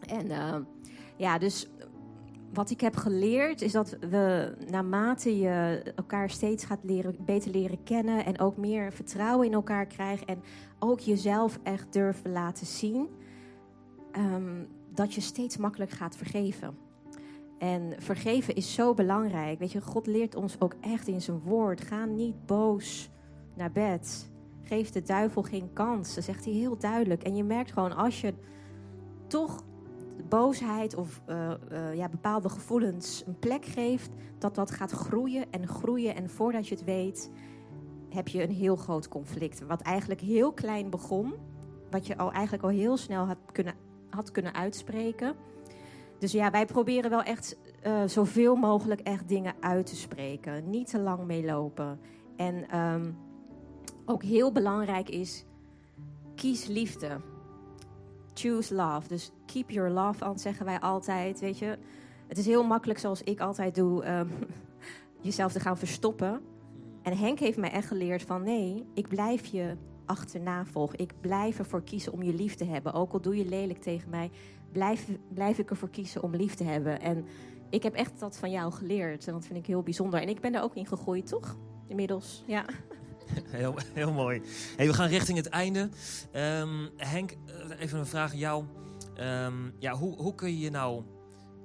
En 0.08 0.32
eh, 0.32 0.56
ja, 1.18 1.38
dus 1.38 1.68
wat 2.54 2.70
ik 2.70 2.82
heb 2.82 2.96
geleerd 2.96 3.62
is 3.62 3.72
dat 3.72 3.98
we 4.10 4.56
naarmate 4.70 5.38
je 5.38 5.82
elkaar 5.96 6.30
steeds 6.30 6.66
gaat 6.66 6.84
leren, 6.84 7.16
beter 7.26 7.52
leren 7.52 7.84
kennen 7.84 8.26
en 8.26 8.40
ook 8.40 8.58
meer 8.58 8.94
vertrouwen 8.94 9.48
in 9.48 9.54
elkaar 9.54 9.86
krijgt 9.86 10.26
en 10.26 10.42
ook 10.80 11.00
jezelf 11.00 11.60
echt 11.64 11.94
durven 11.94 12.32
laten 12.32 12.66
zien, 12.66 13.08
ehm, 14.12 14.64
dat 14.94 15.14
je 15.14 15.22
steeds 15.22 15.58
makkelijk 15.58 15.92
gaat 15.92 16.16
vergeven. 16.16 16.78
En 17.58 17.94
vergeven 17.98 18.56
is 18.56 18.74
zo 18.74 18.94
belangrijk. 18.94 19.60
Weet 19.60 19.72
je, 19.72 19.82
God 19.82 20.08
leert 20.08 20.36
ons 20.36 20.60
ook 20.60 20.76
echt 20.82 21.08
in 21.08 21.22
zijn 21.22 21.40
woord. 21.40 21.82
Ga 21.82 22.06
niet 22.06 22.46
boos 22.46 23.10
naar 23.56 23.72
bed. 23.72 24.30
Geef 24.64 24.90
de 24.90 25.02
duivel 25.02 25.42
geen 25.42 25.74
kans. 25.74 26.16
Dat 26.16 26.24
zegt 26.24 26.46
hij 26.46 26.54
heel 26.54 26.78
duidelijk. 26.78 27.24
En 27.24 27.36
je 27.36 27.44
merkt 27.44 27.72
gewoon 27.72 27.96
als 27.96 28.22
je 28.22 28.34
toch 29.28 29.64
boosheid 30.30 30.96
of 30.96 31.22
uh, 31.30 31.52
uh, 31.72 31.96
ja, 31.96 32.10
bepaalde 32.10 32.50
gevoelens 32.50 33.24
een 33.28 33.40
plek 33.40 33.66
geeft, 33.66 34.10
dat 34.38 34.56
dat 34.56 34.72
gaat 34.72 34.92
groeien 34.92 35.46
en 35.52 35.68
groeien. 35.68 36.16
En 36.16 36.30
voordat 36.30 36.68
je 36.68 36.76
het 36.76 36.84
weet, 36.84 37.32
heb 38.10 38.28
je 38.28 38.44
een 38.44 38.52
heel 38.52 38.76
groot 38.76 39.08
conflict. 39.08 39.66
Wat 39.66 39.82
eigenlijk 39.82 40.22
heel 40.22 40.54
klein 40.54 40.90
begon, 40.90 41.34
wat 41.90 42.08
je 42.08 42.18
al 42.18 42.32
eigenlijk 42.32 42.64
al 42.64 42.70
heel 42.70 42.98
snel 42.98 43.26
had 43.26 43.38
kunnen, 43.52 43.74
had 44.10 44.32
kunnen 44.32 44.54
uitspreken. 44.54 45.36
Dus 46.20 46.32
ja, 46.32 46.52
wij 46.52 46.66
proberen 46.66 47.10
wel 47.10 47.24
echt 47.24 47.58
uh, 47.86 48.04
zoveel 48.06 48.56
mogelijk 48.56 49.02
echt 49.02 49.28
dingen 49.28 49.54
uit 49.60 49.86
te 49.86 49.96
spreken. 49.96 50.70
Niet 50.70 50.90
te 50.90 51.00
lang 51.00 51.26
meelopen. 51.26 52.00
En 52.36 52.80
um, 52.80 53.18
ook 54.06 54.24
heel 54.24 54.52
belangrijk 54.52 55.10
is, 55.10 55.46
kies 56.36 56.68
liefde. 56.68 57.18
Choose 58.38 58.76
love. 58.76 59.08
Dus 59.08 59.32
keep 59.46 59.70
your 59.70 59.90
love 59.90 60.24
aan, 60.24 60.40
zeggen 60.40 60.66
wij 60.66 60.80
altijd. 60.80 61.40
Weet 61.40 61.60
je, 61.60 61.78
het 62.28 62.38
is 62.38 62.46
heel 62.46 62.64
makkelijk 62.64 63.00
zoals 63.00 63.24
ik 63.24 63.40
altijd 63.40 63.76
doe, 63.76 64.10
um, 64.10 64.30
jezelf 65.22 65.52
te 65.52 65.60
gaan 65.60 65.78
verstoppen. 65.78 66.42
En 67.02 67.18
Henk 67.18 67.40
heeft 67.40 67.58
mij 67.58 67.72
echt 67.72 67.88
geleerd 67.88 68.22
van 68.22 68.44
nee, 68.44 68.86
ik 68.94 69.08
blijf 69.08 69.46
je 69.46 69.76
achterna 70.06 70.66
volgen. 70.66 71.00
Ik 71.00 71.14
blijf 71.22 71.60
ervoor 71.60 71.84
kiezen 71.84 72.14
om 72.14 72.24
je 72.24 72.34
lief 72.34 72.56
te 72.56 72.66
hebben. 72.66 72.94
Ook 72.94 73.14
al 73.14 73.22
doe 73.22 73.38
je 73.38 73.46
lelijk 73.46 73.82
tegen 73.82 74.10
mij, 74.10 74.32
blijf, 74.72 75.08
blijf 75.34 75.58
ik 75.58 75.70
ervoor 75.70 75.90
kiezen 75.90 76.24
om 76.24 76.36
lief 76.36 76.56
te 76.56 76.64
hebben. 76.64 77.02
En 77.02 77.26
ik 77.70 77.84
heb 77.84 77.94
echt 77.94 78.20
dat 78.20 78.38
van 78.38 78.52
jou 78.52 78.72
geleerd. 78.72 79.28
En 79.28 79.34
dat 79.34 79.46
vind 79.46 79.60
ik 79.60 79.66
heel 79.66 79.84
bijzonder. 79.84 80.22
En 80.22 80.30
ik 80.30 80.40
ben 80.40 80.56
er 80.56 80.62
ook 80.62 80.76
in 80.76 80.86
gegroeid, 80.86 81.28
toch? 81.28 81.58
Inmiddels, 81.88 82.44
ja. 82.48 82.66
Heel, 83.94 84.14
mooi. 84.14 84.42
We 84.78 84.94
gaan 84.94 85.10
richting 85.10 85.38
het 85.38 85.48
einde. 85.48 85.90
Um, 86.36 86.90
Henk, 86.98 87.34
even 87.80 88.00
een 88.00 88.06
vraag 88.06 88.32
aan 88.32 88.38
jou. 88.38 88.64
Um, 89.20 89.74
ja, 89.80 89.94
hoe, 89.94 90.16
hoe 90.16 90.36
kun 90.36 90.50
je 90.50 90.60
je 90.60 90.70
nou... 90.70 91.04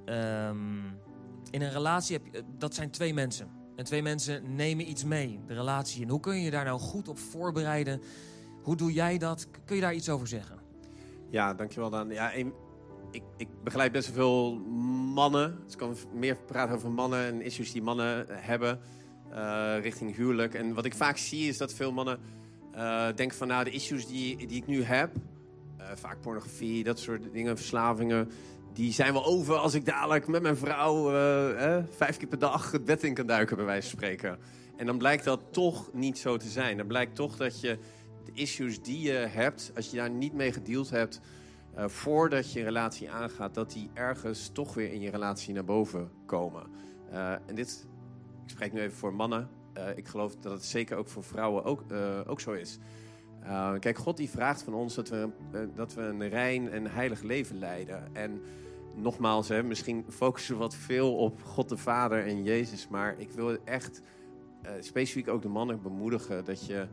Um, 0.06 1.00
in 1.50 1.62
een 1.62 1.70
relatie, 1.70 2.16
heb, 2.16 2.44
dat 2.58 2.74
zijn 2.74 2.90
twee 2.90 3.14
mensen. 3.14 3.48
En 3.76 3.84
twee 3.84 4.02
mensen 4.02 4.54
nemen 4.54 4.88
iets 4.88 5.04
mee, 5.04 5.40
de 5.46 5.54
relatie. 5.54 6.02
En 6.02 6.08
hoe 6.08 6.20
kun 6.20 6.36
je 6.36 6.42
je 6.42 6.50
daar 6.50 6.64
nou 6.64 6.80
goed 6.80 7.08
op 7.08 7.18
voorbereiden? 7.18 8.02
Hoe 8.62 8.76
doe 8.76 8.92
jij 8.92 9.18
dat? 9.18 9.46
Kun 9.64 9.76
je 9.76 9.82
daar 9.82 9.94
iets 9.94 10.08
over 10.08 10.26
zeggen? 10.26 10.58
Ja, 11.30 11.54
dankjewel 11.54 11.90
Dan. 11.90 12.10
Ja, 12.10 12.30
ik, 12.32 13.22
ik 13.36 13.48
begeleid 13.64 13.92
best 13.92 14.06
wel 14.06 14.14
veel 14.14 14.54
mannen. 15.14 15.58
Dus 15.64 15.72
ik 15.72 15.78
kan 15.78 15.96
meer 16.14 16.36
praten 16.36 16.74
over 16.74 16.90
mannen 16.90 17.26
en 17.26 17.42
issues 17.42 17.72
die 17.72 17.82
mannen 17.82 18.26
hebben 18.28 18.80
uh, 19.32 19.74
richting 19.80 20.16
huwelijk. 20.16 20.54
En 20.54 20.74
wat 20.74 20.84
ik 20.84 20.94
vaak 20.94 21.16
zie 21.16 21.48
is 21.48 21.58
dat 21.58 21.74
veel 21.74 21.92
mannen 21.92 22.18
uh, 22.74 23.06
denken 23.14 23.36
van... 23.36 23.48
nou, 23.48 23.64
de 23.64 23.70
issues 23.70 24.06
die, 24.06 24.46
die 24.46 24.56
ik 24.56 24.66
nu 24.66 24.82
heb... 24.82 25.10
Uh, 25.78 25.86
vaak 25.94 26.20
pornografie, 26.20 26.84
dat 26.84 26.98
soort 26.98 27.32
dingen, 27.32 27.56
verslavingen... 27.56 28.30
die 28.72 28.92
zijn 28.92 29.12
wel 29.12 29.24
over 29.24 29.56
als 29.56 29.74
ik 29.74 29.84
dadelijk 29.84 30.26
met 30.26 30.42
mijn 30.42 30.56
vrouw... 30.56 31.10
vijf 31.96 32.16
keer 32.16 32.28
per 32.28 32.38
dag 32.38 32.70
het 32.70 32.84
bed 32.84 33.02
in 33.02 33.14
kan 33.14 33.26
duiken, 33.26 33.56
bij 33.56 33.64
wijze 33.64 33.88
van 33.88 33.98
spreken. 33.98 34.38
En 34.76 34.86
dan 34.86 34.98
blijkt 34.98 35.24
dat 35.24 35.40
toch 35.50 35.92
niet 35.92 36.18
zo 36.18 36.36
te 36.36 36.48
zijn. 36.48 36.76
Dan 36.76 36.86
blijkt 36.86 37.14
toch 37.14 37.36
dat 37.36 37.60
je 37.60 37.78
de 38.24 38.32
issues 38.34 38.82
die 38.82 39.00
je 39.00 39.12
hebt... 39.12 39.72
als 39.74 39.90
je 39.90 39.96
daar 39.96 40.10
niet 40.10 40.32
mee 40.32 40.52
gedeeld 40.52 40.90
hebt... 40.90 41.20
Voordat 41.76 42.52
je 42.52 42.58
een 42.58 42.64
relatie 42.64 43.10
aangaat, 43.10 43.54
dat 43.54 43.72
die 43.72 43.90
ergens 43.94 44.50
toch 44.52 44.74
weer 44.74 44.92
in 44.92 45.00
je 45.00 45.10
relatie 45.10 45.54
naar 45.54 45.64
boven 45.64 46.10
komen. 46.26 46.62
En 47.46 47.54
dit, 47.54 47.86
ik 48.44 48.50
spreek 48.50 48.72
nu 48.72 48.80
even 48.80 48.96
voor 48.96 49.14
mannen. 49.14 49.48
Uh, 49.78 49.96
ik 49.96 50.08
geloof 50.08 50.36
dat 50.36 50.52
het 50.52 50.64
zeker 50.64 50.96
ook 50.96 51.08
voor 51.08 51.24
vrouwen 51.24 51.64
ook, 51.64 51.84
ook 52.26 52.40
zo 52.40 52.52
is. 52.52 52.78
kijk, 53.78 53.98
God 53.98 54.16
die 54.16 54.30
vraagt 54.30 54.62
van 54.62 54.74
ons 54.74 54.94
dat 54.94 55.08
we, 55.08 55.28
dat 55.74 55.94
we 55.94 56.02
een 56.02 56.28
rein 56.28 56.70
en 56.70 56.86
heilig 56.86 57.22
leven 57.22 57.58
leiden. 57.58 58.14
En 58.14 58.40
nogmaals, 58.94 59.48
hè, 59.48 59.62
misschien 59.62 60.04
focussen 60.08 60.54
we 60.54 60.60
wat 60.60 60.74
veel 60.74 61.16
op 61.16 61.42
God 61.42 61.68
de 61.68 61.76
Vader 61.76 62.26
en 62.26 62.42
Jezus. 62.42 62.88
Maar 62.88 63.14
ik 63.18 63.30
wil 63.30 63.56
echt 63.64 64.02
specifiek 64.80 65.28
ook 65.28 65.42
de 65.42 65.48
mannen 65.48 65.82
bemoedigen 65.82 66.44
dat 66.44 66.66
je, 66.66 66.86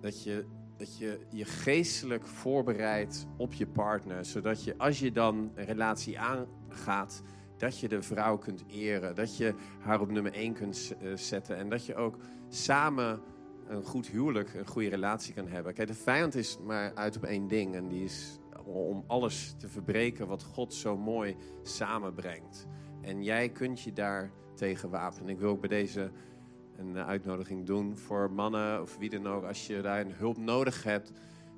dat 0.00 0.22
je 0.22 0.44
dat 0.76 0.98
je 0.98 1.20
je 1.30 1.44
geestelijk 1.44 2.26
voorbereidt 2.26 3.26
op 3.36 3.52
je 3.52 3.66
partner. 3.66 4.24
Zodat 4.24 4.64
je 4.64 4.74
als 4.78 4.98
je 4.98 5.12
dan 5.12 5.50
een 5.54 5.64
relatie 5.64 6.18
aangaat, 6.18 7.22
dat 7.56 7.78
je 7.78 7.88
de 7.88 8.02
vrouw 8.02 8.38
kunt 8.38 8.64
eren. 8.68 9.14
Dat 9.14 9.36
je 9.36 9.54
haar 9.80 10.00
op 10.00 10.10
nummer 10.10 10.32
1 10.32 10.52
kunt 10.52 10.94
uh, 11.02 11.16
zetten. 11.16 11.56
En 11.56 11.68
dat 11.68 11.86
je 11.86 11.94
ook 11.94 12.16
samen 12.48 13.20
een 13.68 13.82
goed 13.82 14.06
huwelijk, 14.06 14.54
een 14.54 14.66
goede 14.66 14.88
relatie 14.88 15.34
kan 15.34 15.48
hebben. 15.48 15.74
Kijk, 15.74 15.88
de 15.88 15.94
vijand 15.94 16.34
is 16.34 16.58
maar 16.64 16.94
uit 16.94 17.16
op 17.16 17.24
één 17.24 17.46
ding. 17.46 17.74
En 17.74 17.88
die 17.88 18.04
is 18.04 18.38
om 18.64 19.04
alles 19.06 19.54
te 19.58 19.68
verbreken 19.68 20.26
wat 20.26 20.42
God 20.42 20.74
zo 20.74 20.96
mooi 20.96 21.36
samenbrengt. 21.62 22.66
En 23.00 23.22
jij 23.22 23.48
kunt 23.48 23.80
je 23.80 23.92
daar 23.92 24.30
tegen 24.54 24.90
wapenen. 24.90 25.28
Ik 25.28 25.38
wil 25.38 25.50
ook 25.50 25.60
bij 25.60 25.68
deze 25.68 26.10
een 26.76 26.98
uitnodiging 26.98 27.66
doen 27.66 27.96
voor 27.96 28.32
mannen 28.32 28.82
of 28.82 28.96
wie 28.96 29.10
dan 29.10 29.26
ook. 29.26 29.44
Als 29.44 29.66
je 29.66 29.80
daar 29.80 30.00
een 30.00 30.12
hulp 30.12 30.36
nodig 30.36 30.82
hebt, 30.82 31.12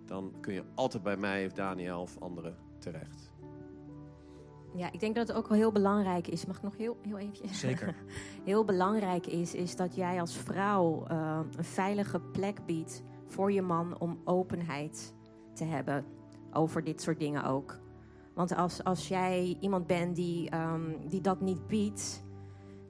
dan 0.04 0.34
kun 0.40 0.54
je 0.54 0.64
altijd 0.74 1.02
bij 1.02 1.16
mij 1.16 1.46
of 1.46 1.52
Daniel 1.52 2.00
of 2.00 2.18
anderen 2.18 2.56
terecht. 2.78 3.27
Ja, 4.78 4.92
ik 4.92 5.00
denk 5.00 5.14
dat 5.14 5.28
het 5.28 5.36
ook 5.36 5.48
wel 5.48 5.58
heel 5.58 5.72
belangrijk 5.72 6.28
is. 6.28 6.46
Mag 6.46 6.56
ik 6.56 6.62
nog 6.62 6.76
heel, 6.76 6.96
heel 7.02 7.18
eventjes? 7.18 7.58
Zeker. 7.58 7.94
heel 8.44 8.64
belangrijk 8.64 9.26
is, 9.26 9.54
is 9.54 9.76
dat 9.76 9.94
jij 9.94 10.20
als 10.20 10.36
vrouw 10.36 11.04
uh, 11.10 11.40
een 11.56 11.64
veilige 11.64 12.20
plek 12.20 12.66
biedt 12.66 13.02
voor 13.26 13.52
je 13.52 13.62
man 13.62 13.98
om 13.98 14.20
openheid 14.24 15.14
te 15.54 15.64
hebben 15.64 16.04
over 16.52 16.84
dit 16.84 17.02
soort 17.02 17.18
dingen 17.18 17.44
ook. 17.44 17.78
Want 18.34 18.56
als, 18.56 18.84
als 18.84 19.08
jij 19.08 19.56
iemand 19.60 19.86
bent 19.86 20.16
die, 20.16 20.56
um, 20.56 20.96
die 21.08 21.20
dat 21.20 21.40
niet 21.40 21.66
biedt, 21.66 22.22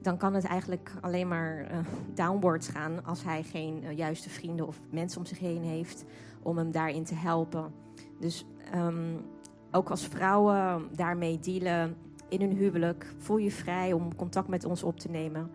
dan 0.01 0.17
kan 0.17 0.35
het 0.35 0.45
eigenlijk 0.45 0.93
alleen 1.01 1.29
maar 1.29 1.73
uh, 1.73 1.79
downwards 2.15 2.69
gaan 2.69 3.05
als 3.05 3.25
hij 3.25 3.43
geen 3.43 3.85
uh, 3.85 3.97
juiste 3.97 4.31
vrienden 4.31 4.67
of 4.67 4.81
mensen 4.91 5.19
om 5.19 5.27
zich 5.27 5.39
heen 5.39 5.63
heeft 5.63 6.05
om 6.43 6.59
hem 6.59 6.71
daarin 6.71 7.05
te 7.05 7.15
helpen. 7.15 7.73
Dus 8.19 8.47
um, 8.75 9.25
ook 9.71 9.91
als 9.91 10.07
vrouwen 10.07 10.89
daarmee 10.97 11.39
dealen 11.39 11.97
in 12.29 12.41
hun 12.41 12.57
huwelijk, 12.57 13.15
voel 13.19 13.37
je 13.37 13.51
vrij 13.51 13.93
om 13.93 14.17
contact 14.17 14.49
met 14.49 14.65
ons 14.65 14.83
op 14.83 15.01
te 15.01 15.11
nemen. 15.11 15.51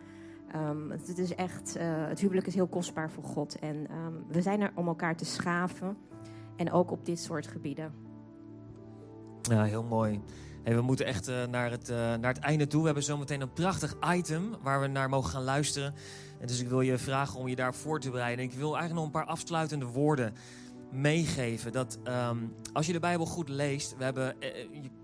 Um, 0.56 0.91
het, 0.91 1.17
is 1.17 1.36
echt, 1.36 1.78
uh, 1.78 1.84
het 1.86 2.19
huwelijk 2.19 2.47
is 2.47 2.54
heel 2.54 2.67
kostbaar 2.67 3.12
voor 3.12 3.23
God 3.23 3.60
en 3.60 3.76
um, 3.76 4.23
we 4.28 4.41
zijn 4.41 4.62
er 4.62 4.71
om 4.76 4.88
elkaar 4.88 5.15
te 5.15 5.26
schaven 5.26 5.97
en 6.56 6.71
ook 6.71 6.91
op 6.91 7.06
dit 7.06 7.19
soort 7.19 7.47
gebieden. 7.47 7.93
Ja, 9.41 9.63
heel 9.63 9.84
mooi. 9.84 10.21
We 10.63 10.82
moeten 10.82 11.06
echt 11.06 11.30
uh, 11.30 11.45
naar, 11.45 11.71
het, 11.71 11.89
uh, 11.89 11.97
naar 11.97 12.34
het 12.34 12.39
einde 12.39 12.67
toe. 12.67 12.80
We 12.80 12.86
hebben 12.86 13.04
zometeen 13.04 13.41
een 13.41 13.54
prachtig 13.54 13.97
item 14.13 14.56
waar 14.62 14.82
we 14.82 14.88
naar 14.88 15.10
mogen 15.10 15.30
gaan 15.30 15.43
luisteren. 15.43 15.93
En 16.39 16.47
dus 16.47 16.62
ik 16.62 16.69
wil 16.69 16.82
je 16.82 16.97
vragen 16.97 17.39
om 17.39 17.47
je 17.47 17.56
daar 17.56 17.76
voor 17.76 17.99
te 17.99 18.10
bereiden. 18.10 18.45
Ik 18.45 18.54
wil 18.54 18.78
eigenlijk 18.78 18.93
nog 18.93 19.06
een 19.06 19.12
paar 19.12 19.34
afsluitende 19.34 19.86
woorden 19.86 20.34
meegeven. 20.93 21.71
Dat 21.71 21.97
um, 22.08 22.56
als 22.73 22.86
je 22.86 22.93
de 22.93 22.99
Bijbel 22.99 23.25
goed 23.25 23.49
leest, 23.49 23.95
we 23.97 24.03
hebben 24.03 24.36
uh, 24.39 24.49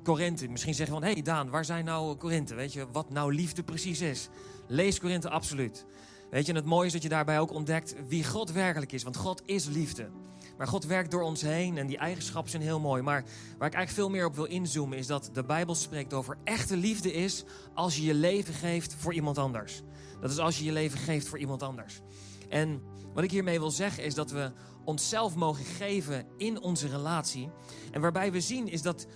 Korinthe. 0.03 0.47
Misschien 0.47 0.73
zeggen 0.73 0.95
van, 0.95 1.03
hé 1.03 1.11
hey 1.11 1.21
Daan, 1.21 1.49
waar 1.49 1.65
zijn 1.65 1.85
nou 1.85 2.15
Korinthe? 2.15 2.55
Weet 2.55 2.73
je 2.73 2.85
wat 2.91 3.09
nou 3.09 3.33
liefde 3.33 3.63
precies 3.63 4.01
is? 4.01 4.29
Lees 4.67 4.99
Korinthe 4.99 5.29
absoluut. 5.29 5.85
Weet 6.29 6.45
je, 6.45 6.51
en 6.51 6.57
het 6.57 6.67
mooie 6.67 6.87
is 6.87 6.93
dat 6.93 7.01
je 7.01 7.09
daarbij 7.09 7.39
ook 7.39 7.53
ontdekt 7.53 7.95
wie 8.07 8.25
God 8.25 8.51
werkelijk 8.51 8.91
is. 8.91 9.03
Want 9.03 9.17
God 9.17 9.41
is 9.45 9.65
liefde. 9.65 10.09
Maar 10.57 10.67
God 10.67 10.85
werkt 10.85 11.11
door 11.11 11.21
ons 11.21 11.41
heen 11.41 11.77
en 11.77 11.87
die 11.87 11.97
eigenschappen 11.97 12.51
zijn 12.51 12.63
heel 12.63 12.79
mooi. 12.79 13.01
Maar 13.01 13.23
waar 13.57 13.67
ik 13.67 13.73
eigenlijk 13.73 13.89
veel 13.89 14.09
meer 14.09 14.25
op 14.25 14.35
wil 14.35 14.45
inzoomen 14.45 14.97
is 14.97 15.07
dat 15.07 15.29
de 15.33 15.43
Bijbel 15.43 15.75
spreekt 15.75 16.13
over 16.13 16.37
echte 16.43 16.77
liefde 16.77 17.13
is 17.13 17.43
als 17.73 17.95
je 17.95 18.03
je 18.03 18.13
leven 18.13 18.53
geeft 18.53 18.95
voor 18.95 19.13
iemand 19.13 19.37
anders. 19.37 19.81
Dat 20.21 20.31
is 20.31 20.37
als 20.37 20.57
je 20.57 20.63
je 20.63 20.71
leven 20.71 20.99
geeft 20.99 21.27
voor 21.27 21.39
iemand 21.39 21.63
anders. 21.63 22.01
En 22.49 22.81
wat 23.13 23.23
ik 23.23 23.31
hiermee 23.31 23.59
wil 23.59 23.71
zeggen 23.71 24.03
is 24.03 24.13
dat 24.13 24.31
we 24.31 24.51
onszelf 24.85 25.35
mogen 25.35 25.65
geven 25.65 26.27
in 26.37 26.61
onze 26.61 26.87
relatie. 26.87 27.49
En 27.91 28.01
waarbij 28.01 28.31
we 28.31 28.41
zien 28.41 28.67
is 28.67 28.81
dat 28.81 29.07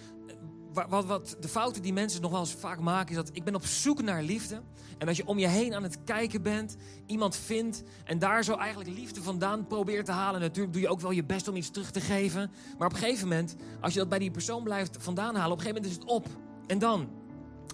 wat, 0.74 1.06
wat, 1.06 1.38
de 1.40 1.48
fouten 1.48 1.82
die 1.82 1.94
mensen 1.94 2.22
nog 2.22 2.32
wel 2.32 2.40
eens 2.40 2.54
vaak 2.54 2.80
maken, 2.80 3.10
is 3.10 3.16
dat 3.16 3.30
ik 3.34 3.44
ben 3.44 3.56
op 3.56 3.66
zoek 3.66 4.02
naar 4.02 4.24
liefde. 4.24 4.62
En 4.98 5.06
dat 5.06 5.16
je 5.16 5.28
om 5.28 5.40
je 5.40 5.48
heen 5.48 5.74
aan 5.74 5.84
het 5.84 6.04
kijken 6.04 6.42
bent, 6.42 6.76
iemand 7.06 7.36
vindt 7.36 7.84
en 8.04 8.20
daar 8.20 8.44
zo 8.44 8.56
eigenlijk 8.56 8.90
liefde 8.90 9.22
vandaan 9.22 9.68
probeert 9.68 10.06
te 10.06 10.12
halen. 10.12 10.42
Natuurlijk 10.42 10.74
doe 10.74 10.82
je 10.82 10.90
ook 10.90 11.00
wel 11.00 11.12
je 11.12 11.24
best 11.24 11.48
om 11.48 11.56
iets 11.56 11.70
terug 11.70 11.92
te 11.92 12.02
geven. 12.02 12.52
Maar 12.78 12.88
op 12.88 12.94
een 12.94 13.00
gegeven 13.00 13.28
moment, 13.28 13.56
als 13.82 13.94
je 13.94 14.00
dat 14.00 14.10
bij 14.10 14.20
die 14.20 14.32
persoon 14.32 14.64
blijft 14.64 14.98
vandaan 15.00 15.36
halen, 15.36 15.52
op 15.52 15.58
een 15.58 15.66
gegeven 15.66 15.82
moment 15.82 16.00
is 16.00 16.04
het 16.04 16.16
op. 16.16 16.28
En 16.68 16.80
dan? 16.80 17.23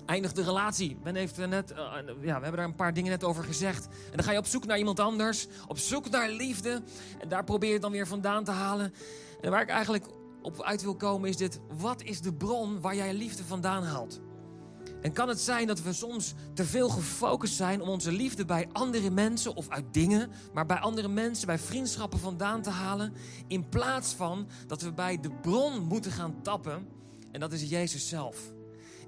Eindigt 0.09 0.35
de 0.35 0.43
relatie. 0.43 0.97
Ben 1.03 1.15
heeft 1.15 1.39
eh, 1.39 1.47
net, 1.47 1.71
eh, 1.71 1.77
ja, 2.05 2.13
we 2.21 2.29
hebben 2.29 2.55
daar 2.55 2.65
een 2.65 2.75
paar 2.75 2.93
dingen 2.93 3.11
net 3.11 3.23
over 3.23 3.43
gezegd. 3.43 3.85
En 3.85 4.15
dan 4.15 4.23
ga 4.23 4.31
je 4.31 4.37
op 4.37 4.45
zoek 4.45 4.65
naar 4.65 4.77
iemand 4.77 4.99
anders. 4.99 5.47
Op 5.67 5.77
zoek 5.77 6.09
naar 6.09 6.29
liefde. 6.29 6.81
En 7.19 7.29
daar 7.29 7.43
probeer 7.43 7.67
je 7.67 7.73
het 7.73 7.81
dan 7.81 7.91
weer 7.91 8.07
vandaan 8.07 8.43
te 8.43 8.51
halen. 8.51 8.93
En 9.41 9.51
waar 9.51 9.61
ik 9.61 9.69
eigenlijk 9.69 10.05
op 10.41 10.61
uit 10.61 10.81
wil 10.81 10.95
komen 10.95 11.29
is 11.29 11.37
dit. 11.37 11.59
Wat 11.77 12.03
is 12.03 12.21
de 12.21 12.33
bron 12.33 12.81
waar 12.81 12.95
jij 12.95 13.13
liefde 13.13 13.43
vandaan 13.43 13.83
haalt? 13.83 14.19
En 15.01 15.13
kan 15.13 15.27
het 15.27 15.39
zijn 15.39 15.67
dat 15.67 15.81
we 15.81 15.93
soms 15.93 16.33
te 16.53 16.65
veel 16.65 16.89
gefocust 16.89 17.55
zijn 17.55 17.81
om 17.81 17.89
onze 17.89 18.11
liefde 18.11 18.45
bij 18.45 18.67
andere 18.71 19.09
mensen 19.09 19.55
of 19.55 19.69
uit 19.69 19.93
dingen, 19.93 20.31
maar 20.53 20.65
bij 20.65 20.79
andere 20.79 21.07
mensen, 21.07 21.47
bij 21.47 21.59
vriendschappen 21.59 22.19
vandaan 22.19 22.61
te 22.61 22.69
halen, 22.69 23.13
in 23.47 23.69
plaats 23.69 24.13
van 24.13 24.47
dat 24.67 24.81
we 24.81 24.93
bij 24.93 25.19
de 25.19 25.31
bron 25.41 25.81
moeten 25.81 26.11
gaan 26.11 26.41
tappen, 26.41 26.87
en 27.31 27.39
dat 27.39 27.51
is 27.51 27.69
Jezus 27.69 28.07
zelf. 28.07 28.57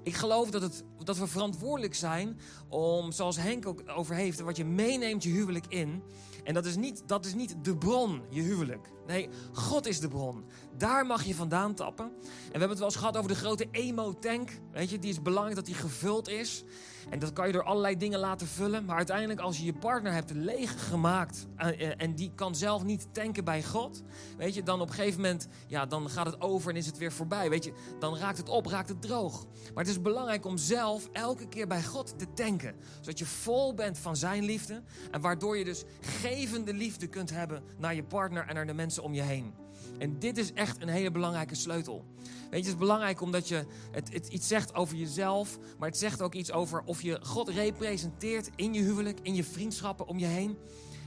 Ik 0.02 0.14
geloof 0.14 0.50
dat, 0.50 0.62
het, 0.62 0.84
dat 1.04 1.18
we 1.18 1.26
verantwoordelijk 1.26 1.94
zijn 1.94 2.38
om, 2.68 3.12
zoals 3.12 3.36
Henk 3.36 3.66
ook 3.66 3.82
over 3.86 4.14
heeft, 4.14 4.40
wat 4.40 4.56
je 4.56 4.64
meeneemt 4.64 5.22
je 5.22 5.30
huwelijk 5.30 5.66
in. 5.68 6.02
En 6.44 6.54
dat 6.54 6.66
is, 6.66 6.76
niet, 6.76 7.02
dat 7.06 7.24
is 7.24 7.34
niet 7.34 7.56
de 7.62 7.76
bron, 7.76 8.22
je 8.30 8.42
huwelijk. 8.42 8.90
Nee, 9.06 9.28
God 9.52 9.86
is 9.86 10.00
de 10.00 10.08
bron. 10.08 10.44
Daar 10.76 11.06
mag 11.06 11.22
je 11.22 11.34
vandaan 11.34 11.74
tappen. 11.74 12.04
En 12.04 12.20
we 12.22 12.50
hebben 12.50 12.68
het 12.68 12.78
wel 12.78 12.88
eens 12.88 12.96
gehad 12.96 13.16
over 13.16 13.30
de 13.30 13.36
grote 13.36 13.68
emo-tank. 13.70 14.50
Weet 14.72 14.90
je, 14.90 14.98
die 14.98 15.10
is 15.10 15.22
belangrijk 15.22 15.56
dat 15.56 15.66
die 15.66 15.74
gevuld 15.74 16.28
is. 16.28 16.64
En 17.10 17.18
dat 17.18 17.32
kan 17.32 17.46
je 17.46 17.52
door 17.52 17.62
allerlei 17.62 17.96
dingen 17.96 18.18
laten 18.18 18.46
vullen. 18.46 18.84
Maar 18.84 18.96
uiteindelijk, 18.96 19.40
als 19.40 19.58
je 19.58 19.64
je 19.64 19.72
partner 19.72 20.12
hebt 20.12 20.30
leeg 20.30 20.88
gemaakt. 20.88 21.46
Eh, 21.56 21.68
eh, 21.68 21.94
en 21.96 22.14
die 22.14 22.32
kan 22.34 22.54
zelf 22.54 22.84
niet 22.84 23.08
tanken 23.12 23.44
bij 23.44 23.62
God. 23.62 24.02
Weet 24.36 24.54
je, 24.54 24.62
dan 24.62 24.80
op 24.80 24.88
een 24.88 24.94
gegeven 24.94 25.20
moment. 25.20 25.48
Ja, 25.66 25.86
dan 25.86 26.10
gaat 26.10 26.26
het 26.26 26.40
over 26.40 26.70
en 26.70 26.76
is 26.76 26.86
het 26.86 26.98
weer 26.98 27.12
voorbij. 27.12 27.50
Weet 27.50 27.64
je, 27.64 27.72
dan 27.98 28.16
raakt 28.16 28.38
het 28.38 28.48
op, 28.48 28.66
raakt 28.66 28.88
het 28.88 29.02
droog. 29.02 29.46
Maar 29.74 29.84
het 29.84 29.92
is 29.92 30.02
belangrijk 30.02 30.44
om 30.44 30.56
zelf 30.56 31.08
elke 31.12 31.48
keer 31.48 31.66
bij 31.66 31.82
God 31.82 32.18
te 32.18 32.32
tanken. 32.34 32.74
Zodat 33.00 33.18
je 33.18 33.26
vol 33.26 33.74
bent 33.74 33.98
van 33.98 34.16
zijn 34.16 34.44
liefde. 34.44 34.82
En 35.10 35.20
waardoor 35.20 35.58
je 35.58 35.64
dus 35.64 35.84
gevende 36.00 36.74
liefde 36.74 37.06
kunt 37.06 37.30
hebben 37.30 37.62
naar 37.78 37.94
je 37.94 38.04
partner 38.04 38.46
en 38.48 38.54
naar 38.54 38.66
de 38.66 38.74
mensen 38.74 39.02
om 39.02 39.14
je 39.14 39.22
heen. 39.22 39.54
En 39.98 40.18
dit 40.18 40.38
is 40.38 40.52
echt 40.52 40.82
een 40.82 40.88
hele 40.88 41.10
belangrijke 41.10 41.54
sleutel. 41.54 42.04
Weet 42.16 42.50
je, 42.50 42.56
het 42.56 42.66
is 42.66 42.76
belangrijk 42.76 43.20
omdat 43.20 43.48
je 43.48 43.66
het, 43.90 44.12
het, 44.12 44.28
iets 44.28 44.48
zegt 44.48 44.74
over 44.74 44.96
jezelf, 44.96 45.58
maar 45.78 45.88
het 45.88 45.98
zegt 45.98 46.22
ook 46.22 46.34
iets 46.34 46.52
over 46.52 46.82
of 46.84 47.02
je 47.02 47.18
God 47.22 47.48
representeert 47.48 48.50
in 48.56 48.74
je 48.74 48.82
huwelijk, 48.82 49.18
in 49.22 49.34
je 49.34 49.44
vriendschappen 49.44 50.06
om 50.06 50.18
je 50.18 50.26
heen. 50.26 50.58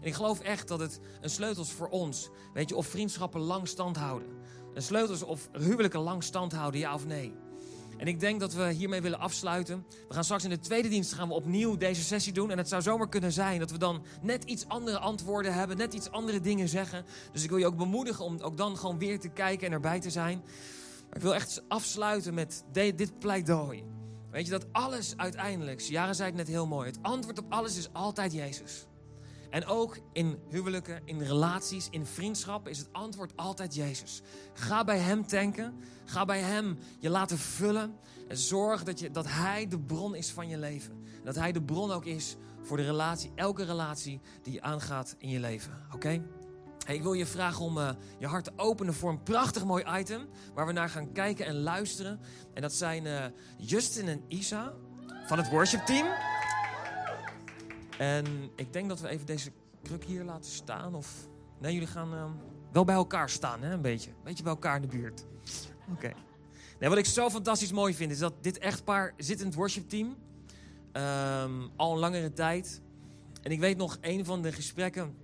En 0.02 0.08
ik 0.08 0.13
geloof 0.13 0.39
echt 0.39 0.67
dat 0.67 0.80
het 0.80 1.00
een 1.21 1.30
sleutel 1.30 1.63
is 1.63 1.71
voor 1.71 1.89
ons. 1.89 2.30
Weet 2.54 2.69
je, 2.69 2.76
of 2.76 2.88
vriendschappen 2.88 3.41
lang 3.41 3.67
stand 3.67 3.98
houden. 3.98 4.28
Een 4.74 4.82
sleutel 4.82 5.15
is 5.15 5.24
of 5.24 5.50
huwelijken 5.52 6.00
lang 6.00 6.24
stand 6.24 6.54
houden, 6.54 6.80
ja 6.80 6.93
of 6.93 7.06
nee. 7.06 7.34
En 7.97 8.08
ik 8.08 8.19
denk 8.19 8.39
dat 8.39 8.53
we 8.53 8.71
hiermee 8.71 9.01
willen 9.01 9.19
afsluiten. 9.19 9.86
We 10.08 10.13
gaan 10.13 10.23
straks 10.23 10.43
in 10.43 10.49
de 10.49 10.60
tweede 10.60 10.89
dienst 10.89 11.13
gaan 11.13 11.27
we 11.27 11.34
opnieuw 11.34 11.77
deze 11.77 12.03
sessie 12.03 12.34
doen. 12.34 12.51
En 12.51 12.58
het 12.58 12.69
zou 12.69 12.81
zomaar 12.81 13.10
kunnen 13.10 13.31
zijn 13.31 13.60
dat 13.60 13.71
we 13.71 13.77
dan 13.77 14.03
net 14.21 14.43
iets 14.43 14.67
andere 14.67 14.99
antwoorden 14.99 15.53
hebben, 15.53 15.77
net 15.77 15.93
iets 15.93 16.12
andere 16.12 16.39
dingen 16.39 16.69
zeggen. 16.69 17.05
Dus 17.31 17.43
ik 17.43 17.49
wil 17.49 17.58
je 17.58 17.65
ook 17.65 17.77
bemoedigen 17.77 18.25
om 18.25 18.39
ook 18.39 18.58
dan 18.58 18.77
gewoon 18.77 18.99
weer 18.99 19.19
te 19.19 19.29
kijken 19.29 19.67
en 19.67 19.73
erbij 19.73 19.99
te 19.99 20.10
zijn. 20.10 20.41
Maar 21.08 21.15
ik 21.15 21.21
wil 21.21 21.34
echt 21.34 21.63
afsluiten 21.67 22.34
met 22.34 22.63
dit 22.71 23.19
pleidooi. 23.19 23.84
Weet 24.31 24.45
je 24.45 24.51
dat 24.51 24.65
alles 24.71 25.13
uiteindelijk, 25.17 25.79
Jaren 25.79 26.15
zei 26.15 26.27
het 26.27 26.38
net 26.38 26.47
heel 26.47 26.67
mooi, 26.67 26.88
het 26.88 26.99
antwoord 27.01 27.39
op 27.39 27.45
alles 27.49 27.77
is 27.77 27.93
altijd 27.93 28.34
Jezus. 28.34 28.86
En 29.56 29.65
ook 29.65 29.98
in 30.13 30.39
huwelijken, 30.50 31.02
in 31.06 31.22
relaties, 31.22 31.88
in 31.89 32.06
vriendschappen 32.06 32.72
is 32.72 32.78
het 32.78 32.89
antwoord 32.91 33.38
altijd 33.38 33.76
Jezus. 33.76 34.22
Ga 34.54 34.84
bij 34.84 34.98
Hem 34.98 35.28
tanken. 35.28 35.74
Ga 36.06 36.26
bij 36.26 36.39
Hem 36.39 36.78
je 37.00 37.10
laten 37.10 37.38
vullen. 37.38 37.96
En 38.28 38.38
zorg 38.38 38.84
dat, 38.84 39.00
je, 39.00 39.12
dat 39.12 39.26
Hij 39.28 39.68
de 39.68 39.80
bron 39.80 40.15
is 40.15 40.32
van 40.32 40.48
je 40.48 40.58
leven. 40.58 41.04
Dat 41.24 41.36
Hij 41.36 41.52
de 41.52 41.62
bron 41.62 41.91
ook 41.91 42.06
is 42.06 42.36
voor 42.62 42.78
de 42.78 42.84
relatie, 42.84 43.32
elke 43.36 43.63
relatie 43.63 44.22
die 44.41 44.54
je 44.54 44.62
aangaat 44.62 45.15
in 45.18 45.30
je 45.30 45.39
leven. 45.39 45.88
Oké? 45.94 46.22
Hey, 46.86 46.96
ik 46.96 47.04
wil 47.04 47.13
je 47.13 47.26
vragen 47.26 47.65
om 47.65 47.78
uh, 47.78 47.89
je 48.20 48.28
hart 48.28 48.44
te 48.44 48.54
openen 48.56 48.94
voor 48.94 49.10
een 49.10 49.24
prachtig 49.24 49.65
mooi 49.65 49.86
item. 49.98 50.28
Waar 50.54 50.65
we 50.65 50.72
naar 50.72 50.89
gaan 50.89 51.12
kijken 51.12 51.46
en 51.46 51.62
luisteren. 51.62 52.20
En 52.54 52.62
dat 52.62 52.74
zijn 52.74 53.06
uh, 53.06 53.26
Justin 53.58 54.08
en 54.08 54.24
Isa 54.28 54.74
van 55.28 55.38
het 55.38 55.50
worship 55.50 55.86
team. 55.86 56.35
En 57.97 58.25
ik 58.55 58.73
denk 58.73 58.89
dat 58.89 58.99
we 58.99 59.08
even 59.08 59.25
deze 59.25 59.51
kruk 59.81 60.03
hier 60.03 60.23
laten 60.23 60.51
staan. 60.51 60.95
Of 60.95 61.27
nee, 61.60 61.73
jullie 61.73 61.88
gaan 61.88 62.13
uh, 62.13 62.25
wel 62.71 62.86
bij 62.86 62.95
elkaar 62.95 63.29
staan, 63.29 63.62
hè? 63.62 63.73
Een 63.73 63.81
beetje. 63.81 64.10
Een 64.10 64.23
beetje 64.23 64.43
bij 64.43 64.51
elkaar 64.51 64.75
in 64.75 64.81
de 64.81 64.88
buurt. 64.88 65.25
Oké. 65.91 66.12
Nee, 66.79 66.89
wat 66.89 66.97
ik 66.97 67.05
zo 67.05 67.29
fantastisch 67.29 67.71
mooi 67.71 67.93
vind, 67.93 68.12
is 68.12 68.19
dat 68.19 68.34
dit 68.41 68.58
echtpaar 68.58 69.13
zit 69.17 69.39
in 69.39 69.45
het 69.45 69.55
worshipteam. 69.55 70.08
Um, 70.08 71.69
al 71.75 71.93
een 71.93 71.99
langere 71.99 72.34
tijd. 72.34 72.81
En 73.41 73.51
ik 73.51 73.60
weet 73.60 73.77
nog, 73.77 73.97
een 74.01 74.25
van 74.25 74.41
de 74.41 74.51
gesprekken 74.51 75.15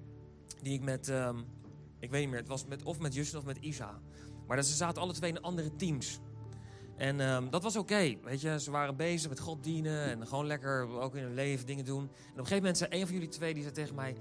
die 0.62 0.74
ik 0.74 0.82
met, 0.82 1.08
um, 1.08 1.46
ik 2.00 2.10
weet 2.10 2.22
niet 2.22 2.30
meer, 2.30 2.40
het 2.40 2.48
was 2.48 2.66
met, 2.66 2.84
of 2.84 3.00
met 3.00 3.14
Justin 3.14 3.40
of 3.40 3.46
met 3.46 3.58
Isa. 3.58 4.00
Maar 4.48 4.58
dat 4.58 4.66
ze 4.66 4.76
zaten 4.76 5.02
alle 5.02 5.14
twee 5.14 5.30
in 5.30 5.42
andere 5.42 5.76
teams. 5.76 6.20
En 7.02 7.20
um, 7.20 7.50
dat 7.50 7.64
was 7.64 7.76
oké, 7.76 8.16
weet 8.24 8.42
je. 8.42 8.60
Ze 8.60 8.72
waren 8.72 8.96
bezig 8.96 9.30
met 9.30 9.40
God 9.40 9.64
dienen 9.64 10.04
en 10.04 10.28
gewoon 10.28 10.46
lekker 10.46 11.00
ook 11.00 11.16
in 11.16 11.24
hun 11.24 11.34
leven 11.34 11.66
dingen 11.66 11.86
doen. 11.86 12.02
En 12.02 12.10
op 12.10 12.28
een 12.28 12.34
gegeven 12.36 12.58
moment 12.58 12.78
zei 12.78 12.92
een 12.92 13.06
van 13.06 13.14
jullie 13.14 13.30
twee, 13.30 13.54
die 13.54 13.64
zei 13.64 13.76
tegen 13.76 13.96
mij... 13.96 14.16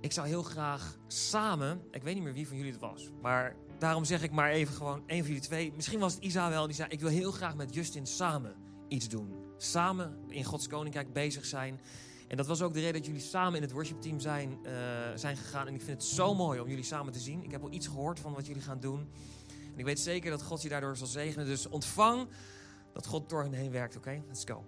Ik 0.00 0.12
zou 0.12 0.26
heel 0.26 0.42
graag 0.42 0.96
samen, 1.06 1.82
ik 1.90 2.02
weet 2.02 2.14
niet 2.14 2.22
meer 2.22 2.32
wie 2.32 2.48
van 2.48 2.56
jullie 2.56 2.72
het 2.72 2.80
was... 2.80 3.10
maar 3.22 3.56
daarom 3.78 4.04
zeg 4.04 4.22
ik 4.22 4.30
maar 4.30 4.50
even 4.50 4.74
gewoon 4.74 5.02
een 5.06 5.18
van 5.18 5.26
jullie 5.26 5.40
twee. 5.40 5.72
Misschien 5.74 5.98
was 5.98 6.14
het 6.14 6.22
Isa 6.22 6.48
wel, 6.48 6.66
die 6.66 6.74
zei... 6.74 6.88
Ik 6.88 7.00
wil 7.00 7.08
heel 7.08 7.32
graag 7.32 7.56
met 7.56 7.74
Justin 7.74 8.06
samen 8.06 8.54
iets 8.88 9.08
doen. 9.08 9.34
Samen 9.56 10.18
in 10.28 10.44
Gods 10.44 10.66
Koninkrijk 10.66 11.12
bezig 11.12 11.44
zijn. 11.44 11.80
En 12.28 12.36
dat 12.36 12.46
was 12.46 12.62
ook 12.62 12.72
de 12.72 12.80
reden 12.80 12.94
dat 12.94 13.06
jullie 13.06 13.20
samen 13.20 13.56
in 13.56 13.62
het 13.62 13.72
worshipteam 13.72 14.20
zijn, 14.20 14.58
uh, 14.62 14.72
zijn 15.14 15.36
gegaan. 15.36 15.66
En 15.66 15.74
ik 15.74 15.82
vind 15.82 16.02
het 16.02 16.10
zo 16.10 16.34
mooi 16.34 16.60
om 16.60 16.68
jullie 16.68 16.84
samen 16.84 17.12
te 17.12 17.18
zien. 17.18 17.42
Ik 17.42 17.50
heb 17.50 17.62
al 17.62 17.72
iets 17.72 17.86
gehoord 17.86 18.20
van 18.20 18.34
wat 18.34 18.46
jullie 18.46 18.62
gaan 18.62 18.80
doen. 18.80 19.08
En 19.72 19.78
ik 19.78 19.84
weet 19.84 20.00
zeker 20.00 20.30
dat 20.30 20.42
God 20.42 20.62
je 20.62 20.68
daardoor 20.68 20.96
zal 20.96 21.06
zegenen. 21.06 21.46
Dus 21.46 21.68
ontvang 21.68 22.28
dat 22.92 23.06
God 23.06 23.28
door 23.28 23.42
hen 23.42 23.52
heen 23.52 23.70
werkt. 23.70 23.96
Oké, 23.96 24.22
let's 24.28 24.44
go. 24.44 24.64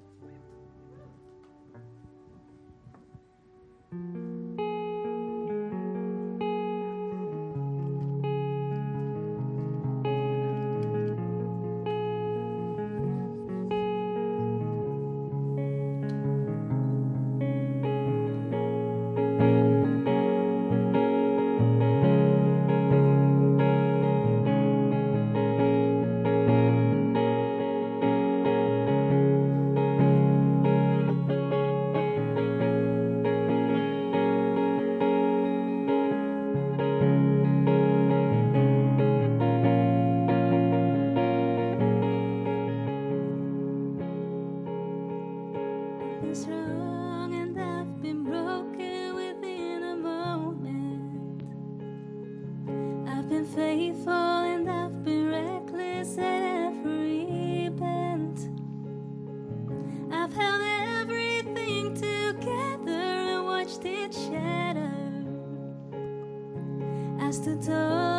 past 67.35 67.45
the 67.45 67.57
time. 67.67 68.14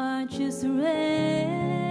arches 0.00 0.64
red. 0.66 1.89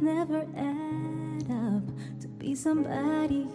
Never 0.00 0.46
add 0.56 1.50
up 1.50 2.20
to 2.20 2.28
be 2.38 2.54
somebody 2.54 3.47